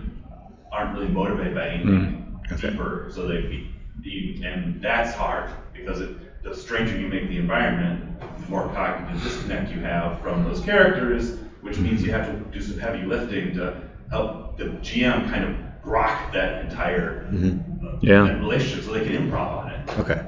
aren't 0.73 0.95
really 0.99 1.09
motivated 1.09 1.55
by 1.55 1.69
anything 1.69 2.19
Okay. 2.53 2.71
deeper, 2.71 3.11
so 3.15 3.27
they 3.29 3.43
be, 3.43 3.71
the, 4.03 4.45
and 4.45 4.83
that's 4.83 5.15
hard, 5.15 5.51
because 5.73 6.01
it, 6.01 6.43
the 6.43 6.55
stranger 6.55 6.99
you 6.99 7.07
make 7.09 7.29
the 7.29 7.39
environment, 7.39 8.21
the 8.41 8.49
more 8.51 8.69
cognitive 8.75 9.23
disconnect 9.23 9.71
you 9.73 9.81
have 9.81 10.21
from 10.21 10.45
those 10.45 10.61
characters, 10.61 11.39
which 11.61 11.79
means 11.79 12.03
you 12.03 12.11
have 12.11 12.27
to 12.27 12.33
do 12.53 12.61
some 12.61 12.79
heavy 12.79 13.05
lifting 13.05 13.55
to 13.55 13.81
help 14.11 14.59
the 14.59 14.65
GM 14.65 15.31
kind 15.31 15.45
of 15.45 15.57
rock 15.87 16.33
that 16.33 16.65
entire 16.65 17.27
uh, 17.33 17.99
Yeah. 18.01 18.25
that 18.25 18.41
relationship 18.41 18.85
so 18.85 18.93
they 18.95 19.05
can 19.05 19.31
improv 19.31 19.65
on 19.65 19.71
it. 19.71 19.99
Okay. 20.01 20.21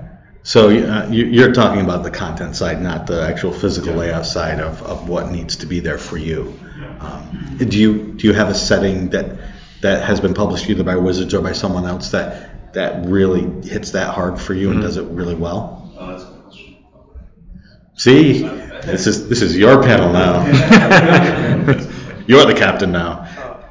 So 0.45 0.69
uh, 0.69 1.09
you- 1.11 1.27
you're 1.27 1.53
talking 1.53 1.83
about 1.85 2.05
the 2.05 2.11
content 2.11 2.55
side, 2.55 2.81
not 2.81 3.07
the 3.07 3.23
actual 3.23 3.53
physical 3.53 3.95
layout 3.95 4.27
side 4.27 4.61
of, 4.61 4.81
of 4.85 5.09
what 5.09 5.33
needs 5.33 5.57
to 5.57 5.67
be 5.67 5.81
there 5.81 5.99
for 5.99 6.17
you. 6.17 6.55
Um, 7.01 7.57
do 7.59 7.79
you 7.79 8.13
do 8.15 8.27
you 8.27 8.33
have 8.33 8.49
a 8.49 8.55
setting 8.55 9.11
that 9.11 9.39
that 9.83 10.05
has 10.05 10.21
been 10.21 10.35
published 10.35 10.69
either 10.69 10.83
by 10.83 10.97
Wizards 10.97 11.35
or 11.35 11.41
by 11.41 11.53
someone 11.53 11.85
else 11.85 12.11
that 12.11 12.73
that 12.75 13.07
really 13.07 13.43
hits 13.69 13.93
that 13.93 14.15
hard 14.15 14.41
for 14.41 14.55
you 14.55 14.71
and 14.71 14.83
does 14.83 14.97
it 14.97 15.05
really 15.05 15.35
well? 15.35 15.95
Oh, 15.97 16.07
that's 16.11 16.25
a 16.25 16.27
question. 16.27 16.77
See, 17.97 18.43
this 18.43 19.07
is 19.07 19.29
this 19.29 19.41
is 19.41 19.57
your 19.57 19.83
panel 19.83 20.13
now. 20.13 20.45
you're 22.27 22.45
the 22.45 22.55
captain 22.55 22.91
now. 22.91 23.29
Uh, 23.39 23.63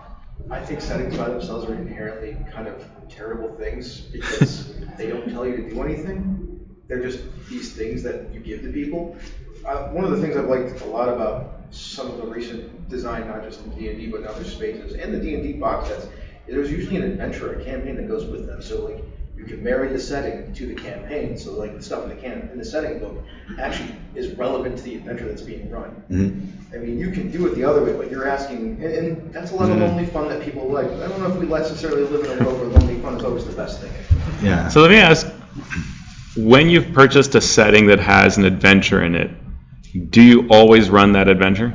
I 0.49 0.59
think 0.59 0.79
settings 0.79 1.17
by 1.17 1.29
themselves 1.29 1.69
are 1.69 1.75
inherently 1.75 2.37
kind 2.51 2.67
of 2.67 2.85
terrible 3.09 3.53
things 3.55 3.99
because 3.99 4.75
they 4.97 5.07
don't 5.07 5.29
tell 5.29 5.45
you 5.45 5.57
to 5.57 5.69
do 5.69 5.81
anything. 5.83 6.65
They're 6.87 7.01
just 7.01 7.23
these 7.49 7.73
things 7.73 8.03
that 8.03 8.33
you 8.33 8.39
give 8.39 8.61
to 8.61 8.71
people. 8.71 9.17
Uh, 9.65 9.89
one 9.89 10.05
of 10.05 10.11
the 10.11 10.21
things 10.21 10.37
I've 10.37 10.47
liked 10.47 10.81
a 10.81 10.85
lot 10.85 11.09
about 11.09 11.52
some 11.73 12.09
of 12.09 12.17
the 12.17 12.25
recent 12.25 12.89
design, 12.89 13.27
not 13.27 13.43
just 13.43 13.63
in 13.63 13.71
D 13.71 13.89
and 13.89 13.97
D 13.97 14.07
but 14.07 14.21
in 14.21 14.27
other 14.27 14.43
spaces, 14.43 14.93
and 14.93 15.13
the 15.13 15.19
D 15.19 15.33
and 15.35 15.43
D 15.43 15.53
box 15.53 15.89
sets, 15.89 16.07
there's 16.47 16.71
usually 16.71 16.97
an 16.97 17.03
adventure, 17.03 17.59
a 17.59 17.63
campaign 17.63 17.95
that 17.95 18.07
goes 18.07 18.25
with 18.25 18.45
them. 18.45 18.61
So 18.61 18.85
like 18.85 19.03
you 19.35 19.45
can 19.45 19.63
marry 19.63 19.89
the 19.89 19.99
setting 19.99 20.53
to 20.53 20.67
the 20.67 20.75
campaign. 20.75 21.37
So 21.37 21.53
like 21.53 21.75
the 21.75 21.81
stuff 21.81 22.03
in 22.03 22.09
the 22.09 22.15
can 22.15 22.49
in 22.51 22.57
the 22.57 22.65
setting 22.65 22.99
book 22.99 23.23
actually 23.59 23.95
is 24.15 24.33
relevant 24.35 24.77
to 24.77 24.83
the 24.83 24.95
adventure 24.95 25.27
that's 25.27 25.41
being 25.41 25.69
run. 25.69 26.03
Mm-hmm. 26.09 26.75
I 26.75 26.77
mean, 26.77 26.97
you 26.97 27.11
can 27.11 27.31
do 27.31 27.47
it 27.47 27.55
the 27.55 27.63
other 27.63 27.83
way, 27.83 27.93
but 27.93 28.09
you're 28.09 28.27
asking, 28.27 28.81
and, 28.81 28.83
and 28.83 29.33
that's 29.33 29.51
a 29.51 29.55
lot 29.55 29.69
of 29.69 29.77
mm-hmm. 29.77 29.81
lonely 29.81 30.05
fun 30.05 30.29
that 30.29 30.41
people 30.41 30.67
like. 30.69 30.87
I 30.87 31.07
don't 31.07 31.19
know 31.19 31.31
if 31.31 31.37
we 31.37 31.47
necessarily 31.47 32.03
live 32.03 32.25
in 32.25 32.39
a 32.39 32.43
world 32.45 32.59
where 32.59 32.69
lonely 32.69 32.99
fun 33.01 33.17
is 33.17 33.23
always 33.23 33.45
the 33.45 33.53
best 33.53 33.81
thing. 33.81 33.91
Yeah. 34.41 34.69
So 34.69 34.81
let 34.81 34.91
me 34.91 34.97
ask 34.97 35.27
when 36.35 36.69
you've 36.69 36.93
purchased 36.93 37.35
a 37.35 37.41
setting 37.41 37.87
that 37.87 37.99
has 37.99 38.37
an 38.37 38.45
adventure 38.45 39.03
in 39.03 39.15
it, 39.15 39.29
do 39.93 40.21
you 40.21 40.47
always 40.49 40.89
run 40.89 41.13
that 41.13 41.27
adventure? 41.29 41.73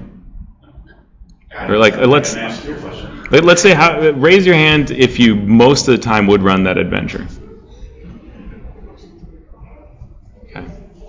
Or 1.68 1.76
like, 1.78 1.96
let's 1.96 2.34
Can 2.34 2.42
I 2.42 2.46
ask 2.48 2.64
you 2.64 2.74
a 2.74 2.78
question? 2.80 3.28
let- 3.30 3.44
let's 3.44 3.62
say 3.62 3.74
how 3.74 4.00
raise 4.10 4.46
your 4.46 4.54
hand 4.54 4.90
if 4.90 5.18
you 5.18 5.34
most 5.36 5.88
of 5.88 5.96
the 5.96 6.02
time 6.02 6.26
would 6.26 6.42
run 6.42 6.64
that 6.64 6.78
adventure. 6.78 7.26
Okay. 10.44 10.64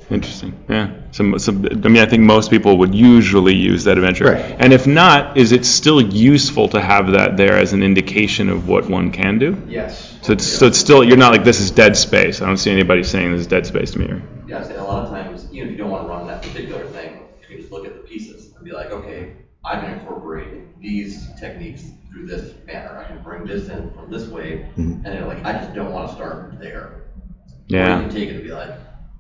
Interesting. 0.10 0.54
Yeah. 0.68 0.92
So, 1.12 1.38
so, 1.38 1.52
I 1.52 1.56
mean, 1.88 1.98
I 1.98 2.06
think 2.06 2.24
most 2.24 2.50
people 2.52 2.78
would 2.80 2.94
usually 2.96 3.56
use 3.56 3.84
that 3.86 3.98
adventure. 3.98 4.26
Right. 4.26 4.56
And 4.60 4.74
if 4.74 4.86
not, 4.88 5.38
is 5.38 5.52
it 5.52 5.66
still 5.66 6.02
useful 6.02 6.68
to 6.70 6.82
have 6.82 7.12
that 7.12 7.38
there 7.38 7.54
as 7.58 7.74
an 7.74 7.84
indication 7.84 8.50
of 8.50 8.68
what 8.68 8.90
one 8.90 9.12
can 9.12 9.40
do? 9.40 9.62
Yes. 9.68 10.18
So 10.22 10.34
it's, 10.34 10.46
so 10.46 10.68
it's 10.68 10.78
still, 10.78 11.04
you're 11.04 11.18
not 11.18 11.32
like, 11.32 11.44
this 11.44 11.60
is 11.60 11.72
dead 11.72 11.96
space. 11.96 12.42
I 12.42 12.46
don't 12.48 12.58
see 12.58 12.72
anybody 12.72 13.04
saying 13.04 13.32
this 13.32 13.42
is 13.42 13.48
dead 13.48 13.66
space 13.66 13.92
to 13.92 14.00
me. 14.00 14.06
Or, 14.06 14.22
Yeah, 14.48 14.64
a 14.74 14.84
lot 14.84 15.04
of 15.06 15.10
times, 15.10 15.48
even 15.52 15.68
if 15.70 15.72
you 15.74 15.78
don't 15.78 15.90
want 15.92 16.06
to 16.06 16.10
run 16.10 16.28
that 16.28 16.42
particular 16.42 16.86
thing, 16.88 17.20
you 17.42 17.48
can 17.48 17.58
just 17.58 17.72
look 17.72 17.86
at 17.86 17.94
the 17.94 18.00
pieces 18.08 18.52
and 18.58 18.59
be 18.70 18.76
like, 18.76 18.92
okay, 18.92 19.34
I 19.66 19.80
can 19.80 20.00
incorporate 20.00 20.80
these 20.80 21.28
techniques 21.40 21.86
through 22.10 22.28
this 22.28 22.54
manner. 22.66 22.98
I 22.98 23.06
can 23.06 23.22
bring 23.24 23.46
this 23.46 23.70
in 23.70 23.92
from 23.94 24.12
this 24.12 24.28
way, 24.28 24.70
mm-hmm. 24.78 25.06
and 25.06 25.06
they're 25.06 25.26
like, 25.26 25.44
I 25.44 25.54
just 25.54 25.74
don't 25.74 25.92
want 25.92 26.10
to 26.10 26.16
start 26.16 26.60
there. 26.60 27.04
Or 27.72 27.78
you 27.78 27.78
can 27.78 28.10
take 28.10 28.30
it 28.30 28.36
and 28.36 28.44
be 28.44 28.52
like, 28.52 28.72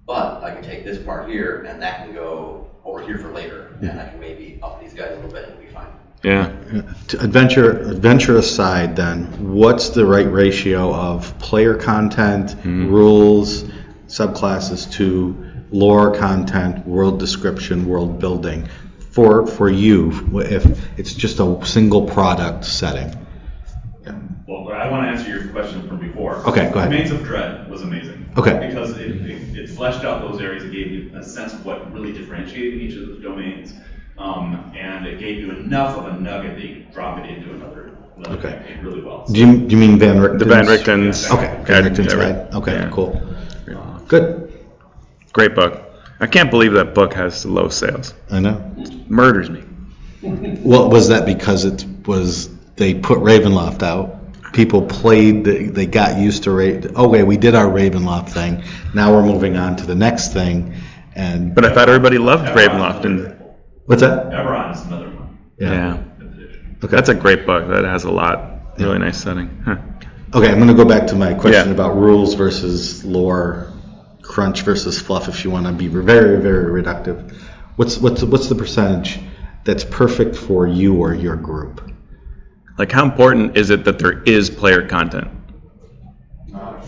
but 0.06 0.44
I 0.44 0.54
can 0.54 0.64
take 0.64 0.84
this 0.86 1.04
part 1.04 1.30
here, 1.30 1.64
and 1.64 1.82
that 1.82 2.06
can 2.06 2.14
go 2.14 2.70
over 2.86 3.06
here 3.06 3.18
for 3.18 3.32
later, 3.32 3.78
and 3.82 4.00
I 4.00 4.10
can 4.10 4.20
maybe 4.20 4.60
up 4.64 4.82
these 4.82 4.94
guys 4.94 5.12
a 5.12 5.16
little 5.16 5.32
bit 5.32 5.50
and 5.50 5.54
it'll 5.54 5.66
be 5.66 5.72
fine. 5.72 5.88
Yeah. 6.24 6.52
To 7.10 7.22
Adventure 7.22 7.80
adventure 7.90 8.38
aside, 8.38 8.96
then, 8.96 9.54
what's 9.54 9.90
the 9.90 10.06
right 10.06 10.30
ratio 10.32 10.94
of 10.94 11.38
player 11.40 11.76
content, 11.76 12.50
mm-hmm. 12.50 12.88
rules, 12.92 13.64
subclasses 14.08 14.92
to 14.94 15.36
lore 15.72 16.16
content, 16.16 16.86
world 16.88 17.20
description, 17.20 17.88
world 17.88 18.20
building 18.20 18.68
for 19.12 19.48
for 19.48 19.70
you 19.70 20.12
if 20.42 20.66
it's 21.00 21.14
just 21.14 21.40
a 21.40 21.66
single 21.66 22.06
product 22.08 22.66
setting? 22.66 23.10
Yeah. 24.06 24.16
Well, 24.48 24.72
I 24.72 24.90
want 24.90 25.06
to 25.06 25.10
answer 25.12 25.30
your 25.30 25.52
question 25.52 25.88
from 25.88 26.00
before. 26.00 26.38
Okay, 26.48 26.70
go 26.72 26.80
ahead. 26.80 26.92
Domains 26.92 27.12
of 27.12 27.24
Dread 27.24 27.70
was 27.70 27.82
amazing. 27.82 28.30
Okay. 28.38 28.68
Because 28.68 28.98
it, 28.98 29.10
it, 29.12 29.58
it 29.58 29.70
fleshed 29.70 30.04
out 30.06 30.22
those 30.22 30.40
areas, 30.40 30.64
it 30.64 30.72
gave 30.72 30.92
you 30.92 31.12
a 31.18 31.24
sense 31.24 31.54
of 31.54 31.66
what 31.66 31.92
really 31.94 32.14
differentiated 32.14 32.82
each 32.82 32.96
of 32.98 33.08
those 33.08 33.22
domains. 33.22 33.74
Um, 34.18 34.72
and 34.78 35.08
it 35.08 35.20
gave 35.20 35.38
you 35.40 35.52
enough 35.52 35.98
of 35.98 36.06
a 36.08 36.20
nugget 36.20 36.56
that 36.56 36.64
you 36.64 36.76
could 36.76 36.94
drop 36.94 37.20
it 37.24 37.30
into 37.30 37.54
another, 37.54 37.92
another 38.18 38.36
Okay. 38.38 38.50
campaign 38.52 38.86
really 38.86 39.02
well. 39.02 39.26
Do 39.26 39.40
you, 39.40 39.58
do 39.68 39.76
you 39.76 39.78
mean 39.78 39.98
Van 39.98 40.18
Richten's? 40.18 40.40
The 40.40 40.46
Van 40.46 40.66
Richten's. 40.66 41.32
Okay, 41.32 41.64
Van 41.66 41.84
Richten's 41.86 42.14
Yeah, 42.14 42.20
guide. 42.20 42.54
Okay, 42.54 42.74
yeah. 42.74 42.90
cool. 42.92 43.22
Good. 44.08 44.52
Great 45.34 45.56
book. 45.56 45.89
I 46.20 46.28
can't 46.28 46.52
believe 46.52 46.74
that 46.74 46.94
book 46.94 47.14
has 47.14 47.46
low 47.46 47.70
sales. 47.70 48.14
I 48.30 48.40
know. 48.40 48.76
Murders 49.08 49.50
me. 49.50 49.64
Well, 50.22 50.90
was 50.90 51.08
that 51.08 51.26
because 51.26 51.64
it 51.66 51.86
was 52.06 52.50
they 52.76 52.94
put 52.94 53.20
Ravenloft 53.20 53.84
out? 53.84 54.16
People 54.52 54.82
played, 54.82 55.46
they, 55.46 55.66
they 55.68 55.86
got 55.86 56.18
used 56.18 56.44
to 56.44 56.92
Oh 56.96 57.08
wait, 57.08 57.24
we 57.24 57.38
did 57.38 57.56
our 57.56 57.68
Ravenloft 57.68 58.30
thing. 58.30 58.64
Now 58.94 59.14
we're 59.14 59.24
moving 59.26 59.56
on 59.58 59.76
to 59.78 59.86
the 59.86 59.96
next 59.96 60.34
thing, 60.34 60.74
and 61.16 61.54
But 61.56 61.66
I 61.66 61.74
thought 61.74 61.88
everybody 61.88 62.18
loved 62.18 62.46
Ravenloft. 62.48 63.06
And 63.06 63.40
what's 63.86 64.02
that? 64.02 64.28
Eberron 64.32 64.76
is 64.76 64.82
another 64.88 65.10
one. 65.10 65.38
yeah, 65.58 66.04
Okay. 66.84 66.96
that's 66.96 67.10
a 67.10 67.16
great 67.16 67.46
book. 67.46 67.68
That 67.70 67.86
has 67.86 68.04
a 68.06 68.12
lot. 68.12 68.78
Really 68.80 68.98
nice 68.98 69.22
setting. 69.22 69.50
Huh. 69.66 69.78
Okay, 70.34 70.50
I'm 70.50 70.58
going 70.58 70.68
to 70.68 70.74
go 70.74 70.86
back 70.86 71.06
to 71.08 71.16
my 71.16 71.34
question 71.34 71.68
Yeah. 71.68 71.74
about 71.74 71.96
rules 71.96 72.34
versus 72.34 73.04
lore, 73.06 73.72
crunch 74.30 74.62
versus 74.62 75.02
fluff. 75.02 75.28
If 75.28 75.44
you 75.44 75.50
want 75.50 75.66
to 75.66 75.74
be 75.74 75.88
very, 75.88 76.40
very 76.40 76.84
reductive, 76.84 77.36
what's 77.78 77.98
what's 77.98 78.24
what's 78.24 78.48
the 78.48 78.56
percentage 78.56 79.20
that's 79.66 79.84
perfect 79.84 80.36
for 80.36 80.68
you 80.68 80.96
or 80.96 81.16
your 81.16 81.36
group? 81.36 81.92
Like, 82.78 82.92
how 82.92 83.04
important 83.04 83.58
is 83.58 83.72
it 83.72 83.84
that 83.86 83.98
there 83.98 84.22
is 84.24 84.50
player 84.50 84.88
content? 84.88 85.28
Uh, 86.54 86.80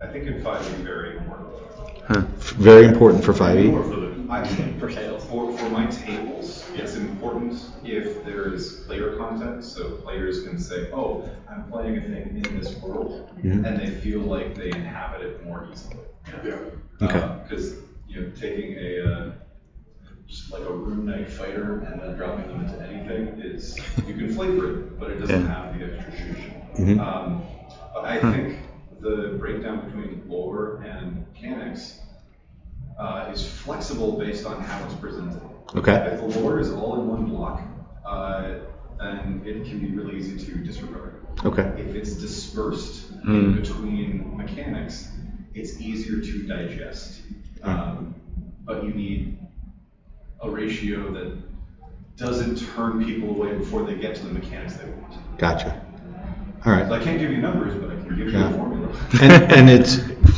I 0.00 0.06
think 0.06 0.26
in 0.26 0.42
five 0.42 0.64
would 0.64 0.78
be 0.78 0.84
very 0.84 1.16
important. 1.18 2.28
Very 2.70 2.86
important 2.86 3.24
for 3.24 3.32
E? 3.32 3.34
5e. 3.34 3.72
Or 3.72 3.82
for 3.82 3.96
the, 4.00 4.32
I, 4.32 4.44
for, 4.78 5.18
for, 5.20 5.58
for 5.58 5.68
my 5.70 5.86
tables, 5.86 6.64
it's 6.76 6.94
important 6.94 7.60
if 7.84 8.24
there 8.24 8.54
is 8.54 8.84
player 8.86 9.16
content, 9.16 9.64
so 9.64 9.96
players 10.06 10.44
can 10.44 10.58
say, 10.58 10.88
oh, 10.92 11.28
I'm 11.50 11.64
playing 11.70 11.98
a 11.98 12.00
thing 12.00 12.42
in 12.46 12.60
this 12.60 12.76
world, 12.76 13.30
Mhm. 13.42 13.66
and 13.66 13.80
they 13.80 13.90
feel 13.90 14.20
like 14.20 14.54
they 14.54 14.70
inhabit 14.70 15.22
it 15.22 15.44
more 15.44 15.66
easily. 15.72 15.98
Yeah. 16.26 16.58
Okay. 17.02 17.38
Because, 17.42 17.74
you 18.08 18.20
know, 18.20 18.30
taking 18.30 18.76
a, 18.78 19.12
uh, 19.12 19.32
just 20.26 20.50
like 20.50 20.62
a 20.62 20.72
rune 20.72 21.04
knight 21.06 21.30
fighter 21.30 21.80
and 21.80 22.00
then 22.00 22.16
dropping 22.16 22.48
them 22.48 22.60
into 22.62 22.80
anything 22.88 23.38
is, 23.40 23.78
you 24.06 24.14
can 24.14 24.32
flavor 24.32 24.70
it, 24.70 24.98
but 24.98 25.10
it 25.10 25.20
doesn't 25.20 25.40
Yeah. 25.40 25.46
have 25.64 25.78
the 25.78 25.84
extra 25.94 26.12
shushu. 26.12 26.76
Mhm. 26.78 27.00
Um, 27.00 27.42
but 27.92 28.04
I 28.04 28.18
Hmm. 28.18 28.30
think 28.32 28.58
the 29.00 29.36
breakdown 29.38 29.84
between 29.84 30.22
lore 30.26 30.82
and 30.84 31.24
mechanics 31.34 32.00
uh, 32.98 33.28
is 33.32 33.44
flexible 33.44 34.16
based 34.18 34.46
on 34.46 34.60
how 34.62 34.84
it's 34.84 34.94
presented. 34.94 35.40
Okay. 35.74 35.92
If 36.12 36.20
the 36.20 36.40
lore 36.40 36.60
is 36.60 36.70
all 36.70 37.00
in 37.00 37.08
one 37.08 37.24
block, 37.26 37.60
uh, 38.06 38.50
then 38.98 39.42
it 39.44 39.64
can 39.66 39.80
be 39.80 39.90
really 39.90 40.16
easy 40.16 40.38
to 40.46 40.54
disregard. 40.58 41.14
Okay. 41.44 41.72
If 41.76 41.94
it's 41.96 42.12
dispersed 42.14 43.10
in 43.10 43.52
Mm. 43.52 43.54
between 43.56 44.36
mechanics, 44.36 45.08
it's 45.54 45.80
easier 45.80 46.20
to 46.20 46.42
digest. 46.46 47.22
Um, 47.62 48.14
but 48.64 48.84
you 48.84 48.92
need 48.92 49.38
a 50.42 50.50
ratio 50.50 51.10
that 51.12 51.38
doesn't 52.16 52.60
turn 52.74 53.04
people 53.04 53.30
away 53.30 53.56
before 53.56 53.82
they 53.84 53.96
get 53.96 54.14
to 54.16 54.26
the 54.26 54.32
mechanics 54.32 54.74
they 54.76 54.86
want. 54.90 55.38
Gotcha. 55.38 55.84
All 56.64 56.72
right. 56.72 56.86
So 56.86 56.94
I 56.94 57.02
can't 57.02 57.18
give 57.18 57.30
you 57.30 57.38
numbers, 57.38 57.74
but 57.80 57.90
I 57.90 57.96
can 57.96 58.08
give 58.16 58.28
you 58.32 58.38
Yeah. 58.38 58.50
a 58.50 58.54
formula. 58.54 58.94
and, 59.22 59.52
and 59.52 59.70
it's 59.70 59.96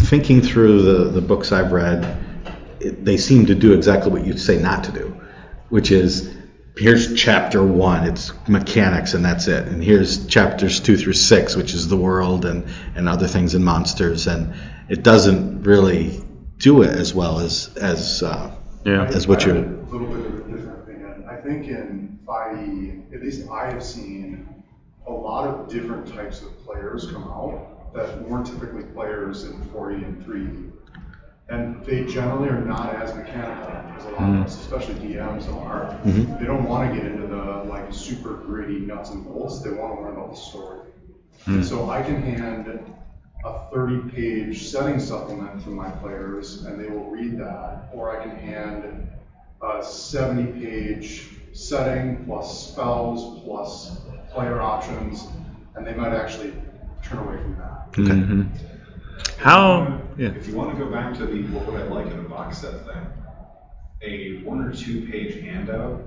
thinking 0.09 0.41
through 0.43 0.83
the, 0.83 1.05
the 1.11 1.21
books 1.21 1.53
I've 1.53 1.73
read, 1.73 2.05
it, 2.81 3.05
they 3.05 3.17
seem 3.17 3.47
to 3.47 3.55
do 3.55 3.73
exactly 3.73 4.11
what 4.11 4.25
you'd 4.27 4.41
say 4.41 4.59
not 4.61 4.85
to 4.85 4.93
do, 4.93 5.21
which 5.69 5.91
is 5.93 6.36
here's 6.77 7.15
chapter 7.15 7.65
one, 7.65 8.07
it's 8.07 8.33
mechanics 8.49 9.15
and 9.15 9.25
that's 9.25 9.49
it, 9.49 9.67
and 9.69 9.83
here's 9.83 10.27
chapters 10.27 10.81
two 10.81 10.97
through 10.97 11.15
six, 11.15 11.57
which 11.57 11.75
is 11.75 11.89
the 11.89 11.97
world 11.97 12.45
and, 12.45 12.67
and 12.95 13.09
other 13.09 13.27
things 13.27 13.55
and 13.55 13.65
monsters, 13.65 14.27
and 14.27 14.55
it 14.89 15.03
doesn't 15.03 15.63
really 15.63 16.23
do 16.59 16.83
it 16.83 16.91
as 16.91 17.15
well 17.15 17.39
as 17.39 17.75
as 17.77 18.23
uh, 18.23 18.51
Yeah. 18.85 19.05
as 19.07 19.27
what 19.27 19.45
you're. 19.45 19.57
A 19.57 19.61
little 19.61 20.07
bit 20.07 20.27
of 20.27 20.27
a 20.27 20.51
different 20.51 20.83
opinion. 20.83 21.25
I 21.29 21.37
think 21.37 21.67
in 21.69 22.19
5e, 22.27 23.15
at 23.15 23.23
least 23.23 23.49
I 23.51 23.71
have 23.71 23.83
seen 23.83 24.47
a 25.07 25.13
lot 25.13 25.49
of 25.49 25.69
different 25.69 26.07
types 26.07 26.43
of 26.43 26.65
players 26.65 27.11
come 27.11 27.25
out 27.25 27.93
that 27.95 28.21
weren't 28.29 28.47
typically 28.47 28.83
players 28.83 29.45
in 29.45 29.55
4e 29.71 30.05
and 30.05 30.25
3e. 30.25 30.73
And 31.49 31.85
they 31.85 32.05
generally 32.05 32.49
are 32.49 32.61
not 32.61 32.95
as 32.97 33.15
mechanical 33.15 33.71
as 33.97 34.05
a 34.05 34.11
lot 34.11 34.35
of 34.35 34.45
us, 34.47 34.59
especially 34.61 34.95
DMs 34.95 35.49
are. 35.49 35.97
Mhm. 36.05 36.39
They 36.41 36.47
don't 36.47 36.65
want 36.65 36.91
to 36.93 36.97
get 36.97 37.07
into 37.07 37.27
the 37.29 37.63
like 37.69 37.93
super 37.93 38.35
gritty 38.35 38.81
nuts 38.81 39.11
and 39.11 39.25
bolts. 39.25 39.61
They 39.61 39.71
want 39.71 39.97
to 39.97 40.03
learn 40.03 40.15
about 40.15 40.31
the 40.31 40.37
story. 40.37 40.81
Mm. 41.47 41.63
So 41.63 41.89
I 41.89 42.03
can 42.03 42.21
hand 42.21 42.67
a 43.45 43.61
30 43.71 44.11
page 44.11 44.69
setting 44.69 44.99
supplement 44.99 45.63
to 45.63 45.69
my 45.69 45.89
players 45.89 46.65
and 46.65 46.81
they 46.81 46.89
will 46.89 47.11
read 47.11 47.39
that, 47.39 47.91
or 47.93 48.19
I 48.19 48.23
can 48.25 48.37
hand 48.37 49.09
a 49.63 49.85
70 49.85 50.47
page 50.61 51.29
setting 51.53 52.25
plus 52.25 52.71
spells 52.73 53.41
plus 53.45 53.99
player 54.33 54.61
options, 54.61 55.29
and 55.77 55.87
they 55.87 55.95
might 55.95 56.13
actually 56.13 56.53
turn 57.03 57.19
away 57.21 57.37
from 57.41 57.57
that. 57.59 57.93
Mhm. 57.93 58.49
How? 59.39 59.83
Um, 59.83 60.09
yeah. 60.19 60.29
If 60.29 60.49
you 60.49 60.55
want 60.55 60.77
to 60.77 60.85
go 60.85 60.91
back 60.91 61.17
to 61.19 61.27
the 61.27 61.43
what 61.45 61.67
would 61.67 61.81
I 61.81 61.85
like 61.85 62.07
in 62.07 62.19
a 62.19 62.23
box 62.23 62.59
set 62.59 62.85
thing, 62.87 63.07
a 64.03 64.43
one 64.45 64.63
or 64.63 64.75
two 64.75 65.07
page 65.09 65.41
handout 65.43 66.03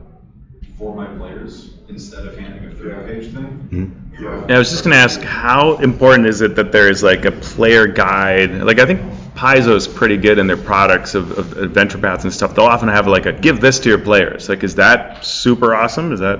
for 0.78 0.96
my 0.96 1.06
players 1.18 1.74
instead 1.90 2.26
of 2.26 2.38
handing 2.38 2.72
a 2.72 2.76
three 2.76 2.94
page 3.06 3.34
thing. 3.34 3.70
Mm-hmm. 3.72 4.24
Yeah. 4.24 4.46
Yeah, 4.48 4.56
I 4.56 4.58
was 4.58 4.72
just 4.72 4.84
going 4.84 4.94
to 4.94 5.00
ask, 5.00 5.20
how 5.22 5.78
important 5.78 6.28
is 6.28 6.42
it 6.42 6.56
that 6.56 6.72
there 6.72 6.90
is 6.90 7.04
like 7.04 7.26
a 7.26 7.32
player 7.32 7.86
guide? 7.88 8.52
Like, 8.62 8.80
I 8.80 8.86
think 8.86 9.02
Paizo's 9.36 9.88
pretty 9.88 10.18
good 10.18 10.40
in 10.40 10.48
their 10.48 10.58
products 10.58 11.16
of, 11.16 11.38
of 11.38 11.58
adventure 11.58 11.98
paths 11.98 12.24
and 12.24 12.34
stuff. 12.34 12.56
They'll 12.56 12.66
often 12.66 12.90
have 12.90 13.08
like 13.08 13.26
a 13.26 13.34
give 13.34 13.60
this 13.60 13.80
to 13.80 13.90
your 13.90 14.00
players. 14.00 14.48
Like, 14.50 14.64
is 14.64 14.76
that 14.76 15.26
super 15.26 15.76
awesome? 15.76 16.14
Is 16.14 16.22
that 16.22 16.40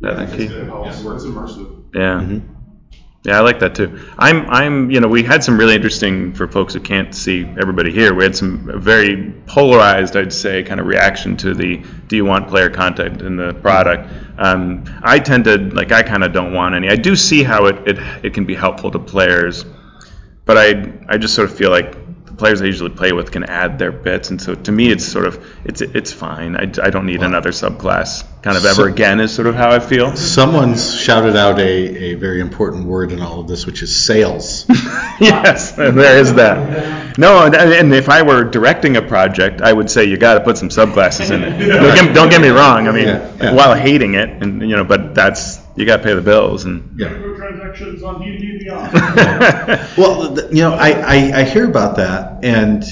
that 0.00 0.36
key? 0.36 0.44
It 0.44 0.66
helps. 0.66 0.98
It's 0.98 1.24
immersive. 1.24 1.84
Yeah. 1.94 2.40
Yeah, 3.24 3.38
I 3.38 3.40
like 3.40 3.60
that 3.60 3.74
too. 3.74 3.98
I'm, 4.18 4.50
I'm, 4.50 4.90
you 4.90 5.00
know, 5.00 5.08
we 5.08 5.22
had 5.22 5.42
some 5.42 5.56
really 5.56 5.74
interesting 5.74 6.34
for 6.34 6.46
folks 6.46 6.74
who 6.74 6.80
can't 6.80 7.14
see 7.14 7.44
everybody 7.58 7.90
here. 7.90 8.12
We 8.12 8.22
had 8.22 8.36
some 8.36 8.82
very 8.82 9.32
polarized, 9.46 10.14
I'd 10.14 10.30
say, 10.30 10.62
kind 10.62 10.78
of 10.78 10.86
reaction 10.86 11.34
to 11.38 11.54
the 11.54 11.82
do 12.06 12.16
you 12.16 12.26
want 12.26 12.48
player 12.48 12.68
content 12.68 13.22
in 13.22 13.36
the 13.36 13.54
product. 13.54 14.12
Um, 14.36 14.84
I 15.02 15.18
tend 15.20 15.44
to 15.44 15.56
like, 15.56 15.90
I 15.90 16.02
kind 16.02 16.22
of 16.22 16.34
don't 16.34 16.52
want 16.52 16.74
any. 16.74 16.90
I 16.90 16.96
do 16.96 17.16
see 17.16 17.42
how 17.42 17.64
it, 17.64 17.88
it 17.88 18.24
it 18.24 18.34
can 18.34 18.44
be 18.44 18.54
helpful 18.54 18.90
to 18.90 18.98
players, 18.98 19.64
but 20.44 20.58
I 20.58 20.92
I 21.08 21.16
just 21.16 21.34
sort 21.34 21.48
of 21.48 21.56
feel 21.56 21.70
like 21.70 21.96
players 22.36 22.62
I 22.62 22.66
usually 22.66 22.90
play 22.90 23.12
with 23.12 23.30
can 23.32 23.44
add 23.44 23.78
their 23.78 23.92
bits, 23.92 24.30
and 24.30 24.40
so 24.40 24.54
to 24.54 24.72
me 24.72 24.90
it's 24.90 25.04
sort 25.04 25.26
of 25.26 25.44
it's 25.64 25.80
it's 25.80 26.12
fine. 26.12 26.56
I, 26.56 26.62
I 26.82 26.90
don't 26.90 27.06
need 27.06 27.22
another 27.22 27.50
subclass 27.50 28.24
kind 28.42 28.56
of 28.56 28.64
ever 28.64 28.74
So- 28.74 28.84
again. 28.84 29.20
Is 29.20 29.34
sort 29.34 29.46
of 29.46 29.54
how 29.54 29.70
I 29.70 29.80
feel. 29.80 30.14
Someone's 30.16 30.98
shouted 30.98 31.36
out 31.36 31.58
a, 31.58 31.62
a 31.62 32.14
very 32.14 32.40
important 32.40 32.86
word 32.86 33.12
in 33.12 33.20
all 33.20 33.40
of 33.40 33.48
this, 33.48 33.66
which 33.66 33.82
is 33.82 33.94
sales. 34.04 34.66
yes, 35.20 35.72
there 35.72 36.18
is 36.18 36.34
that. 36.34 37.16
No, 37.18 37.44
and, 37.46 37.54
and 37.54 37.94
if 37.94 38.08
I 38.08 38.22
were 38.22 38.44
directing 38.44 38.96
a 38.96 39.02
project, 39.02 39.60
I 39.62 39.72
would 39.72 39.88
say 39.90 40.04
you 40.04 40.16
got 40.16 40.34
to 40.34 40.40
put 40.40 40.58
some 40.58 40.68
subclasses 40.68 41.30
in 41.30 41.42
it. 41.44 41.58
Don't 41.68 41.94
get, 41.94 42.14
don't 42.14 42.28
get 42.30 42.40
me 42.40 42.48
wrong. 42.48 42.88
I 42.88 42.92
mean, 42.92 43.06
Yeah, 43.06 43.32
yeah. 43.40 43.52
while 43.54 43.74
hating 43.74 44.14
it, 44.14 44.42
and 44.42 44.60
you 44.62 44.74
know, 44.76 44.84
but 44.84 45.14
that's 45.14 45.58
you 45.76 45.84
got 45.86 45.98
to 45.98 46.02
pay 46.02 46.14
the 46.14 46.20
bills, 46.22 46.64
and 46.64 46.94
Yeah. 46.98 47.08
Microtransactions 47.08 48.02
on 48.04 48.20
D&D 48.20 48.58
Beyond. 48.64 48.92
Well, 49.98 50.34
th- 50.34 50.50
you 50.50 50.62
know, 50.62 50.72
I, 50.74 50.90
I, 50.90 51.40
I 51.40 51.44
hear 51.44 51.64
about 51.68 51.96
that, 51.96 52.44
and 52.44 52.82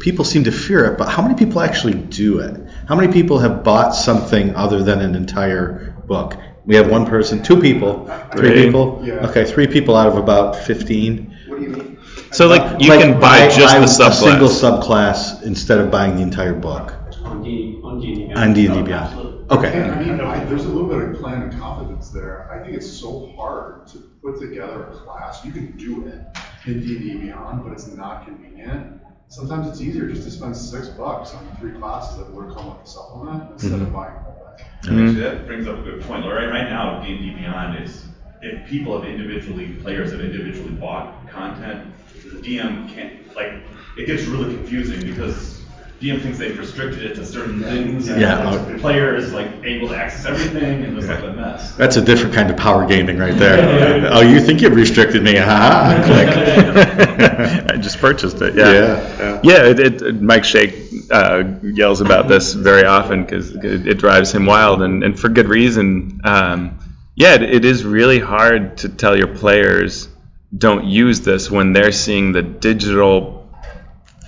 people 0.00 0.24
seem 0.24 0.44
to 0.44 0.52
fear 0.52 0.84
it, 0.86 0.98
but 0.98 1.08
how 1.08 1.22
many 1.22 1.34
people 1.34 1.60
actually 1.60 1.94
do 1.94 2.38
it? 2.40 2.56
How 2.88 2.96
many 2.96 3.12
people 3.12 3.38
have 3.38 3.62
bought 3.64 3.90
something 3.94 4.54
other 4.54 4.82
than 4.82 5.00
an 5.00 5.14
entire 5.14 5.94
book? 6.06 6.34
We 6.66 6.76
have 6.76 6.90
one 6.90 7.06
person, 7.06 7.42
two 7.42 7.60
people, 7.60 8.06
three 8.32 8.50
Three. 8.50 8.64
people. 8.66 9.00
Yeah. 9.04 9.26
Okay, 9.28 9.44
three 9.44 9.66
people 9.66 9.96
out 9.96 10.06
of 10.08 10.16
about 10.16 10.56
fifteen. 10.56 11.36
What 11.48 11.58
do 11.58 11.62
you 11.64 11.70
mean? 11.70 11.98
so 12.32 12.46
like 12.46 12.80
you 12.82 12.88
Like, 12.90 13.00
can 13.00 13.18
buy 13.20 13.48
just 13.48 13.98
the 13.98 14.06
a 14.06 14.12
single 14.12 14.48
subclass. 14.48 14.82
subclass 14.82 15.42
instead 15.42 15.80
of 15.80 15.90
buying 15.90 16.16
the 16.16 16.22
entire 16.22 16.52
book 16.54 16.92
On 17.24 17.42
D, 17.42 17.80
on 17.82 17.98
D&D 18.00 18.26
Beyond. 18.26 18.38
on 18.38 18.52
D 18.54 18.66
and 18.66 18.74
D 18.74 18.82
Beyond. 18.82 18.92
absolutely. 18.92 19.39
Okay. 19.50 19.72
And 19.72 19.90
I 19.90 20.02
mean, 20.02 20.20
I, 20.20 20.44
there's 20.44 20.64
a 20.64 20.68
little 20.68 20.88
bit 20.88 20.98
of 20.98 21.20
plan 21.20 21.42
and 21.42 21.58
competence 21.58 22.10
there. 22.10 22.50
I 22.52 22.62
think 22.62 22.76
it's 22.76 22.90
so 22.90 23.32
hard 23.36 23.86
to 23.88 23.98
put 24.22 24.38
together 24.38 24.84
a 24.84 24.92
class. 24.92 25.44
You 25.44 25.50
can 25.50 25.76
do 25.76 26.06
it 26.06 26.20
in 26.66 26.80
D&D 26.80 27.16
Beyond, 27.16 27.64
but 27.64 27.72
it's 27.72 27.88
not 27.88 28.26
convenient. 28.26 29.00
Sometimes 29.28 29.66
it's 29.66 29.80
easier 29.80 30.08
just 30.08 30.22
to 30.24 30.30
spend 30.30 30.56
six 30.56 30.88
bucks 30.88 31.34
on 31.34 31.56
three 31.56 31.72
classes 31.72 32.18
that 32.18 32.30
would 32.32 32.54
come 32.54 32.66
with 32.66 32.86
a 32.86 32.90
supplement 32.90 33.50
instead 33.52 33.72
of 33.72 33.80
mm-hmm. 33.80 33.92
buying 33.92 34.14
a 34.14 34.20
whole 34.20 34.56
thing. 34.56 34.66
Actually, 34.78 34.96
mm-hmm. 34.96 35.20
that 35.20 35.46
brings 35.46 35.66
up 35.66 35.78
a 35.78 35.82
good 35.82 36.00
point. 36.02 36.24
Right, 36.24 36.48
right 36.48 36.68
now, 36.68 37.02
D 37.02 37.12
and 37.12 37.20
D 37.20 37.30
Beyond 37.40 37.82
is 37.82 38.04
if 38.42 38.68
people 38.68 39.00
have 39.00 39.08
individually, 39.08 39.74
players 39.74 40.12
have 40.12 40.20
individually 40.20 40.70
bought 40.70 41.28
content, 41.28 41.92
the 42.24 42.40
DM 42.40 42.92
can't, 42.92 43.34
like, 43.34 43.52
it 43.96 44.06
gets 44.06 44.24
really 44.24 44.54
confusing 44.54 45.00
because 45.00 45.59
DM 46.00 46.22
thinks 46.22 46.38
they've 46.38 46.58
restricted 46.58 47.02
it 47.02 47.14
to 47.16 47.26
certain 47.26 47.62
things. 47.62 48.08
and 48.08 48.18
Yeah. 48.20 48.56
the 48.56 48.78
player 48.78 49.14
is 49.14 49.32
like 49.34 49.50
able 49.64 49.88
to 49.88 49.94
access 49.96 50.24
everything 50.24 50.82
and 50.84 50.96
it's 50.96 51.06
like 51.06 51.22
a 51.22 51.32
mess. 51.34 51.72
That's 51.76 51.96
a 51.96 52.00
different 52.02 52.34
kind 52.34 52.50
of 52.50 52.56
power 52.56 52.86
gaming 52.86 53.18
right 53.18 53.36
there. 53.36 54.08
oh, 54.10 54.20
you 54.22 54.40
think 54.40 54.62
you've 54.62 54.74
restricted 54.74 55.22
me? 55.22 55.36
Ha 55.36 56.02
Click. 56.06 57.70
I 57.70 57.76
just 57.76 57.98
purchased 57.98 58.40
it. 58.40 58.54
Yeah, 58.54 58.72
Yeah, 58.72 59.40
yeah. 59.42 59.66
it, 59.66 59.78
it, 60.02 60.22
Mike 60.22 60.44
Shea 60.44 60.72
uh, 61.10 61.44
yells 61.62 62.00
about 62.00 62.28
this 62.28 62.54
very 62.54 62.84
often 62.86 63.24
because 63.24 63.54
it, 63.56 63.86
it 63.86 63.98
drives 63.98 64.32
him 64.32 64.46
wild, 64.46 64.80
and, 64.80 65.04
and 65.04 65.18
for 65.20 65.28
good 65.28 65.48
reason. 65.48 66.20
Um, 66.24 66.78
yeah, 67.14 67.34
it, 67.34 67.42
it 67.42 67.64
is 67.66 67.84
really 67.84 68.20
hard 68.20 68.78
to 68.78 68.88
tell 68.88 69.14
your 69.16 69.34
players 69.34 70.08
don't 70.56 70.84
use 70.86 71.20
this 71.20 71.50
when 71.50 71.74
they're 71.74 71.92
seeing 71.92 72.32
the 72.32 72.42
digital 72.42 73.48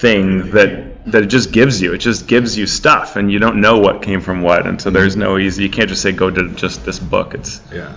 thing 0.01 0.51
that 0.51 0.92
that 1.07 1.23
it 1.23 1.27
just 1.27 1.53
gives 1.53 1.81
you. 1.81 1.93
It 1.95 1.99
just 1.99 2.27
gives 2.27 2.57
you 2.57 2.67
stuff, 2.67 3.17
and 3.17 3.31
you 3.31 3.39
don't 3.39 3.61
know 3.61 3.79
what 3.79 4.03
came 4.03 4.21
from 4.21 4.43
what, 4.43 4.67
and 4.67 4.81
so 4.81 4.91
there's 4.91 5.17
no 5.17 5.39
easy. 5.39 5.65
You 5.65 5.71
can't 5.71 5.89
just 5.89 6.03
say 6.03 6.13
go 6.13 6.31
to 6.31 6.49
just 6.51 6.85
this 6.85 6.99
book. 6.99 7.35
It's 7.35 7.61
Yeah. 7.73 7.95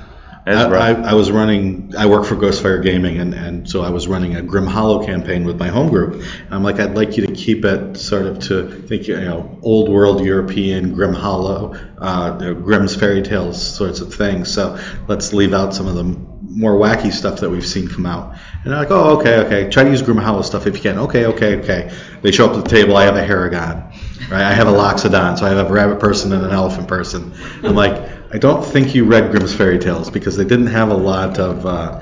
It's 0.47 0.57
I. 0.57 0.91
I, 0.91 1.11
I 1.11 1.13
was 1.15 1.31
running. 1.31 1.93
I 1.97 2.05
work 2.05 2.25
for 2.25 2.35
Ghostfire 2.35 2.83
Gaming, 2.83 3.17
and, 3.17 3.33
and 3.33 3.69
so 3.69 3.81
I 3.81 3.89
was 3.89 4.07
running 4.07 4.35
a 4.35 4.43
Grim 4.43 4.67
Hollow 4.67 5.03
campaign 5.03 5.43
with 5.43 5.57
my 5.57 5.69
home 5.69 5.89
group. 5.89 6.13
And 6.13 6.53
I'm 6.53 6.61
like, 6.61 6.79
I'd 6.79 6.93
like 6.93 7.17
you 7.17 7.25
to 7.25 7.33
keep 7.33 7.65
it 7.65 7.97
sort 7.97 8.27
of 8.27 8.39
to 8.43 8.69
think, 8.83 9.07
you 9.07 9.19
know, 9.19 9.57
old 9.63 9.89
world 9.89 10.23
European 10.23 10.93
Grim 10.93 11.13
Hollow, 11.13 11.75
uh, 11.97 12.53
Grimm's 12.53 12.95
fairy 12.95 13.23
tales 13.23 13.61
sorts 13.61 14.01
of 14.01 14.13
things. 14.13 14.53
So 14.53 14.79
let's 15.07 15.33
leave 15.33 15.53
out 15.53 15.73
some 15.73 15.87
of 15.87 15.95
the 15.95 16.03
more 16.03 16.73
wacky 16.73 17.11
stuff 17.11 17.39
that 17.39 17.49
we've 17.49 17.65
seen 17.65 17.87
come 17.87 18.05
out. 18.05 18.35
And 18.65 18.73
they're 18.73 18.79
like, 18.79 18.89
oh, 18.89 19.19
okay, 19.19 19.37
okay. 19.45 19.69
Try 19.69 19.83
to 19.83 19.91
use 19.91 20.01
Grim 20.01 20.17
Hollow 20.17 20.41
stuff 20.41 20.65
if 20.65 20.75
you 20.75 20.81
can. 20.81 20.97
Okay, 20.97 21.27
okay, 21.27 21.57
okay. 21.57 21.95
They 22.23 22.31
show 22.31 22.49
up 22.49 22.57
at 22.57 22.63
the 22.63 22.69
table. 22.69 22.97
I 22.97 23.03
have 23.03 23.15
a 23.15 23.21
Harengon, 23.23 23.91
right? 24.31 24.41
I 24.41 24.53
have 24.53 24.67
a 24.67 24.71
Loxodon, 24.71 25.37
so 25.37 25.45
I 25.45 25.49
have 25.49 25.69
a 25.69 25.71
rabbit 25.71 25.99
person 25.99 26.33
and 26.33 26.43
an 26.43 26.49
elephant 26.51 26.87
person. 26.87 27.31
I'm 27.63 27.75
like, 27.75 27.93
I 28.33 28.39
don't 28.39 28.65
think 28.65 28.95
you 28.95 29.05
read 29.05 29.29
Grimm's 29.29 29.53
fairy 29.53 29.77
tales 29.77 30.09
because 30.09 30.35
they 30.35 30.45
didn't 30.45 30.65
have 30.67 30.89
a 30.89 30.95
lot 30.95 31.37
of 31.37 31.63
uh, 31.63 32.01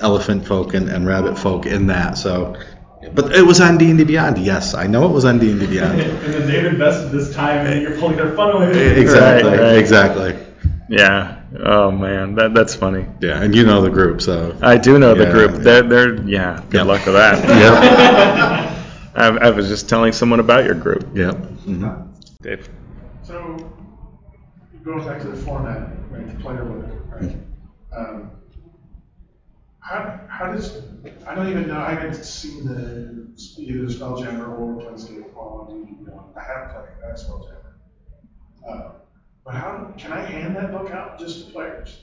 elephant 0.00 0.46
folk 0.46 0.72
and, 0.72 0.88
and 0.88 1.06
rabbit 1.06 1.38
folk 1.38 1.66
in 1.66 1.88
that. 1.88 2.16
So, 2.16 2.56
but 3.12 3.36
it 3.36 3.42
was 3.42 3.60
on 3.60 3.76
D 3.76 3.90
and 3.90 3.98
D 3.98 4.04
Beyond. 4.04 4.38
Yes, 4.38 4.72
I 4.72 4.86
know 4.86 5.04
it 5.04 5.12
was 5.12 5.26
on 5.26 5.38
D 5.40 5.50
and 5.50 5.60
D 5.60 5.66
Beyond. 5.66 6.00
And 6.00 6.32
then 6.32 6.46
they've 6.46 6.64
invested 6.72 7.10
this 7.10 7.34
time 7.34 7.66
and 7.66 7.82
you're 7.82 7.98
pulling 7.98 8.16
their 8.16 8.34
fun 8.34 8.56
away. 8.56 8.98
exactly, 8.98 9.50
Right, 9.50 9.60
right. 9.60 9.76
exactly. 9.76 10.38
yeah. 10.88 11.41
Oh 11.60 11.90
man, 11.90 12.34
that 12.36 12.54
that's 12.54 12.74
funny. 12.74 13.06
Yeah, 13.20 13.42
and 13.42 13.54
you 13.54 13.64
know 13.66 13.82
the 13.82 13.90
group, 13.90 14.22
so 14.22 14.56
I 14.62 14.78
do 14.78 14.98
know 14.98 15.14
the 15.14 15.26
group. 15.26 15.52
yeah. 15.52 15.58
They're 15.58 15.82
they're 15.82 16.22
yeah. 16.26 16.62
Good 16.70 16.78
Yep. 16.78 16.86
luck 16.86 17.04
with 17.06 17.14
that. 17.14 17.38
yep, 19.14 19.14
I, 19.14 19.26
I 19.48 19.50
was 19.50 19.68
just 19.68 19.88
telling 19.88 20.12
someone 20.12 20.40
about 20.40 20.64
your 20.64 20.74
group, 20.74 21.14
yep. 21.14 21.34
mhm. 21.36 22.08
Dave. 22.40 22.68
So, 23.22 23.70
going 24.84 25.06
back 25.06 25.20
to 25.22 25.28
the 25.28 25.36
format, 25.36 25.90
right, 26.10 26.26
the 26.26 26.42
player 26.42 26.64
book, 26.64 26.86
right? 27.10 27.36
Um, 27.96 28.30
how, 29.80 30.20
how 30.28 30.52
does, 30.52 30.82
I 31.26 31.34
don't 31.34 31.48
even 31.48 31.66
know, 31.68 31.80
I 31.80 31.90
haven't 31.94 32.24
seen 32.24 32.64
the, 32.66 33.26
either 33.58 33.86
Spelljammer 33.86 34.48
or 34.58 34.80
Planescape 34.80 35.34
on, 35.36 35.86
you 36.00 36.06
know, 36.06 36.32
I 36.36 36.40
have 36.42 36.70
played 36.70 36.88
that 37.02 37.18
Spelljammer. 37.18 37.72
Uh, 38.66 38.92
But 39.44 39.54
how, 39.54 39.92
can 39.98 40.12
I 40.12 40.20
hand 40.20 40.56
that 40.56 40.70
book 40.72 40.90
out 40.90 41.18
just 41.18 41.46
to 41.46 41.52
players? 41.52 41.98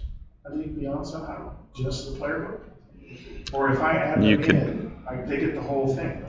I 0.46 0.56
think 0.56 0.78
beyond 0.78 1.08
somehow, 1.08 1.54
just 1.76 2.12
the 2.12 2.18
player 2.20 2.40
book? 2.40 3.54
Or 3.54 3.72
if 3.72 3.80
I 3.80 3.94
add 3.94 4.24
You 4.24 4.38
could- 4.38 4.56
in, 4.56 4.90
I, 5.10 5.16
they 5.24 5.38
get 5.38 5.56
the 5.56 5.62
whole 5.62 5.96
thing? 5.96 6.24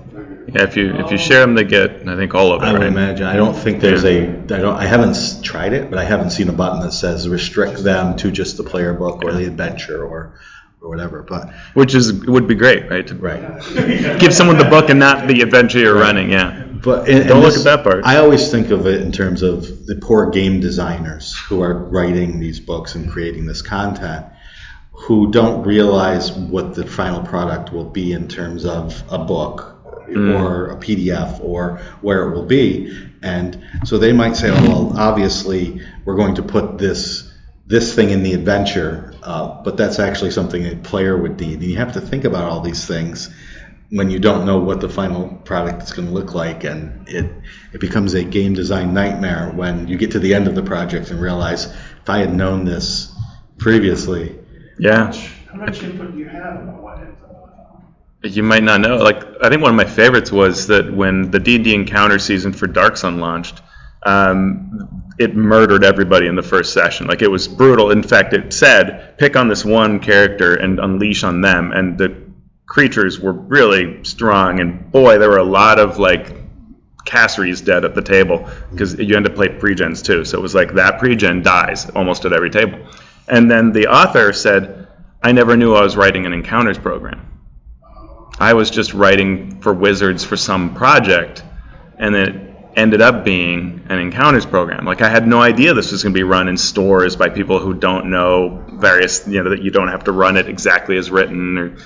Yeah, 0.54 0.62
if 0.64 0.74
you 0.76 0.94
if 0.96 1.10
you 1.12 1.18
share 1.18 1.40
them, 1.40 1.54
they 1.54 1.62
get 1.64 2.08
I 2.08 2.16
think 2.16 2.34
all 2.34 2.50
of 2.52 2.62
it. 2.62 2.66
I 2.66 2.72
would 2.72 2.80
right? 2.80 2.88
imagine. 2.88 3.26
I 3.26 3.36
don't 3.36 3.54
think 3.54 3.80
there's 3.80 4.04
a. 4.04 4.26
I 4.28 4.32
don't. 4.42 4.74
I 4.74 4.86
haven't 4.86 5.44
tried 5.44 5.72
it, 5.72 5.88
but 5.90 5.98
I 6.00 6.04
haven't 6.04 6.30
seen 6.30 6.48
a 6.48 6.52
button 6.52 6.80
that 6.80 6.92
says 6.92 7.28
restrict 7.28 7.84
them 7.84 8.16
to 8.16 8.32
just 8.32 8.56
the 8.56 8.64
player 8.64 8.92
book 8.94 9.22
or 9.22 9.32
the 9.32 9.44
adventure 9.46 10.02
or 10.04 10.40
or 10.80 10.88
whatever. 10.88 11.22
But 11.22 11.52
Which 11.74 11.94
is 11.94 12.12
would 12.26 12.48
be 12.48 12.54
great, 12.56 12.90
right? 12.90 13.08
Right. 13.20 14.18
Give 14.18 14.34
someone 14.34 14.56
the 14.58 14.64
book 14.64 14.88
and 14.90 14.98
not 14.98 15.28
the 15.28 15.42
adventure 15.42 15.78
you're 15.78 15.94
running. 15.94 16.30
Yeah. 16.30 16.66
But 16.82 17.08
and, 17.08 17.24
Don't 17.28 17.36
and 17.36 17.40
look 17.40 17.54
this- 17.54 17.66
at 17.66 17.76
that 17.76 17.84
part. 17.84 18.04
I 18.04 18.16
always 18.18 18.50
think 18.50 18.70
of 18.70 18.86
it 18.86 19.00
in 19.02 19.12
terms 19.12 19.42
of 19.42 19.86
the 19.86 19.96
poor 19.96 20.30
game 20.30 20.60
designers 20.60 21.34
who 21.48 21.62
are 21.62 21.74
writing 21.74 22.40
these 22.40 22.60
books 22.60 22.94
and 22.94 23.10
creating 23.10 23.46
this 23.46 23.62
content, 23.62 24.26
who 24.92 25.30
don't 25.30 25.66
realize 25.66 26.32
what 26.32 26.74
the 26.74 26.86
final 26.86 27.22
product 27.22 27.72
will 27.72 27.88
be 27.90 28.12
in 28.12 28.28
terms 28.28 28.64
of 28.64 29.02
a 29.10 29.18
book 29.18 29.76
Mm. 30.10 30.40
or 30.40 30.70
a 30.70 30.76
PDF 30.76 31.38
or 31.40 31.78
where 32.00 32.24
it 32.28 32.34
will 32.34 32.44
be, 32.46 32.90
and 33.22 33.56
so 33.84 33.96
they 33.96 34.12
might 34.12 34.34
say, 34.36 34.50
"Oh, 34.50 34.62
well, 34.68 34.92
obviously 34.96 35.80
we're 36.04 36.16
going 36.16 36.34
to 36.36 36.42
put 36.42 36.78
this." 36.78 37.26
This 37.68 37.94
thing 37.94 38.10
in 38.10 38.24
the 38.24 38.32
adventure, 38.32 39.14
uh, 39.22 39.62
but 39.62 39.76
that's 39.76 40.00
actually 40.00 40.32
something 40.32 40.66
a 40.66 40.74
player 40.74 41.16
would 41.16 41.38
need. 41.40 41.60
And 41.60 41.70
you 41.70 41.76
have 41.76 41.92
to 41.92 42.00
think 42.00 42.24
about 42.24 42.42
all 42.50 42.60
these 42.62 42.84
things 42.84 43.30
when 43.90 44.10
you 44.10 44.18
don't 44.18 44.46
know 44.46 44.58
what 44.58 44.80
the 44.80 44.88
final 44.88 45.28
product 45.44 45.82
is 45.82 45.92
going 45.92 46.06
to 46.06 46.14
look 46.14 46.34
like 46.34 46.64
and 46.64 47.08
it 47.08 47.30
it 47.72 47.80
becomes 47.80 48.14
a 48.14 48.22
game 48.22 48.54
design 48.54 48.94
nightmare 48.94 49.50
when 49.54 49.88
you 49.88 49.96
get 49.98 50.10
to 50.12 50.18
the 50.18 50.32
end 50.34 50.46
of 50.46 50.54
the 50.54 50.62
project 50.62 51.10
and 51.10 51.20
realize 51.20 51.66
if 51.66 52.08
I 52.08 52.18
had 52.18 52.32
known 52.32 52.64
this 52.64 53.12
previously 53.58 54.38
Yeah. 54.78 55.12
How 55.50 55.56
much 55.58 55.82
input 55.82 56.12
do 56.12 56.18
you 56.18 56.28
have 56.28 56.62
about 56.62 56.82
what 56.82 56.98
ends 57.00 57.20
up 57.22 57.30
in 57.30 57.36
the 58.22 58.28
book? 58.28 58.36
You 58.36 58.42
might 58.44 58.62
not 58.62 58.80
know. 58.80 58.96
Like 58.96 59.22
I 59.42 59.48
think 59.48 59.62
one 59.62 59.70
of 59.72 59.76
my 59.76 59.84
favorites 59.84 60.30
was 60.32 60.66
that 60.68 60.92
when 60.92 61.30
the 61.30 61.40
D 61.40 61.56
and 61.56 61.64
D 61.64 61.74
Encounter 61.74 62.18
season 62.18 62.52
for 62.52 62.66
Dark 62.68 62.96
Sun 62.96 63.18
launched, 63.18 63.60
um, 64.06 65.02
it 65.18 65.36
murdered 65.36 65.84
everybody 65.84 66.26
in 66.28 66.36
the 66.36 66.42
first 66.42 66.72
session. 66.72 67.06
Like 67.08 67.22
it 67.22 67.30
was 67.30 67.48
brutal. 67.48 67.90
In 67.90 68.02
fact, 68.02 68.32
it 68.32 68.52
said 68.52 69.18
pick 69.18 69.36
on 69.36 69.48
this 69.48 69.64
one 69.64 70.00
character 70.00 70.54
and 70.54 70.78
unleash 70.78 71.24
on 71.24 71.40
them, 71.40 71.72
and 71.72 71.98
the 71.98 72.29
creatures 72.70 73.18
were 73.18 73.32
really 73.32 74.02
strong. 74.04 74.60
And 74.60 74.92
boy, 74.92 75.18
there 75.18 75.28
were 75.28 75.38
a 75.38 75.44
lot 75.60 75.80
of 75.80 75.98
like 75.98 76.36
Casseries 77.04 77.60
dead 77.60 77.84
at 77.84 77.96
the 77.96 78.00
table 78.00 78.48
because 78.70 78.96
you 78.96 79.12
had 79.12 79.24
to 79.24 79.30
play 79.30 79.48
pregens 79.48 80.04
too. 80.04 80.24
So 80.24 80.38
it 80.38 80.40
was 80.40 80.54
like 80.54 80.74
that 80.74 81.00
pregen 81.00 81.42
dies 81.42 81.90
almost 81.90 82.24
at 82.26 82.32
every 82.32 82.48
table. 82.48 82.78
And 83.26 83.50
then 83.50 83.72
the 83.72 83.88
author 83.88 84.32
said, 84.32 84.86
I 85.20 85.32
never 85.32 85.56
knew 85.56 85.74
I 85.74 85.82
was 85.82 85.96
writing 85.96 86.26
an 86.26 86.32
encounters 86.32 86.78
program. 86.78 87.26
I 88.38 88.54
was 88.54 88.70
just 88.70 88.94
writing 88.94 89.60
for 89.60 89.74
Wizards 89.74 90.22
for 90.22 90.36
some 90.36 90.72
project, 90.72 91.42
and 91.98 92.14
it 92.14 92.56
ended 92.76 93.02
up 93.02 93.24
being 93.24 93.84
an 93.88 93.98
encounters 93.98 94.46
program. 94.46 94.84
Like 94.84 95.02
I 95.02 95.08
had 95.08 95.26
no 95.26 95.42
idea 95.42 95.74
this 95.74 95.90
was 95.90 96.04
going 96.04 96.14
to 96.14 96.18
be 96.18 96.22
run 96.22 96.46
in 96.46 96.56
stores 96.56 97.16
by 97.16 97.30
people 97.30 97.58
who 97.58 97.74
don't 97.74 98.10
know 98.10 98.64
various, 98.74 99.26
you 99.26 99.42
know, 99.42 99.50
that 99.50 99.60
you 99.60 99.72
don't 99.72 99.88
have 99.88 100.04
to 100.04 100.12
run 100.12 100.36
it 100.36 100.48
exactly 100.48 100.96
as 100.96 101.10
written, 101.10 101.58
or, 101.58 101.76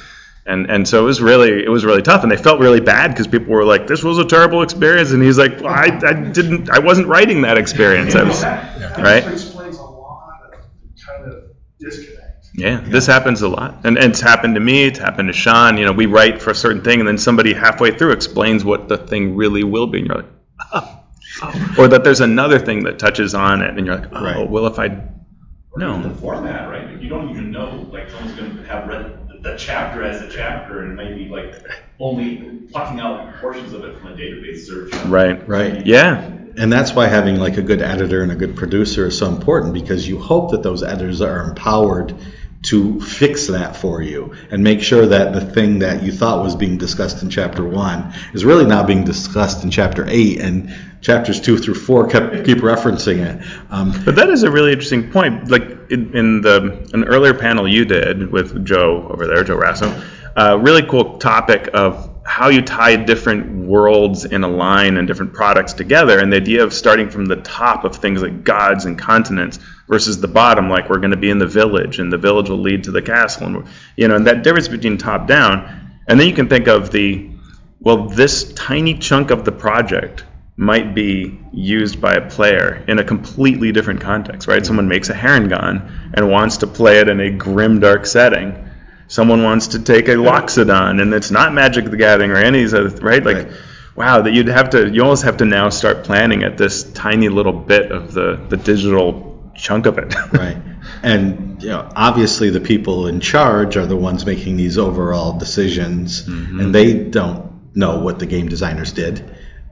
and 0.47 0.71
and 0.71 0.87
so 0.87 1.01
it 1.03 1.07
was 1.07 1.21
really 1.23 1.65
it 1.65 1.69
was 1.71 1.85
really 1.85 2.03
tough, 2.03 2.23
and 2.23 2.31
they 2.31 2.37
felt 2.37 2.61
really 2.61 2.81
bad 2.81 3.09
because 3.11 3.27
people 3.27 3.53
were 3.53 3.65
like, 3.65 3.87
"This 3.87 4.03
was 4.05 4.19
a 4.19 4.25
terrible 4.25 4.63
experience," 4.63 5.13
and 5.13 5.23
he's 5.23 5.39
like, 5.39 5.61
well, 5.61 5.73
"I 5.73 5.87
I 6.05 6.13
didn't 6.13 6.71
I 6.71 6.79
wasn't 6.81 7.09
writing 7.09 7.43
that 7.43 7.57
experience, 7.59 8.15
I 8.15 8.23
was 8.25 8.41
That 8.43 8.99
right." 8.99 9.27
explains 9.33 9.77
a 9.79 9.83
lot 9.83 10.41
of 10.53 10.61
kind 11.07 11.33
of 11.33 11.45
disconnect. 11.81 12.21
Yeah, 12.57 12.81
this 12.85 13.07
happens 13.07 13.43
a 13.43 13.49
lot, 13.49 13.81
and, 13.85 13.99
and 13.99 14.13
it's 14.13 14.21
happened 14.21 14.55
to 14.55 14.61
me. 14.61 14.85
It's 14.85 14.99
happened 14.99 15.29
to 15.29 15.33
Shawn. 15.33 15.77
You 15.77 15.87
know, 15.87 15.93
we 15.93 16.07
write 16.07 16.41
for 16.41 16.51
a 16.51 16.55
certain 16.55 16.83
thing, 16.83 17.01
and 17.01 17.09
then 17.09 17.19
somebody 17.19 17.53
halfway 17.53 17.91
through 17.97 18.13
explains 18.13 18.65
what 18.65 18.87
the 18.89 18.97
thing 18.97 19.35
really 19.35 19.65
will 19.65 19.89
be, 19.89 19.99
and 19.99 20.07
you're 20.07 20.17
like, 20.19 20.31
oh, 20.73 21.01
oh. 21.43 21.75
or 21.79 21.89
that 21.89 22.05
there's 22.05 22.21
another 22.21 22.59
thing 22.61 22.85
that 22.85 22.99
touches 23.01 23.35
on 23.35 23.61
it, 23.63 23.77
and 23.77 23.87
you're 23.87 23.97
like, 23.97 24.09
oh, 24.13 24.23
Right. 24.25 24.49
well, 24.49 24.67
if 24.67 24.79
I 24.79 25.03
no, 25.77 26.01
the 26.01 26.15
format, 26.21 26.69
right? 26.71 27.01
You 27.03 27.09
don't 27.09 27.31
even 27.31 27.51
know, 27.51 27.89
like, 27.91 28.09
someone's 28.09 28.39
gonna 28.39 28.63
have 28.69 28.87
read 28.87 29.24
the 29.45 29.57
chapter 29.57 30.03
as 30.03 30.23
a 30.23 30.29
chapter 30.29 30.83
and 30.83 30.97
maybe 30.97 31.29
like 31.29 31.55
only 32.01 32.37
plucking 32.73 32.99
out 32.99 33.35
portions 33.37 33.73
of 33.75 33.85
it 33.85 33.97
from 33.99 34.13
a 34.13 34.17
database 34.17 34.67
search. 34.67 34.93
right, 35.05 35.47
Right. 35.47 35.87
yeah, 35.87 36.33
and 36.57 36.73
that's 36.73 36.95
why 36.95 37.07
having 37.07 37.37
like 37.37 37.59
a 37.59 37.63
good 37.63 37.83
editor 37.83 38.23
and 38.23 38.33
a 38.33 38.35
good 38.35 38.57
producer 38.57 39.07
is 39.07 39.19
so 39.19 39.29
important 39.29 39.75
because 39.75 40.09
you 40.09 40.19
hope 40.19 40.51
that 40.53 40.63
those 40.63 40.83
editors 40.83 41.21
are 41.21 41.45
empowered 41.51 42.17
to 42.65 43.01
fix 43.01 43.47
that 43.49 43.77
for 43.77 44.03
you 44.03 44.35
and 44.51 44.63
make 44.63 44.81
sure 44.81 45.07
that 45.07 45.33
the 45.35 45.41
thing 45.41 45.81
that 45.81 46.03
you 46.03 46.11
thought 46.11 46.43
was 46.43 46.57
being 46.57 46.79
discussed 46.79 47.23
in 47.23 47.31
chapter 47.31 47.65
one 47.65 48.13
is 48.33 48.45
really 48.45 48.65
now 48.65 48.85
being 48.85 49.05
discussed 49.05 49.65
in 49.65 49.71
chapter 49.71 50.07
eight 50.09 50.41
and 50.41 50.75
chapters 51.03 51.41
two 51.41 51.59
through 51.59 51.75
four 51.75 52.09
kept 52.09 52.45
keep 52.47 52.59
referencing 52.59 53.19
it 53.19 53.47
um, 53.71 53.93
But 54.05 54.17
that 54.17 54.31
is 54.31 54.43
a 54.43 54.51
really 54.51 54.73
interesting 54.73 55.11
point. 55.11 55.51
Like 55.51 55.63
in, 55.91 56.17
in 56.17 56.41
the 56.41 56.89
an 56.95 57.05
earlier 57.05 57.35
panel 57.35 57.69
you 57.69 57.85
did 57.85 58.31
with 58.31 58.65
Joe 58.65 59.09
over 59.11 59.27
there, 59.27 59.45
Joe 59.45 59.59
Rasso, 59.59 60.05
uh, 60.37 60.59
really 60.59 60.83
cool 60.83 61.19
topic 61.19 61.69
of 61.75 62.14
how 62.27 62.49
you 62.49 62.63
tie 62.63 62.97
different 62.97 63.67
worlds 63.67 64.25
in 64.25 64.45
a 64.45 64.49
line 64.49 64.97
and 64.97 65.07
different 65.07 65.33
products 65.33 65.73
together, 65.73 66.19
and 66.19 66.33
the 66.33 66.37
idea 66.37 66.65
of 66.65 66.73
starting 66.73 67.11
from 67.11 67.27
the 67.27 67.37
top 67.37 67.85
of 67.85 67.97
things 67.97 68.23
like 68.23 68.45
gods 68.45 68.87
and 68.87 68.99
continents 68.99 69.59
versus 69.89 70.21
the 70.21 70.29
bottom, 70.29 70.71
like 70.71 70.89
we're 70.89 70.99
going 70.99 71.11
to 71.11 71.17
be 71.17 71.31
in 71.31 71.39
the 71.39 71.47
village, 71.47 71.99
and 71.99 72.13
the 72.13 72.19
village 72.19 72.49
will 72.49 72.61
lead 72.61 72.85
to 72.85 72.91
the 72.91 73.03
castle, 73.03 73.47
and 73.47 73.69
you 73.97 74.09
know, 74.09 74.17
and 74.17 74.27
that 74.27 74.43
difference 74.43 74.69
between 74.69 74.97
top 74.97 75.27
down, 75.27 76.01
and 76.09 76.19
then 76.19 76.27
you 76.27 76.35
can 76.35 76.49
think 76.49 76.67
of 76.67 76.91
the 76.91 77.31
well, 77.81 78.09
this 78.09 78.51
tiny 78.55 78.97
chunk 78.97 79.31
of 79.31 79.45
the 79.45 79.53
project 79.53 80.25
might 80.57 80.95
be 80.95 81.39
used 81.53 82.01
by 82.01 82.15
a 82.15 82.31
player 82.31 82.83
in 82.89 82.99
a 82.99 83.05
completely 83.05 83.73
different 83.73 84.01
context, 84.01 84.49
right? 84.49 84.65
Someone 84.65 84.89
makes 84.89 85.11
a 85.11 85.15
Harengon 85.15 86.15
and 86.15 86.31
wants 86.31 86.59
to 86.59 86.67
play 86.67 87.01
it 87.01 87.09
in 87.09 87.21
a 87.21 87.31
grim, 87.31 87.81
dark 87.81 88.07
setting. 88.07 88.71
Someone 89.15 89.43
wants 89.45 89.69
to 89.69 89.79
take 89.79 90.09
a 90.09 90.17
Loxodon, 90.17 91.01
and 91.01 91.15
it's 91.15 91.31
not 91.31 91.53
Magic 91.55 91.85
the 91.85 91.97
Gathering 91.97 92.33
or 92.33 92.37
any 92.37 92.59
of 92.59 92.65
these 92.65 92.75
other, 92.75 92.89
right? 93.11 93.25
Like, 93.25 93.37
Right. 93.37 93.53
wow, 93.95 94.23
that 94.23 94.33
you'd 94.33 94.49
have 94.49 94.71
to, 94.71 94.89
you 94.91 95.03
almost 95.03 95.23
have 95.23 95.37
to 95.37 95.45
now 95.45 95.69
start 95.69 96.03
planning 96.03 96.43
at 96.43 96.59
this 96.59 96.83
tiny 96.83 97.29
little 97.29 97.53
bit 97.53 97.93
of 97.93 98.13
the, 98.13 98.29
the 98.49 98.57
digital 98.57 99.53
chunk 99.55 99.87
of 99.87 99.99
it. 99.99 100.13
Right. 100.33 100.57
And 101.03 101.63
you 101.63 101.69
know, 101.69 101.89
obviously, 101.95 102.51
the 102.51 102.61
people 102.61 103.07
in 103.07 103.21
charge 103.21 103.77
are 103.77 103.87
the 103.87 103.97
ones 103.97 104.27
making 104.27 104.57
these 104.57 104.79
overall 104.79 105.39
decisions, 105.39 106.25
Mm-hmm. 106.27 106.61
and 106.61 106.75
they 106.75 106.95
don't 107.05 107.75
know 107.77 108.01
what 108.01 108.19
the 108.19 108.27
game 108.27 108.49
designers 108.49 108.93
did. 108.93 109.23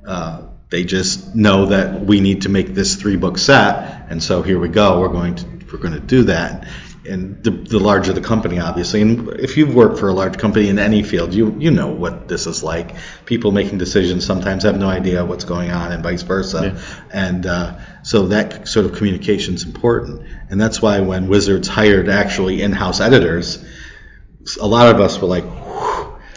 Uh, 0.06 0.42
they 0.70 0.84
just 0.84 1.34
know 1.34 1.66
that 1.66 2.00
we 2.10 2.20
need 2.20 2.42
to 2.42 2.48
make 2.48 2.68
this 2.74 2.94
three 2.96 3.16
book 3.16 3.38
set, 3.38 4.06
and 4.10 4.22
so 4.22 4.42
here 4.42 4.58
we 4.58 4.68
go. 4.68 5.00
We're 5.00 5.08
going 5.20 5.34
to 5.34 5.44
we're 5.72 5.78
going 5.86 5.94
to 5.94 6.06
do 6.16 6.24
that. 6.24 6.68
And 7.04 7.42
the, 7.42 7.50
the 7.50 7.80
larger 7.80 8.12
the 8.12 8.20
company, 8.20 8.60
obviously, 8.60 9.02
and 9.02 9.28
if 9.30 9.56
you've 9.56 9.74
worked 9.74 9.98
for 9.98 10.08
a 10.08 10.12
large 10.12 10.38
company 10.38 10.68
in 10.68 10.78
any 10.78 11.02
field, 11.02 11.34
you 11.34 11.56
you 11.58 11.72
know 11.72 11.88
what 11.88 12.28
this 12.28 12.46
is 12.46 12.62
like. 12.62 12.94
People 13.24 13.50
making 13.50 13.78
decisions 13.78 14.24
sometimes 14.24 14.62
have 14.62 14.78
no 14.78 14.88
idea 14.88 15.24
what's 15.24 15.44
going 15.44 15.70
on, 15.70 15.90
and 15.90 16.02
vice 16.02 16.22
versa. 16.22 16.80
And 17.12 17.44
uh, 17.44 17.78
so 18.04 18.28
that 18.28 18.68
sort 18.68 18.86
of 18.86 18.92
communication 18.92 19.54
is 19.54 19.64
important, 19.64 20.22
and 20.48 20.60
that's 20.60 20.80
why 20.80 21.00
when 21.00 21.26
Wizards 21.28 21.66
hired 21.66 22.08
actually 22.08 22.62
in-house 22.62 23.00
editors, 23.00 23.64
a 24.60 24.66
lot 24.66 24.94
of 24.94 25.00
us 25.00 25.20
were 25.20 25.28
like, 25.28 25.44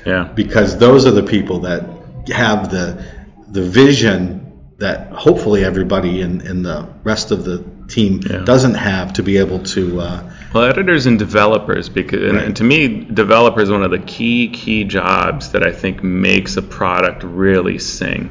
yeah. 0.05 0.31
because 0.33 0.77
those 0.77 1.05
are 1.05 1.11
the 1.11 1.23
people 1.23 1.59
that 1.59 1.83
have 2.29 2.71
the 2.71 3.05
the 3.47 3.61
vision 3.61 4.45
that 4.77 5.11
hopefully 5.11 5.63
everybody 5.63 6.21
in, 6.21 6.41
in 6.41 6.63
the 6.63 6.89
rest 7.03 7.31
of 7.31 7.45
the 7.45 7.63
team 7.87 8.21
Yeah. 8.29 8.39
doesn't 8.43 8.75
have 8.75 9.13
to 9.13 9.23
be 9.23 9.37
able 9.37 9.59
to 9.59 9.99
uh, 10.01 10.19
Well, 10.53 10.63
editors 10.65 11.05
and 11.05 11.19
developers, 11.19 11.89
because 11.89 12.23
and, 12.23 12.37
Right. 12.37 12.45
and 12.45 12.55
to 12.57 12.63
me, 12.63 13.07
developer 13.13 13.61
is 13.61 13.69
one 13.69 13.83
of 13.83 13.91
the 13.91 13.99
key 13.99 14.47
key 14.49 14.83
jobs 14.85 15.51
that 15.51 15.63
I 15.65 15.71
think 15.71 16.03
makes 16.03 16.57
a 16.57 16.61
product 16.61 17.23
really 17.23 17.77
sing. 17.77 18.29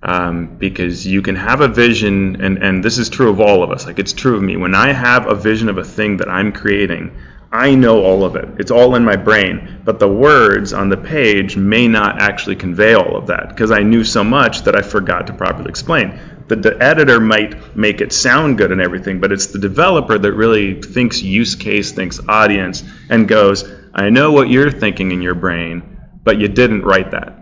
Um, 0.00 0.50
because 0.58 1.04
you 1.06 1.22
can 1.22 1.34
have 1.34 1.60
a 1.60 1.66
vision, 1.66 2.36
and 2.40 2.58
and 2.62 2.84
this 2.84 2.98
is 2.98 3.08
true 3.08 3.30
of 3.30 3.40
all 3.40 3.64
of 3.64 3.70
us. 3.72 3.84
Like 3.84 3.98
it's 3.98 4.12
true 4.12 4.36
of 4.36 4.42
me. 4.42 4.56
When 4.56 4.74
I 4.74 4.92
have 4.92 5.26
a 5.26 5.34
vision 5.34 5.68
of 5.68 5.76
a 5.76 5.82
thing 5.82 6.18
that 6.18 6.28
I'm 6.28 6.52
creating, 6.52 7.10
I 7.50 7.74
know 7.74 8.04
all 8.04 8.24
of 8.24 8.36
it. 8.36 8.48
It's 8.58 8.70
all 8.70 8.94
in 8.94 9.04
my 9.04 9.16
brain. 9.16 9.80
But 9.84 9.98
the 9.98 10.06
words 10.08 10.72
on 10.72 10.88
the 10.88 10.96
page 10.96 11.56
may 11.56 11.88
not 11.88 12.22
actually 12.22 12.54
convey 12.56 12.94
all 12.94 13.16
of 13.16 13.26
that 13.26 13.48
because 13.48 13.72
I 13.72 13.82
knew 13.82 14.04
so 14.04 14.22
much 14.22 14.62
that 14.62 14.76
I 14.76 14.82
forgot 14.82 15.26
to 15.26 15.32
properly 15.32 15.68
explain. 15.68 16.12
The, 16.48 16.56
the 16.56 16.82
editor 16.82 17.20
might 17.20 17.76
make 17.76 18.00
it 18.00 18.12
sound 18.12 18.58
good 18.58 18.72
and 18.72 18.80
everything, 18.80 19.20
but 19.20 19.32
it's 19.32 19.46
the 19.46 19.58
developer 19.58 20.18
that 20.18 20.32
really 20.32 20.80
thinks 20.82 21.22
use 21.22 21.54
case, 21.54 21.92
thinks 21.92 22.20
audience, 22.28 22.82
and 23.10 23.28
goes, 23.28 23.64
I 23.94 24.10
know 24.10 24.32
what 24.32 24.48
you're 24.48 24.70
thinking 24.70 25.12
in 25.12 25.22
your 25.22 25.34
brain, 25.34 25.98
but 26.24 26.38
you 26.38 26.48
didn't 26.48 26.82
write 26.82 27.10
that. 27.12 27.34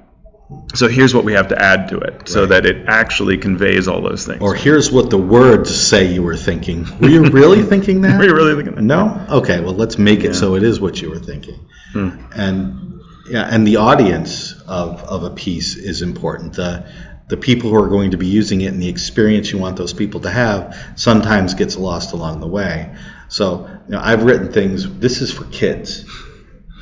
So 0.76 0.86
here's 0.86 1.12
what 1.12 1.24
we 1.24 1.32
have 1.32 1.48
to 1.48 1.61
add 1.61 1.88
to 1.88 1.98
it 1.98 2.28
so 2.28 2.40
Right. 2.42 2.48
that 2.50 2.66
it 2.66 2.84
actually 2.86 3.36
conveys 3.38 3.88
all 3.88 4.00
those 4.00 4.24
things. 4.26 4.40
or 4.40 4.54
here's 4.54 4.92
what 4.92 5.11
the 5.11 5.18
words 5.18 5.74
say 5.74 6.12
you 6.12 6.22
were 6.22 6.36
thinking. 6.36 6.86
Were 7.00 7.09
you 7.09 7.22
really 7.30 7.62
thinking 7.72 8.02
that? 8.02 8.18
Were 8.18 8.24
you 8.26 8.34
really 8.34 8.54
thinking 8.54 8.76
that? 8.76 8.82
No. 8.82 9.26
Okay. 9.28 9.61
Well, 9.61 9.74
let's 9.74 9.98
make 9.98 10.20
it 10.20 10.26
Yeah. 10.26 10.32
so 10.34 10.54
it 10.54 10.62
is 10.62 10.80
what 10.80 11.00
you 11.02 11.11
were 11.11 11.18
thinking. 11.18 11.59
Hmm. 11.92 12.11
And 12.32 13.00
yeah, 13.28 13.42
and 13.50 13.66
the 13.66 13.76
audience 13.76 14.54
of, 14.68 15.02
of 15.02 15.24
a 15.24 15.30
piece 15.30 15.74
is 15.76 16.00
important. 16.02 16.52
The 16.52 16.86
the 17.29 17.37
people 17.37 17.70
who 17.70 17.77
are 17.77 17.89
going 17.89 18.12
to 18.12 18.16
be 18.16 18.27
using 18.27 18.61
it 18.61 18.66
and 18.66 18.81
the 18.81 18.89
experience 18.89 19.51
you 19.51 19.59
want 19.59 19.77
those 19.77 19.93
people 19.93 20.20
to 20.20 20.31
have 20.31 20.77
sometimes 20.95 21.55
gets 21.55 21.77
lost 21.77 22.12
along 22.12 22.41
the 22.41 22.47
way. 22.47 22.95
So 23.29 23.68
you 23.87 23.93
know, 23.93 24.01
I've 24.01 24.22
written 24.22 24.53
things. 24.53 24.99
This 24.99 25.20
is 25.20 25.33
for 25.33 25.45
kids. 25.47 26.05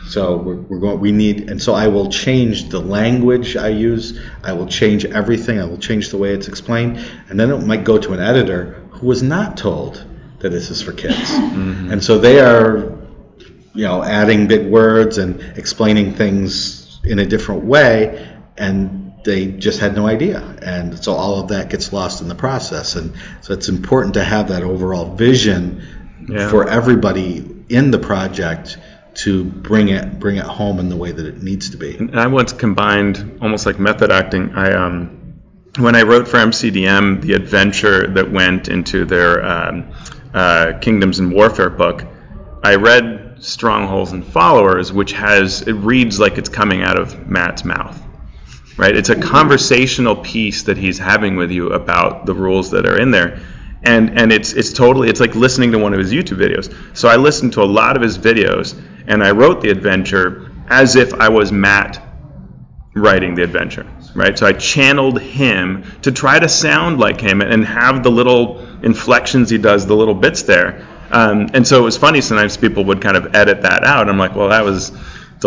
So 0.09 0.37
we're, 0.37 0.57
we're 0.57 0.79
going. 0.79 1.01
We 1.01 1.13
need, 1.13 1.51
and 1.51 1.63
so 1.63 1.73
I 1.73 1.89
will 1.89 2.11
change 2.11 2.69
the 2.69 2.79
language 2.79 3.57
I 3.57 3.69
use. 3.69 4.21
I 4.43 4.53
will 4.53 4.67
change 4.67 5.05
everything. 5.07 5.59
I 5.59 5.65
will 5.65 5.79
change 5.79 6.11
the 6.11 6.19
way 6.19 6.35
it's 6.35 6.47
explained, 6.47 6.99
and 7.29 7.41
then 7.41 7.51
it 7.51 7.67
might 7.67 7.85
go 7.85 7.99
to 7.99 8.13
an 8.13 8.21
editor 8.21 8.87
who 8.91 9.07
was 9.07 9.23
not 9.23 9.57
told 9.57 10.05
that 10.41 10.51
this 10.51 10.71
is 10.71 10.83
for 10.83 10.93
kids, 10.93 11.15
mm-hmm. 11.31 11.91
and 11.91 12.05
so 12.05 12.19
they 12.19 12.39
are, 12.39 12.99
you 13.73 13.85
know, 13.87 14.03
adding 14.03 14.47
big 14.47 14.67
words 14.67 15.17
and 15.17 15.41
explaining 15.57 16.15
things 16.15 17.01
in 17.05 17.19
a 17.19 17.27
different 17.27 17.65
way, 17.65 18.29
and 18.59 19.04
they 19.25 19.47
just 19.47 19.81
had 19.81 19.95
no 19.97 20.07
idea, 20.07 20.41
and 20.63 21.03
so 21.03 21.13
all 21.15 21.41
of 21.41 21.49
that 21.49 21.71
gets 21.71 21.93
lost 21.93 22.21
in 22.23 22.29
the 22.29 22.35
process, 22.35 22.95
and 22.97 23.15
so 23.41 23.53
it's 23.55 23.69
important 23.69 24.15
to 24.15 24.25
have 24.25 24.49
that 24.49 24.63
overall 24.63 25.15
vision 25.17 25.83
Yeah. 26.29 26.49
for 26.51 26.69
everybody 26.69 27.45
in 27.69 27.91
the 27.91 27.99
project 27.99 28.79
to 29.15 29.45
bring 29.45 29.89
it 29.89 30.19
bring 30.19 30.37
it 30.37 30.45
home 30.45 30.79
in 30.79 30.89
the 30.89 30.97
way 30.97 31.13
that 31.13 31.27
it 31.27 31.43
needs 31.43 31.71
to 31.71 31.77
be. 31.77 31.97
And 31.97 32.19
I 32.19 32.27
once 32.27 32.53
combined 32.53 33.39
almost 33.41 33.65
like 33.67 33.79
method 33.79 34.11
acting. 34.11 34.55
I 34.55 34.73
um, 34.73 35.21
when 35.79 35.97
I 35.97 36.03
wrote 36.03 36.29
for 36.29 36.39
MCDM 36.39 37.21
the 37.23 37.33
adventure 37.35 38.07
that 38.09 38.31
went 38.31 38.69
into 38.69 39.05
their 39.05 39.45
um, 39.45 39.93
uh, 40.33 40.73
Kingdoms 40.81 41.19
and 41.19 41.33
Warfare 41.33 41.71
book, 41.71 42.05
I 42.63 42.75
read 42.77 43.37
Strongholds 43.39 44.13
and 44.13 44.25
Followers, 44.25 44.93
which 44.93 45.13
has 45.13 45.63
it 45.63 45.75
reads 45.75 46.19
like 46.19 46.39
it's 46.39 46.49
coming 46.49 46.83
out 46.83 46.99
of 46.99 47.29
Matt's 47.29 47.65
mouth. 47.65 48.01
Right? 48.77 48.97
It's 48.97 49.11
a 49.11 49.21
conversational 49.21 50.17
piece 50.17 50.65
that 50.65 50.77
he's 50.77 50.99
having 50.99 51.37
with 51.37 51.51
you 51.51 51.73
about 51.73 52.27
the 52.27 52.35
rules 52.35 52.71
that 52.73 52.87
are 52.87 52.99
in 52.99 53.11
there. 53.11 53.41
And, 53.85 54.19
and 54.19 54.33
it's 54.33 54.53
it's 54.55 54.73
totally 54.73 55.11
it's 55.11 55.21
like 55.21 55.35
listening 55.35 55.73
to 55.73 55.79
one 55.79 55.93
of 55.93 55.99
his 55.99 56.13
YouTube 56.13 56.39
videos. 56.39 56.75
So 56.97 57.09
I 57.09 57.17
listened 57.17 57.53
to 57.53 57.63
a 57.63 57.65
lot 57.67 57.97
of 57.97 58.03
his 58.03 58.19
videos 58.19 58.81
and 59.07 59.23
I 59.23 59.31
wrote 59.31 59.61
the 59.61 59.71
adventure 59.71 60.51
as 60.69 60.97
if 60.97 61.13
I 61.15 61.29
was 61.29 61.53
Matt 61.53 62.03
writing 62.95 63.35
the 63.35 63.43
adventure, 63.43 63.87
right? 64.15 64.39
So 64.39 64.47
I 64.47 64.53
channeled 64.53 65.21
him 65.21 65.85
to 66.03 66.13
try 66.13 66.39
to 66.39 66.49
sound 66.49 66.99
like 66.99 67.21
him 67.21 67.41
and 67.41 67.65
have 67.65 68.03
the 68.03 68.11
little 68.11 68.61
inflections 68.83 69.51
he 69.51 69.59
does, 69.59 69.87
the 69.87 69.97
little 69.97 70.15
bits 70.15 70.43
there. 70.43 70.87
Um, 71.11 71.49
and 71.55 71.67
so 71.67 71.79
it 71.79 71.83
was 71.83 71.97
funny. 71.97 72.21
Sometimes 72.21 72.57
people 72.57 72.85
would 72.85 73.03
kind 73.03 73.17
of 73.17 73.35
edit 73.35 73.63
that 73.63 73.85
out. 73.85 74.09
I'm 74.09 74.19
like, 74.19 74.35
well, 74.35 74.49
that 74.49 74.65
was 74.65 74.93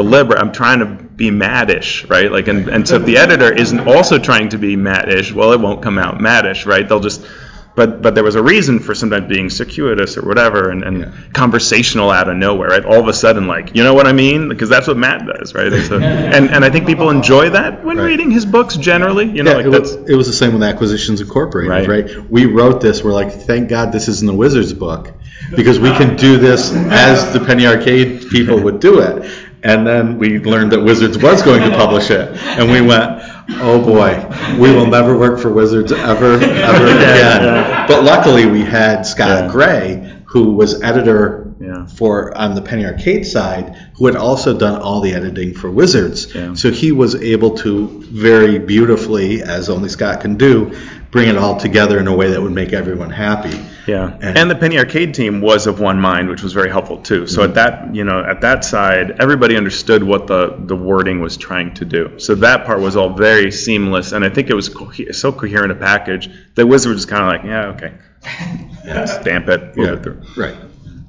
deliberate. 0.02 0.40
I'm 0.40 0.52
trying 0.52 0.80
to 0.80 0.86
be 0.86 1.32
maddish, 1.32 2.08
right? 2.08 2.32
Like, 2.32 2.48
and, 2.48 2.70
and 2.70 2.88
so 2.88 2.98
if 2.98 3.06
the 3.06 3.18
editor 3.18 3.52
isn't 3.52 3.88
also 3.88 4.20
trying 4.20 4.50
to 4.50 4.60
be 4.60 4.76
maddish, 4.76 5.32
well, 5.34 5.54
it 5.54 5.60
won't 5.60 5.82
come 5.82 5.98
out 5.98 6.20
maddish, 6.20 6.68
right? 6.68 6.88
They'll 6.88 7.00
just 7.10 7.26
but 7.76 8.02
but 8.02 8.16
there 8.16 8.24
was 8.24 8.36
a 8.36 8.42
reason 8.42 8.80
for 8.80 8.94
sometimes 8.96 9.28
being 9.28 9.50
circuitous 9.52 10.18
or 10.18 10.24
whatever 10.28 10.72
and, 10.72 10.84
and 10.84 11.34
conversational 11.34 12.10
out 12.10 12.28
of 12.28 12.36
nowhere 12.36 12.70
right 12.70 12.84
all 12.84 13.00
of 13.00 13.08
a 13.08 13.14
sudden 13.14 13.46
like 13.46 13.76
you 13.76 13.84
know 13.84 13.94
what 13.94 14.08
i 14.08 14.14
mean 14.14 14.50
because 14.50 14.68
that's 14.68 14.88
what 14.88 14.98
matt 14.98 15.22
does 15.28 15.54
right 15.54 15.72
and, 15.72 15.86
so, 15.86 16.00
and, 16.00 16.50
and 16.50 16.66
i 16.66 16.72
think 16.72 16.88
people 16.88 17.12
enjoy 17.12 17.52
that 17.52 17.86
when 17.86 17.98
Right. 17.98 18.06
reading 18.06 18.32
his 18.32 18.48
books 18.48 18.76
generally 18.78 19.26
you 19.30 19.44
know 19.44 19.52
Yeah, 19.52 19.58
like 19.58 19.66
it, 19.68 19.72
that's 19.78 19.94
was, 19.96 20.10
it 20.10 20.16
was 20.16 20.26
the 20.26 20.34
same 20.34 20.54
with 20.54 20.64
Acquisitions 20.64 21.22
Incorporated, 21.22 21.70
Right. 21.72 21.88
right. 21.88 22.32
We 22.32 22.48
wrote 22.48 22.82
this. 22.82 23.04
We're 23.04 23.14
like, 23.14 23.32
thank 23.32 23.70
God 23.70 23.92
this 23.92 24.08
isn't 24.08 24.28
a 24.30 24.34
Wizards 24.34 24.74
book, 24.74 25.14
because 25.56 25.80
we 25.80 25.92
can 25.92 26.16
do 26.16 26.38
this 26.38 26.72
as 26.74 27.32
the 27.34 27.40
Penny 27.40 27.66
Arcade 27.68 28.30
people 28.30 28.60
would 28.66 28.80
do 28.80 29.00
it. 29.02 29.16
And 29.64 29.86
then 29.88 30.18
we 30.18 30.40
learned 30.40 30.72
that 30.72 30.82
Wizards 30.82 31.18
was 31.18 31.42
going 31.42 31.62
to 31.70 31.76
publish 31.76 32.12
it, 32.12 32.30
and 32.38 32.70
we 32.72 32.82
went, 32.82 33.22
oh 33.60 33.84
boy, 33.84 34.24
we 34.60 34.72
will 34.72 34.86
never 34.86 35.18
work 35.18 35.40
for 35.40 35.52
Wizards 35.52 35.92
ever, 35.92 36.34
ever 36.36 36.86
again. 36.86 37.88
But 37.88 38.04
luckily, 38.04 38.46
we 38.46 38.62
had 38.62 39.04
Scott 39.04 39.46
Yeah. 39.46 39.52
Gray, 39.52 40.22
who 40.26 40.54
was 40.54 40.82
editor 40.84 41.47
Yeah. 41.68 41.86
for 41.88 42.36
on 42.38 42.56
the 42.56 42.62
Penny 42.62 42.86
Arcade 42.86 43.26
side, 43.28 43.76
who 43.96 44.06
had 44.06 44.16
also 44.16 44.58
done 44.58 44.82
all 44.82 45.02
the 45.02 45.14
editing 45.14 45.54
for 45.54 45.70
Wizards. 45.70 46.34
Yeah. 46.34 46.54
So 46.54 46.72
he 46.72 46.92
was 46.92 47.16
able 47.16 47.52
to 47.58 47.88
very 48.12 48.58
beautifully, 48.60 49.42
as 49.42 49.70
only 49.70 49.90
Scott 49.90 50.22
can 50.22 50.38
do, 50.38 50.72
bring 51.12 51.30
it 51.30 51.38
all 51.38 51.58
together 51.58 52.00
in 52.00 52.08
a 52.08 52.16
way 52.16 52.30
that 52.32 52.42
would 52.42 52.52
make 52.52 52.74
everyone 52.74 53.10
happy. 53.10 53.58
yeah 53.88 54.18
And- 54.22 54.38
and, 54.38 54.52
the 54.52 54.56
penny 54.56 54.78
arcade 54.78 55.14
team 55.14 55.40
was 55.42 55.66
of 55.66 55.80
one 55.80 56.00
mind 56.02 56.28
which 56.30 56.44
was 56.44 56.52
very 56.52 56.70
helpful 56.70 56.98
too 56.98 57.26
so 57.28 57.42
at 57.44 57.52
mm-hmm. 57.52 57.56
that 57.56 57.96
you 57.96 58.04
know 58.04 58.20
at 58.34 58.42
that 58.42 58.66
side 58.66 59.16
everybody 59.22 59.56
understood 59.56 60.04
what 60.04 60.28
the 60.28 60.42
the 60.72 60.76
wording 60.76 61.22
was 61.22 61.38
trying 61.38 61.74
to 61.76 61.86
do 61.86 62.20
so 62.20 62.36
that 62.36 62.66
part 62.66 62.82
was 62.82 62.98
all 62.98 63.12
very 63.16 63.50
seamless 63.52 64.12
and 64.12 64.26
i 64.26 64.30
think 64.30 64.50
it 64.50 64.54
was 64.62 64.68
co- 64.68 64.92
so 65.12 65.32
coherent 65.32 65.72
a 65.72 65.76
package 65.76 66.30
that 66.56 66.66
Wizards 66.68 66.96
was 66.96 67.06
kind 67.06 67.24
of 67.24 67.30
like 67.34 67.44
yeah 67.46 67.74
okay 67.74 67.94
stamp 69.06 69.48
it 69.48 69.76
move 69.78 69.88
Yeah. 69.88 69.94
it 69.94 70.04
through 70.04 70.22
Right. 70.36 70.56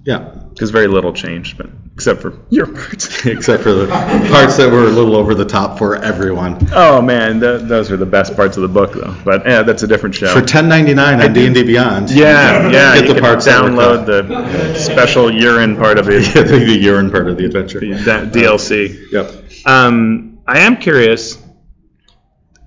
Yeah. 0.05 0.21
because 0.51 0.71
very 0.71 0.87
little 0.87 1.13
changed 1.13 1.59
but 1.59 1.69
except 1.95 2.23
for 2.23 2.39
your 2.51 2.67
parts. 2.67 3.27
except 3.27 3.63
for 3.65 3.73
the 3.73 3.87
parts 4.31 4.57
that 4.57 4.71
were 4.71 4.85
a 4.85 4.91
little 4.91 5.17
over 5.17 5.35
the 5.35 5.45
top 5.45 5.77
for 5.79 5.97
everyone. 5.97 6.57
oh 6.73 7.03
man, 7.03 7.41
th- 7.41 7.63
those 7.63 7.91
are 7.91 7.97
the 7.97 8.07
best 8.07 8.35
parts 8.37 8.57
of 8.57 8.63
the 8.63 8.69
book, 8.69 8.93
though. 8.93 9.15
But 9.25 9.45
yeah, 9.45 9.63
that's 9.63 9.83
a 9.83 9.87
different 9.89 10.15
show. 10.15 10.33
For 10.33 10.41
10.99 10.41 11.25
on 11.25 11.33
D 11.33 11.47
and 11.47 11.55
D 11.55 11.65
Beyond. 11.65 12.11
yeah, 12.11 12.71
yeah, 12.71 13.01
Get 13.01 13.15
the 13.17 13.21
parts 13.21 13.45
that 13.47 13.63
download 13.65 14.07
the 14.07 14.75
special 14.79 15.31
urine 15.33 15.77
part 15.77 15.99
of 15.99 16.09
it, 16.09 16.27
Yeah, 16.35 16.43
the, 16.43 16.59
the 16.59 16.79
urine 16.79 17.11
part 17.11 17.29
of 17.29 17.37
the 17.37 17.45
adventure. 17.47 17.81
the 17.81 17.87
D- 18.33 18.41
DLC. 18.41 18.97
Yep. 19.13 19.67
Um, 19.67 20.39
I 20.47 20.61
am 20.61 20.77
curious. 20.77 21.37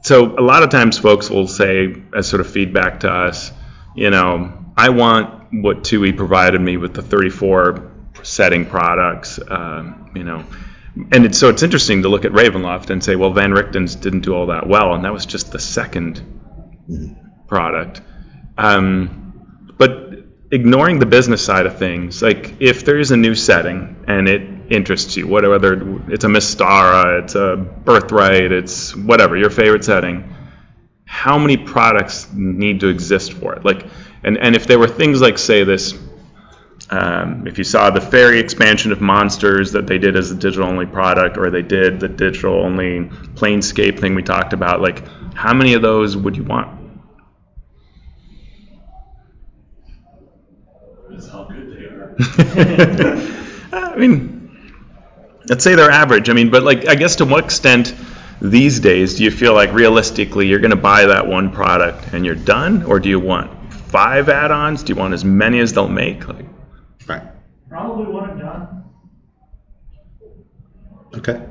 So 0.03 0.37
a 0.37 0.41
lot 0.43 0.63
of 0.63 0.69
times, 0.69 0.97
folks 0.97 1.29
will 1.29 1.47
say, 1.47 1.95
as 2.15 2.27
sort 2.27 2.41
of 2.41 2.49
feedback 2.51 2.99
to 3.01 3.09
us, 3.09 3.51
you 3.95 4.09
know, 4.09 4.51
I 4.77 4.89
want 4.89 5.53
what 5.53 5.83
TUI 5.83 6.13
provided 6.13 6.61
me 6.61 6.77
with 6.77 6.93
the 6.93 7.01
34 7.01 7.91
setting 8.23 8.65
products, 8.65 9.39
um, 9.49 10.11
you 10.15 10.23
know, 10.23 10.45
and 11.11 11.25
it's, 11.25 11.37
so 11.37 11.49
it's 11.49 11.63
interesting 11.63 12.01
to 12.03 12.09
look 12.09 12.25
at 12.25 12.31
Ravenloft 12.31 12.89
and 12.89 13.03
say, 13.03 13.15
well, 13.15 13.31
Van 13.31 13.51
Richten's 13.51 13.95
didn't 13.95 14.21
do 14.21 14.33
all 14.33 14.47
that 14.47 14.67
well, 14.67 14.93
and 14.93 15.05
that 15.05 15.13
was 15.13 15.25
just 15.25 15.51
the 15.51 15.59
second 15.59 16.21
product. 17.47 18.01
Um, 18.57 19.73
but 19.77 20.11
ignoring 20.51 20.99
the 20.99 21.05
business 21.05 21.43
side 21.43 21.65
of 21.65 21.77
things, 21.77 22.21
like 22.21 22.55
if 22.59 22.83
there 22.83 22.99
is 22.99 23.11
a 23.11 23.17
new 23.17 23.35
setting 23.35 24.03
and 24.07 24.27
it 24.27 24.41
interests 24.71 25.15
you, 25.15 25.27
whether 25.27 25.53
it's 26.11 26.23
a 26.23 26.27
Mystara, 26.27 27.23
it's 27.23 27.35
a 27.35 27.55
Birthright, 27.55 28.51
it's 28.51 28.95
whatever 28.95 29.37
your 29.37 29.49
favorite 29.49 29.85
setting, 29.85 30.35
how 31.05 31.37
many 31.37 31.57
products 31.57 32.31
need 32.33 32.81
to 32.81 32.87
exist 32.87 33.33
for 33.33 33.53
it? 33.55 33.65
Like, 33.65 33.85
and 34.23 34.37
and 34.37 34.55
if 34.55 34.67
there 34.67 34.79
were 34.79 34.87
things 34.87 35.21
like 35.21 35.37
say 35.37 35.63
this. 35.63 35.93
Um, 36.89 37.47
if 37.47 37.57
you 37.57 37.63
saw 37.63 37.89
the 37.89 38.01
fairy 38.01 38.39
expansion 38.39 38.91
of 38.91 38.99
monsters 38.99 39.71
that 39.71 39.87
they 39.87 39.97
did 39.97 40.17
as 40.17 40.29
a 40.31 40.35
digital 40.35 40.67
only 40.67 40.85
product, 40.85 41.37
or 41.37 41.49
they 41.49 41.61
did 41.61 42.01
the 42.01 42.09
digital 42.09 42.55
only 42.55 43.05
Planescape 43.35 43.97
thing 43.97 44.13
we 44.13 44.23
talked 44.23 44.51
about, 44.51 44.81
like 44.81 45.07
how 45.33 45.53
many 45.53 45.73
of 45.73 45.81
those 45.81 46.17
would 46.17 46.35
you 46.35 46.43
want? 46.43 46.69
That's 51.09 51.29
how 51.29 51.45
good 51.45 51.77
they 51.77 51.85
are. 51.85 52.15
I 53.93 53.95
mean, 53.95 54.51
let's 55.47 55.63
say 55.63 55.75
they're 55.75 55.91
average. 55.91 56.29
I 56.29 56.33
mean, 56.33 56.49
but 56.49 56.63
like, 56.63 56.87
I 56.87 56.95
guess 56.95 57.17
to 57.17 57.25
what 57.25 57.45
extent 57.45 57.93
these 58.41 58.79
days 58.79 59.15
do 59.15 59.23
you 59.23 59.31
feel 59.31 59.53
like 59.53 59.71
realistically 59.71 60.47
you're 60.47 60.59
going 60.59 60.71
to 60.71 60.77
buy 60.77 61.05
that 61.05 61.27
one 61.27 61.51
product 61.51 62.13
and 62.13 62.25
you're 62.25 62.35
done, 62.35 62.83
or 62.83 62.99
do 62.99 63.09
you 63.09 63.19
want 63.19 63.60
five 63.91 64.29
add-ons? 64.29 64.83
Do 64.83 64.93
you 64.93 64.99
want 64.99 65.13
as 65.13 65.23
many 65.25 65.59
as 65.59 65.73
they'll 65.73 65.87
make? 65.87 66.27
Like, 66.27 66.45
Right. 67.07 67.23
Probably 67.69 68.05
one 68.13 68.29
and 68.31 68.39
done. 68.39 68.83
Okay. 71.15 71.45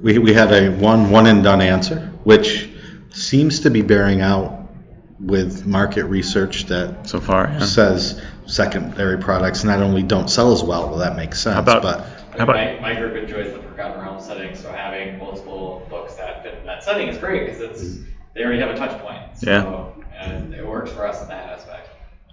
We, 0.00 0.18
we 0.18 0.32
had 0.34 0.52
a 0.52 0.70
one 0.70 1.10
one 1.10 1.26
and 1.26 1.42
done 1.42 1.60
answer, 1.62 2.12
which 2.24 2.68
seems 3.10 3.60
to 3.60 3.70
be 3.70 3.80
bearing 3.82 4.20
out 4.20 4.68
with 5.18 5.64
market 5.66 6.04
research 6.04 6.64
that 6.66 7.08
so 7.08 7.18
far, 7.20 7.46
yeah. 7.48 7.60
says 7.60 8.20
secondary 8.44 9.16
products 9.18 9.64
not 9.64 9.80
only 9.80 10.02
don't 10.02 10.28
sell 10.28 10.52
as 10.52 10.62
well. 10.62 10.90
Well, 10.90 10.98
that 10.98 11.16
makes 11.16 11.40
sense. 11.40 11.54
How 11.54 11.60
about- 11.62 11.82
but 11.82 12.00
How 12.36 12.44
about 12.44 12.56
my, 12.56 12.78
my 12.80 12.94
group 12.94 13.14
enjoys 13.16 13.52
the 13.54 13.60
Forgotten 13.60 14.02
Realms 14.02 14.26
setting, 14.26 14.54
so 14.54 14.70
having 14.70 15.18
multiple 15.18 15.86
books 15.88 16.16
that 16.16 16.42
fit 16.42 16.62
that 16.66 16.84
setting 16.84 17.08
is 17.08 17.16
great 17.16 17.46
because 17.46 17.60
it's 17.62 17.98
they 18.34 18.42
already 18.44 18.60
have 18.60 18.70
a 18.70 18.76
touch 18.76 19.00
point. 19.00 19.22
So, 19.38 19.50
Yeah. 19.50 19.92
And 20.18 20.52
it 20.54 20.66
works 20.66 20.90
for 20.92 21.06
us 21.06 21.22
in 21.22 21.28
that 21.28 21.58
aspect. 21.58 21.85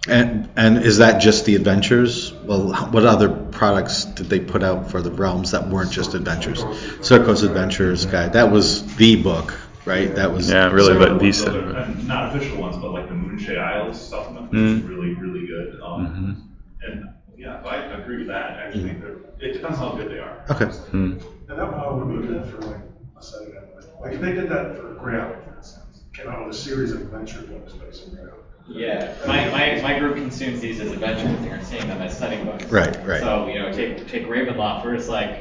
And 0.06 0.50
and 0.56 0.78
is 0.78 0.98
that 0.98 1.20
just 1.22 1.46
the 1.46 1.54
adventures? 1.56 2.32
Well, 2.32 2.72
what 2.90 3.06
other 3.06 3.28
products 3.30 4.04
did 4.04 4.26
they 4.28 4.38
put 4.40 4.62
out 4.62 4.90
for 4.90 5.00
the 5.00 5.10
realms 5.10 5.52
that 5.52 5.68
weren't 5.68 5.90
just 5.90 6.12
adventures? 6.14 6.62
Sword 7.06 7.24
Coast 7.24 7.42
Adventurer's 7.42 8.04
Guide. 8.04 8.34
That 8.34 8.50
was 8.52 8.96
the 8.96 9.22
book, 9.22 9.54
right? 9.86 10.14
That 10.14 10.32
was 10.32 10.50
yeah, 10.50 10.70
really, 10.70 10.88
Several 10.92 11.06
but 11.06 11.12
of 11.12 11.20
these. 11.20 11.42
those 11.42 12.04
not 12.04 12.36
official 12.36 12.58
ones, 12.58 12.76
but 12.76 12.90
like 12.92 13.08
the 13.08 13.14
Moonshae 13.14 13.58
Isles 13.58 13.98
supplement, 14.08 14.50
which 14.50 14.60
Mm. 14.60 14.76
is 14.78 14.82
really, 14.84 15.14
really 15.14 15.46
good. 15.46 15.80
Um, 15.82 16.50
And 16.86 17.08
yeah, 17.38 17.62
I 17.64 17.76
agree 18.02 18.18
with 18.18 18.26
that. 18.26 18.50
Actually, 18.58 18.92
They're- 18.92 19.20
it 19.40 19.52
depends 19.54 19.78
how 19.78 19.92
good 19.96 20.10
they 20.10 20.18
are. 20.18 20.44
Okay. 20.50 20.66
Hmm. 20.66 21.12
And 21.48 21.58
that 21.58 21.68
probably 21.72 22.14
would 22.16 22.22
be 22.22 22.28
good 22.28 22.44
for 22.46 22.58
like 22.60 22.76
a 23.18 23.22
setting 23.22 23.54
that 23.54 23.74
way. 23.74 23.82
Like 24.02 24.12
if 24.16 24.20
they 24.20 24.32
did 24.32 24.50
that 24.50 24.76
for 24.76 24.94
Grail, 24.94 25.34
for 25.46 25.56
instance, 25.56 26.02
came 26.12 26.28
out 26.28 26.46
with 26.46 26.54
a 26.54 26.58
series 26.58 26.92
of 26.92 27.00
adventure 27.00 27.40
books 27.42 27.72
based 27.72 28.08
on 28.08 28.14
Grail. 28.16 28.34
Yeah, 28.66 29.14
my, 29.26 29.48
my, 29.50 29.80
my 29.82 29.98
group 29.98 30.16
consumes 30.16 30.60
these 30.60 30.80
as 30.80 30.90
adventures. 30.90 31.38
They 31.40 31.50
aren't 31.50 31.64
seeing 31.64 31.86
them 31.86 32.00
as 32.00 32.16
setting 32.16 32.46
books. 32.46 32.64
Right, 32.64 32.96
right. 33.06 33.20
So 33.20 33.46
you 33.46 33.58
know, 33.58 33.70
take 33.72 34.08
take 34.08 34.26
Ravenloft. 34.26 34.84
We're 34.84 34.96
just 34.96 35.10
like, 35.10 35.40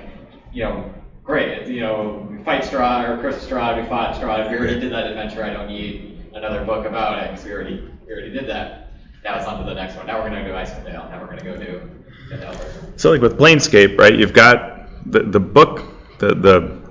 you 0.51 0.63
know, 0.63 0.93
great. 1.23 1.67
You 1.67 1.79
know, 1.81 2.27
we 2.29 2.43
fight 2.43 2.63
Strahd 2.63 3.07
or 3.07 3.21
Curse 3.21 3.43
of 3.43 3.49
Strahd. 3.49 3.81
We 3.81 3.87
fought 3.87 4.15
Strahd. 4.15 4.51
We 4.51 4.57
already 4.57 4.79
did 4.79 4.91
that 4.91 5.07
adventure. 5.07 5.43
I 5.43 5.53
don't 5.53 5.67
need 5.67 6.25
another 6.33 6.65
book 6.65 6.85
about 6.85 7.23
it 7.23 7.31
because 7.31 7.45
we 7.45 7.51
already 7.53 7.89
we 8.05 8.11
already 8.11 8.31
did 8.31 8.47
that. 8.49 8.91
Now 9.23 9.37
it's 9.37 9.47
on 9.47 9.59
to 9.59 9.65
the 9.65 9.73
next 9.73 9.95
one. 9.95 10.05
Now 10.05 10.21
we're 10.21 10.29
gonna 10.29 10.43
do 10.43 10.51
Icewind 10.51 10.85
Dale. 10.85 11.07
Now 11.09 11.21
we're 11.21 11.27
gonna 11.27 11.43
go 11.43 11.55
do 11.55 11.89
Delver. 12.29 12.93
So 12.97 13.11
like 13.11 13.21
with 13.21 13.37
Planescape, 13.37 13.97
right? 13.97 14.13
You've 14.13 14.33
got 14.33 14.89
the 15.09 15.23
the 15.23 15.39
book, 15.39 15.81
the 16.19 16.35
the 16.35 16.81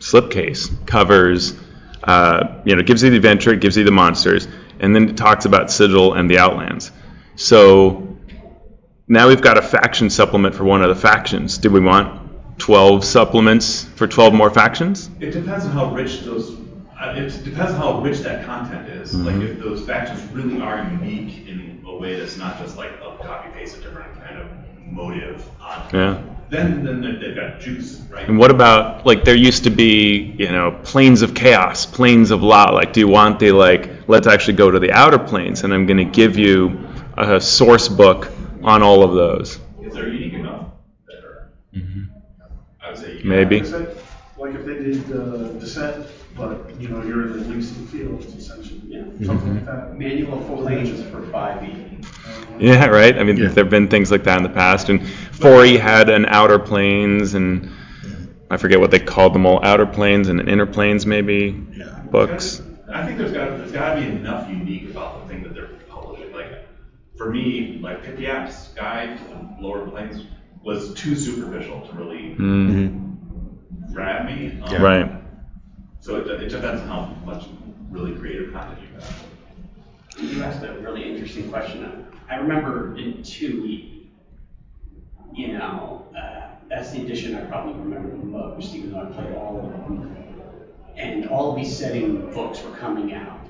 slipcase 0.00 0.84
covers, 0.86 1.54
uh, 2.02 2.60
you 2.64 2.74
know, 2.74 2.80
it 2.80 2.86
gives 2.86 3.02
you 3.02 3.10
the 3.10 3.16
adventure, 3.16 3.52
it 3.52 3.60
gives 3.60 3.76
you 3.76 3.84
the 3.84 3.90
monsters, 3.90 4.48
and 4.84 4.94
then 4.94 5.08
it 5.08 5.16
talks 5.16 5.46
about 5.46 5.70
Sigil 5.70 6.12
and 6.12 6.30
the 6.30 6.38
Outlands. 6.38 6.92
So 7.36 8.18
now 9.08 9.28
we've 9.28 9.40
got 9.40 9.56
a 9.56 9.62
faction 9.62 10.10
supplement 10.10 10.54
for 10.54 10.64
one 10.64 10.82
of 10.82 10.90
the 10.90 11.00
factions. 11.00 11.56
Do 11.56 11.70
we 11.70 11.80
want 11.80 12.58
12 12.58 13.02
supplements 13.02 13.84
for 13.96 14.06
12 14.06 14.34
more 14.34 14.50
factions? 14.50 15.08
It 15.20 15.30
depends 15.30 15.64
on 15.64 15.72
how 15.72 15.94
rich 15.94 16.20
those. 16.20 16.54
Uh, 17.00 17.14
it 17.16 17.44
depends 17.44 17.72
on 17.72 17.76
how 17.78 18.00
rich 18.02 18.18
that 18.18 18.44
content 18.44 18.88
is. 18.90 19.14
Like 19.14 19.36
if 19.36 19.58
those 19.58 19.86
factions 19.86 20.22
really 20.32 20.60
are 20.60 20.86
unique 20.90 21.48
in 21.48 21.82
a 21.86 21.96
way 21.96 22.20
that's 22.20 22.36
not 22.36 22.58
just 22.58 22.76
like 22.76 22.92
a 23.02 23.16
copy 23.24 23.50
paste 23.52 23.78
a 23.78 23.80
different 23.80 24.14
kind 24.22 24.38
of 24.38 24.48
motive 24.86 25.48
on. 25.60 25.88
Yeah. 25.94 26.22
Then 26.54 26.84
then 26.84 27.00
they- 27.00 27.16
they've 27.20 27.34
got 27.36 27.60
juice, 27.60 28.00
right? 28.10 28.28
And 28.28 28.38
what 28.38 28.50
about 28.50 29.04
like 29.04 29.24
there 29.24 29.34
used 29.34 29.64
to 29.64 29.70
be, 29.70 30.34
you 30.38 30.50
know, 30.50 30.78
planes 30.84 31.22
of 31.22 31.34
chaos, 31.34 31.84
planes 31.86 32.30
of 32.30 32.42
law. 32.42 32.70
Like, 32.70 32.92
do 32.92 33.00
you 33.00 33.08
want 33.08 33.38
the 33.40 33.50
like, 33.52 33.90
let's 34.06 34.26
actually 34.26 34.54
go 34.54 34.70
to 34.70 34.78
the 34.78 34.92
outer 34.92 35.18
planes, 35.18 35.64
and 35.64 35.74
I'm 35.74 35.86
going 35.86 35.98
to 35.98 36.04
give 36.22 36.38
you 36.38 36.56
a 37.16 37.40
source 37.40 37.88
book 37.88 38.30
on 38.62 38.82
all 38.82 39.02
of 39.02 39.14
those. 39.14 39.58
If 39.82 39.92
they're 39.94 40.08
unique 40.08 40.34
enough, 40.34 40.66
that 41.06 41.24
are. 41.24 41.50
I 42.82 42.90
would 42.90 42.98
say. 42.98 43.20
Maybe. 43.24 43.60
Like 44.36 44.54
if 44.56 44.64
they 44.66 44.74
did 44.74 45.12
uh, 45.12 45.48
Descent, 45.58 46.06
but, 46.36 46.70
you 46.80 46.88
know, 46.88 47.02
you're 47.02 47.22
in 47.28 47.32
the 47.38 47.44
Elysian 47.44 47.86
Fields 47.86 48.26
essentially, 48.34 48.80
yeah. 48.88 49.04
something 49.24 49.54
like 49.54 49.64
that. 49.66 49.96
Manual 49.96 50.40
for 50.42 50.56
planes 50.62 51.02
for 51.10 51.22
five 51.28 51.62
E. 51.64 51.93
Yeah, 52.58 52.86
right. 53.00 53.16
I 53.18 53.22
mean, 53.24 53.36
Yeah. 53.36 53.48
there 53.48 53.64
have 53.64 53.70
been 53.70 53.88
things 53.88 54.10
like 54.10 54.24
that 54.24 54.36
in 54.36 54.42
the 54.42 54.48
past, 54.48 54.88
and 54.88 55.06
4E 55.32 55.76
had 55.76 56.08
an 56.08 56.26
outer 56.26 56.58
planes, 56.58 57.34
and 57.34 57.68
I 58.50 58.56
forget 58.56 58.80
what 58.80 58.90
they 58.90 59.00
called 59.00 59.34
them 59.34 59.46
all, 59.46 59.60
outer 59.64 59.86
planes 59.86 60.28
and 60.28 60.48
inner 60.48 60.66
planes, 60.66 61.06
maybe 61.06 61.52
books. 62.10 62.60
I 62.92 63.04
think 63.06 63.18
there's 63.18 63.32
got 63.32 63.56
there's 63.58 63.72
got 63.72 63.94
to 63.94 64.00
be 64.00 64.06
enough 64.06 64.48
unique 64.48 64.90
about 64.90 65.22
the 65.22 65.28
thing 65.28 65.42
that 65.42 65.54
they're 65.54 65.68
publishing. 65.88 66.32
Like 66.32 66.66
for 67.16 67.30
me, 67.30 67.80
like 67.82 68.04
Pip 68.04 68.16
the 68.16 68.22
guide 68.76 69.18
to 69.18 69.24
the 69.24 69.56
lower 69.62 69.88
planes 69.90 70.22
was 70.62 70.94
too 70.94 71.14
superficial 71.16 71.86
to 71.88 71.92
really 71.96 72.34
Mm, 72.38 73.16
grab 73.92 74.26
me. 74.26 74.62
Um, 74.74 74.82
Right. 74.82 75.10
So 76.00 76.16
it, 76.16 76.26
it 76.42 76.48
depends 76.48 76.82
on 76.82 76.86
how 76.88 77.22
much 77.24 77.46
really 77.90 78.16
creative 78.18 78.52
content 78.52 78.80
you 78.82 78.98
have. 78.98 79.24
You 80.18 80.42
asked 80.42 80.62
a 80.62 80.72
really 80.80 81.08
interesting 81.10 81.50
question. 81.50 82.03
I 82.28 82.36
remember 82.36 82.96
in 82.96 83.22
two, 83.22 83.90
you 85.34 85.48
know, 85.52 86.06
uh, 86.16 86.48
that's 86.68 86.90
the 86.92 87.02
edition 87.02 87.34
I 87.34 87.44
probably 87.46 87.74
remember 87.74 88.10
the 88.10 88.24
most, 88.24 88.74
even 88.74 88.92
though 88.92 89.02
I 89.02 89.04
played 89.06 89.34
all 89.34 89.58
of 89.58 89.70
them. 89.70 90.16
And 90.96 91.28
all 91.28 91.50
of 91.50 91.56
these 91.56 91.76
setting 91.76 92.30
books 92.32 92.62
were 92.62 92.70
coming 92.76 93.12
out. 93.14 93.40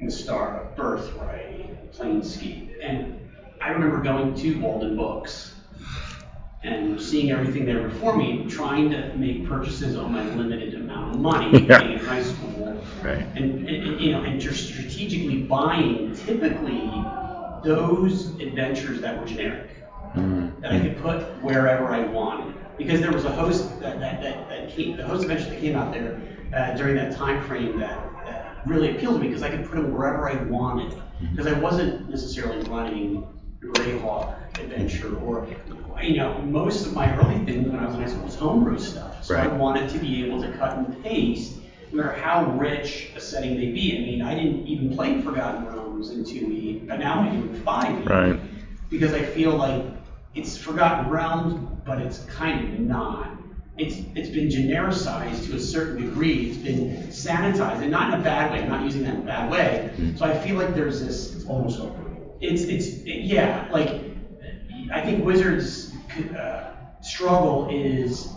The 0.00 0.10
Star, 0.10 0.60
of 0.62 0.76
Birthright, 0.76 1.92
Planescape. 1.92 2.74
And 2.82 3.18
I 3.60 3.70
remember 3.70 4.00
going 4.02 4.34
to 4.34 4.54
Waldenbooks 4.56 5.52
and 6.64 7.00
seeing 7.00 7.30
everything 7.30 7.64
there 7.64 7.88
before 7.88 8.16
me, 8.16 8.44
trying 8.48 8.90
to 8.90 9.14
make 9.14 9.46
purchases 9.46 9.96
on 9.96 10.12
my 10.12 10.24
limited 10.34 10.74
amount 10.74 11.14
of 11.14 11.20
money 11.20 11.64
Yeah. 11.68 11.80
being 11.80 11.92
in 11.98 12.04
high 12.04 12.22
school. 12.22 12.82
Right. 13.02 13.18
And, 13.36 13.68
and, 13.68 13.68
and, 13.68 14.00
you 14.00 14.12
know, 14.12 14.22
and 14.22 14.40
just 14.40 14.66
strategically 14.68 15.42
buying 15.42 16.14
typically 16.14 16.80
those 17.64 18.30
adventures 18.40 19.00
that 19.00 19.18
were 19.18 19.26
generic 19.26 19.70
that 20.14 20.72
I 20.72 20.80
could 20.80 21.00
put 21.00 21.22
wherever 21.42 21.88
I 21.88 22.04
wanted. 22.04 22.54
Because 22.76 23.00
there 23.00 23.12
was 23.12 23.24
a 23.24 23.32
host 23.32 23.80
that, 23.80 24.00
that, 24.00 24.22
that, 24.22 24.48
that 24.48 24.70
came, 24.70 24.96
the 24.96 25.06
host 25.06 25.22
adventure 25.22 25.50
that 25.50 25.60
came 25.60 25.76
out 25.76 25.92
there 25.92 26.20
uh, 26.54 26.74
during 26.74 26.96
that 26.96 27.14
time 27.16 27.42
frame 27.46 27.78
that, 27.78 27.98
that 28.24 28.56
really 28.66 28.96
appealed 28.96 29.14
to 29.16 29.20
me 29.20 29.28
because 29.28 29.42
I 29.42 29.50
could 29.50 29.64
put 29.64 29.76
them 29.76 29.92
wherever 29.92 30.28
I 30.28 30.34
wanted. 30.44 31.00
Because 31.30 31.46
I 31.46 31.58
wasn't 31.58 32.08
necessarily 32.10 32.62
running 32.68 33.26
Greyhawk 33.60 34.58
adventure, 34.58 35.16
or 35.18 35.46
you 36.02 36.16
know, 36.16 36.36
most 36.42 36.84
of 36.84 36.94
my 36.94 37.14
early 37.16 37.44
things 37.44 37.68
when 37.68 37.78
I 37.78 37.86
was 37.86 37.94
in 37.94 38.00
high 38.00 38.08
school 38.08 38.24
was 38.24 38.34
homebrew 38.34 38.78
stuff. 38.78 39.24
So 39.24 39.36
I 39.36 39.46
wanted 39.46 39.88
to 39.90 39.98
be 39.98 40.26
able 40.26 40.42
to 40.42 40.50
cut 40.58 40.76
and 40.76 41.02
paste, 41.04 41.58
no 41.92 42.02
matter 42.02 42.20
how 42.20 42.50
rich 42.58 43.10
a 43.14 43.20
setting 43.20 43.56
they 43.56 43.70
be. 43.70 43.96
I 43.96 44.00
mean, 44.00 44.22
I 44.22 44.34
didn't 44.34 44.66
even 44.66 44.96
play 44.96 45.22
Forgotten 45.22 45.66
Realms 45.66 45.81
in 46.10 46.24
2E, 46.24 46.86
but 46.88 46.98
now 46.98 47.22
I 47.22 47.30
do 47.30 47.42
in 47.42 47.62
5E. 47.62 48.08
Right. 48.08 48.40
Because 48.90 49.12
I 49.12 49.22
feel 49.22 49.56
like 49.56 49.84
it's 50.34 50.56
Forgotten 50.56 51.10
Realms, 51.10 51.54
but 51.84 51.98
it's 52.00 52.20
kind 52.24 52.72
of 52.74 52.80
not. 52.80 53.30
It's 53.78 53.96
it's 54.14 54.28
been 54.28 54.48
genericized 54.48 55.46
to 55.46 55.56
a 55.56 55.60
certain 55.60 56.02
degree. 56.04 56.50
It's 56.50 56.58
been 56.58 57.06
sanitized, 57.08 57.80
and 57.80 57.90
not 57.90 58.12
in 58.12 58.20
a 58.20 58.22
bad 58.22 58.52
way. 58.52 58.62
I'm 58.62 58.68
not 58.68 58.84
using 58.84 59.02
that 59.04 59.14
in 59.14 59.22
a 59.22 59.24
bad 59.24 59.50
way. 59.50 59.90
So 60.16 60.26
I 60.26 60.38
feel 60.38 60.56
like 60.56 60.74
there's 60.74 61.00
this 61.00 61.34
It's 61.34 61.46
almost 61.46 61.80
over. 61.80 61.94
it's 62.40 62.62
it's 62.62 62.88
yeah 63.06 63.66
like 63.72 63.88
I 64.92 65.00
think 65.00 65.24
Wizards 65.24 65.90
uh, 66.38 66.74
struggle 67.00 67.68
is 67.70 68.28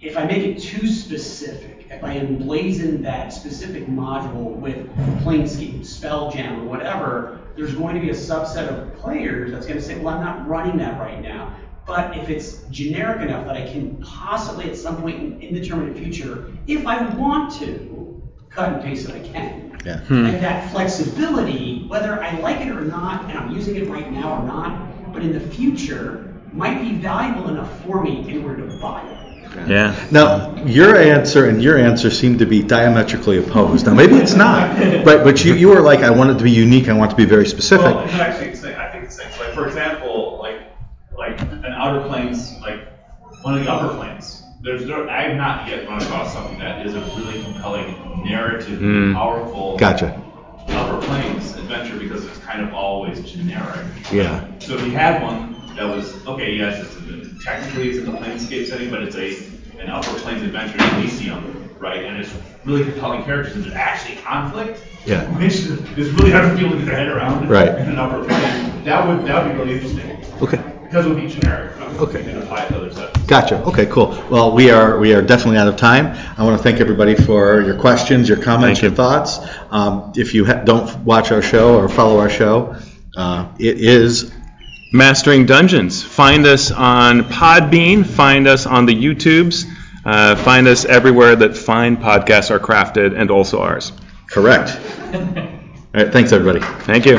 if 0.00 0.16
I 0.16 0.24
make 0.24 0.44
it 0.44 0.60
too 0.60 0.86
specific, 0.86 1.70
if 1.72 1.73
I 2.02 2.18
emblazon 2.18 3.02
that 3.02 3.32
specific 3.32 3.86
module 3.86 4.56
with 4.56 4.88
Planescape, 5.22 5.80
Spelljam, 5.80 6.62
or 6.62 6.64
whatever, 6.64 7.40
there's 7.56 7.74
going 7.74 7.94
to 7.94 8.00
be 8.00 8.10
a 8.10 8.14
subset 8.14 8.68
of 8.68 8.94
players 8.96 9.52
that's 9.52 9.66
going 9.66 9.78
to 9.78 9.84
say, 9.84 9.98
well, 9.98 10.14
I'm 10.14 10.24
not 10.24 10.48
running 10.48 10.76
that 10.78 10.98
right 10.98 11.22
now. 11.22 11.54
But 11.86 12.16
if 12.16 12.30
it's 12.30 12.62
generic 12.70 13.20
enough 13.20 13.46
that 13.46 13.56
I 13.56 13.70
can 13.70 13.96
possibly 14.02 14.70
at 14.70 14.76
some 14.76 15.00
point 15.02 15.20
in 15.20 15.38
the 15.38 15.46
indeterminate 15.46 15.96
future, 15.96 16.50
if 16.66 16.86
I 16.86 17.04
want 17.14 17.52
to, 17.60 18.22
cut 18.48 18.72
and 18.72 18.82
paste 18.82 19.08
it, 19.08 19.16
I 19.16 19.28
can. 19.28 19.80
Yeah. 19.84 19.98
Hmm. 19.98 20.26
And 20.26 20.42
that 20.42 20.70
flexibility, 20.70 21.84
whether 21.88 22.22
I 22.22 22.38
like 22.38 22.60
it 22.60 22.70
or 22.70 22.80
not, 22.80 23.28
and 23.28 23.38
I'm 23.38 23.50
using 23.54 23.76
it 23.76 23.88
right 23.88 24.10
now 24.10 24.40
or 24.40 24.46
not, 24.46 25.12
but 25.12 25.22
in 25.22 25.32
the 25.32 25.40
future, 25.40 26.34
might 26.52 26.80
be 26.80 26.94
valuable 26.94 27.48
enough 27.50 27.82
for 27.84 28.02
me 28.02 28.28
in 28.28 28.44
order 28.44 28.66
to 28.66 28.78
buy 28.80 29.02
it. 29.06 29.23
Yeah. 29.66 29.94
Now, 30.10 30.54
your 30.64 30.96
answer 30.96 31.48
and 31.48 31.62
your 31.62 31.78
answer 31.78 32.10
seem 32.10 32.38
to 32.38 32.46
be 32.46 32.62
diametrically 32.62 33.38
opposed. 33.38 33.86
Now, 33.86 33.94
maybe 33.94 34.16
it's 34.16 34.34
not, 34.34 34.76
right? 34.78 35.22
But 35.24 35.44
you, 35.44 35.54
you 35.54 35.68
were 35.68 35.80
like, 35.80 36.00
I 36.00 36.10
want 36.10 36.30
it 36.30 36.38
to 36.38 36.44
be 36.44 36.50
unique. 36.50 36.88
I 36.88 36.92
want 36.92 37.12
it 37.12 37.14
to 37.14 37.16
be 37.16 37.24
very 37.24 37.46
specific. 37.46 37.86
Well, 37.86 38.04
it's 38.04 38.14
actually 38.14 38.50
the. 38.54 38.80
I 38.80 38.90
think 38.90 39.04
it's 39.04 39.16
the 39.16 39.22
same. 39.24 39.40
Like 39.40 39.54
for 39.54 39.66
example, 39.66 40.38
like 40.40 40.60
like 41.16 41.40
an 41.40 41.66
outer 41.66 42.06
planes, 42.08 42.58
like 42.60 42.80
one 43.42 43.58
of 43.58 43.64
the 43.64 43.70
upper 43.70 43.94
planes. 43.96 44.42
There's 44.62 44.86
no, 44.86 45.06
I 45.08 45.22
have 45.24 45.36
not 45.36 45.68
yet 45.68 45.86
run 45.86 46.02
across 46.02 46.32
something 46.32 46.58
that 46.58 46.86
is 46.86 46.94
a 46.94 47.00
really 47.00 47.42
compelling 47.42 47.94
narrative, 48.24 48.78
Mm. 48.80 49.12
powerful 49.14 49.76
Gotcha. 49.76 50.18
upper 50.70 51.06
planes 51.06 51.54
adventure 51.56 51.98
because 51.98 52.24
it's 52.24 52.38
kind 52.38 52.62
of 52.66 52.72
always 52.72 53.20
generic. 53.30 53.84
Yeah. 54.10 54.42
So 54.60 54.74
if 54.76 54.82
you 54.86 54.92
had 54.92 55.22
one 55.22 55.54
that 55.76 55.84
was 55.84 56.26
okay, 56.26 56.54
yes, 56.54 56.80
it's 56.82 56.96
in, 56.96 57.23
technically 57.44 57.90
it's 57.90 57.98
in 57.98 58.06
the 58.06 58.18
planescape 58.18 58.66
setting, 58.66 58.90
but 58.90 59.02
it's 59.02 59.16
a 59.16 59.36
an 59.80 59.90
upper 59.90 60.18
planes 60.20 60.42
adventure 60.42 60.78
in 60.78 60.94
Elysium, 61.00 61.68
right? 61.78 62.04
And 62.04 62.16
it's 62.18 62.32
really 62.64 62.84
compelling 62.84 63.22
characters, 63.24 63.54
and 63.56 63.64
there's 63.64 63.74
actually 63.74 64.16
conflict. 64.22 64.82
Yeah. 65.04 65.24
Which 65.38 65.54
is 65.56 66.10
really 66.12 66.30
hard 66.30 66.50
for 66.50 66.56
people 66.56 66.72
to 66.72 66.78
get 66.78 66.86
their 66.86 66.96
head 66.96 67.08
around. 67.08 67.48
Right. 67.50 67.68
In 67.68 67.90
an 67.90 67.98
upper 67.98 68.24
plane, 68.24 68.84
that 68.84 69.06
would 69.06 69.26
that 69.26 69.44
would 69.44 69.52
be 69.52 69.58
really 69.58 69.74
interesting 69.74 70.16
Okay. 70.40 70.56
because 70.84 71.04
it 71.04 71.08
would 71.10 71.20
be 71.20 71.28
generic. 71.28 71.72
Okay. 72.00 72.18
You 72.24 72.32
can 72.32 72.42
apply 72.42 72.64
it 72.64 72.68
to 72.70 72.76
other 72.78 72.92
sets. 72.92 73.16
Gotcha. 73.26 73.62
Okay, 73.64 73.86
cool. 73.86 74.08
Well, 74.30 74.52
we 74.52 74.70
are 74.70 74.98
we 74.98 75.12
are 75.14 75.20
definitely 75.22 75.58
out 75.58 75.68
of 75.68 75.76
time. 75.76 76.06
I 76.38 76.42
want 76.44 76.56
to 76.56 76.62
thank 76.62 76.80
everybody 76.80 77.14
for 77.14 77.60
your 77.60 77.78
questions, 77.78 78.28
your 78.28 78.38
comments, 78.38 78.80
Thank 78.80 78.82
you. 78.82 78.88
your 78.88 78.96
thoughts. 78.96 79.38
Um, 79.70 80.12
if 80.16 80.32
you 80.34 80.46
ha- 80.46 80.62
don't 80.64 80.88
watch 81.04 81.30
our 81.32 81.42
show 81.42 81.76
or 81.78 81.88
follow 81.88 82.18
our 82.18 82.30
show, 82.30 82.74
uh, 83.16 83.46
it 83.58 83.78
is 83.80 84.32
Mastering 84.94 85.44
Dungeons. 85.44 86.04
Find 86.04 86.46
us 86.46 86.70
on 86.70 87.22
Podbean. 87.24 88.06
Find 88.06 88.46
us 88.46 88.64
on 88.64 88.86
the 88.86 88.94
YouTubes. 88.94 89.64
Uh, 90.04 90.36
find 90.36 90.68
us 90.68 90.84
everywhere 90.84 91.34
that 91.34 91.56
fine 91.56 91.96
podcasts 91.96 92.52
are 92.52 92.60
crafted, 92.60 93.18
and 93.18 93.28
also 93.28 93.60
ours. 93.60 93.90
correct. 94.30 94.78
All 95.14 95.20
right. 95.92 96.12
Thanks, 96.12 96.30
everybody. 96.32 96.60
Thank 96.84 97.06
you. 97.06 97.18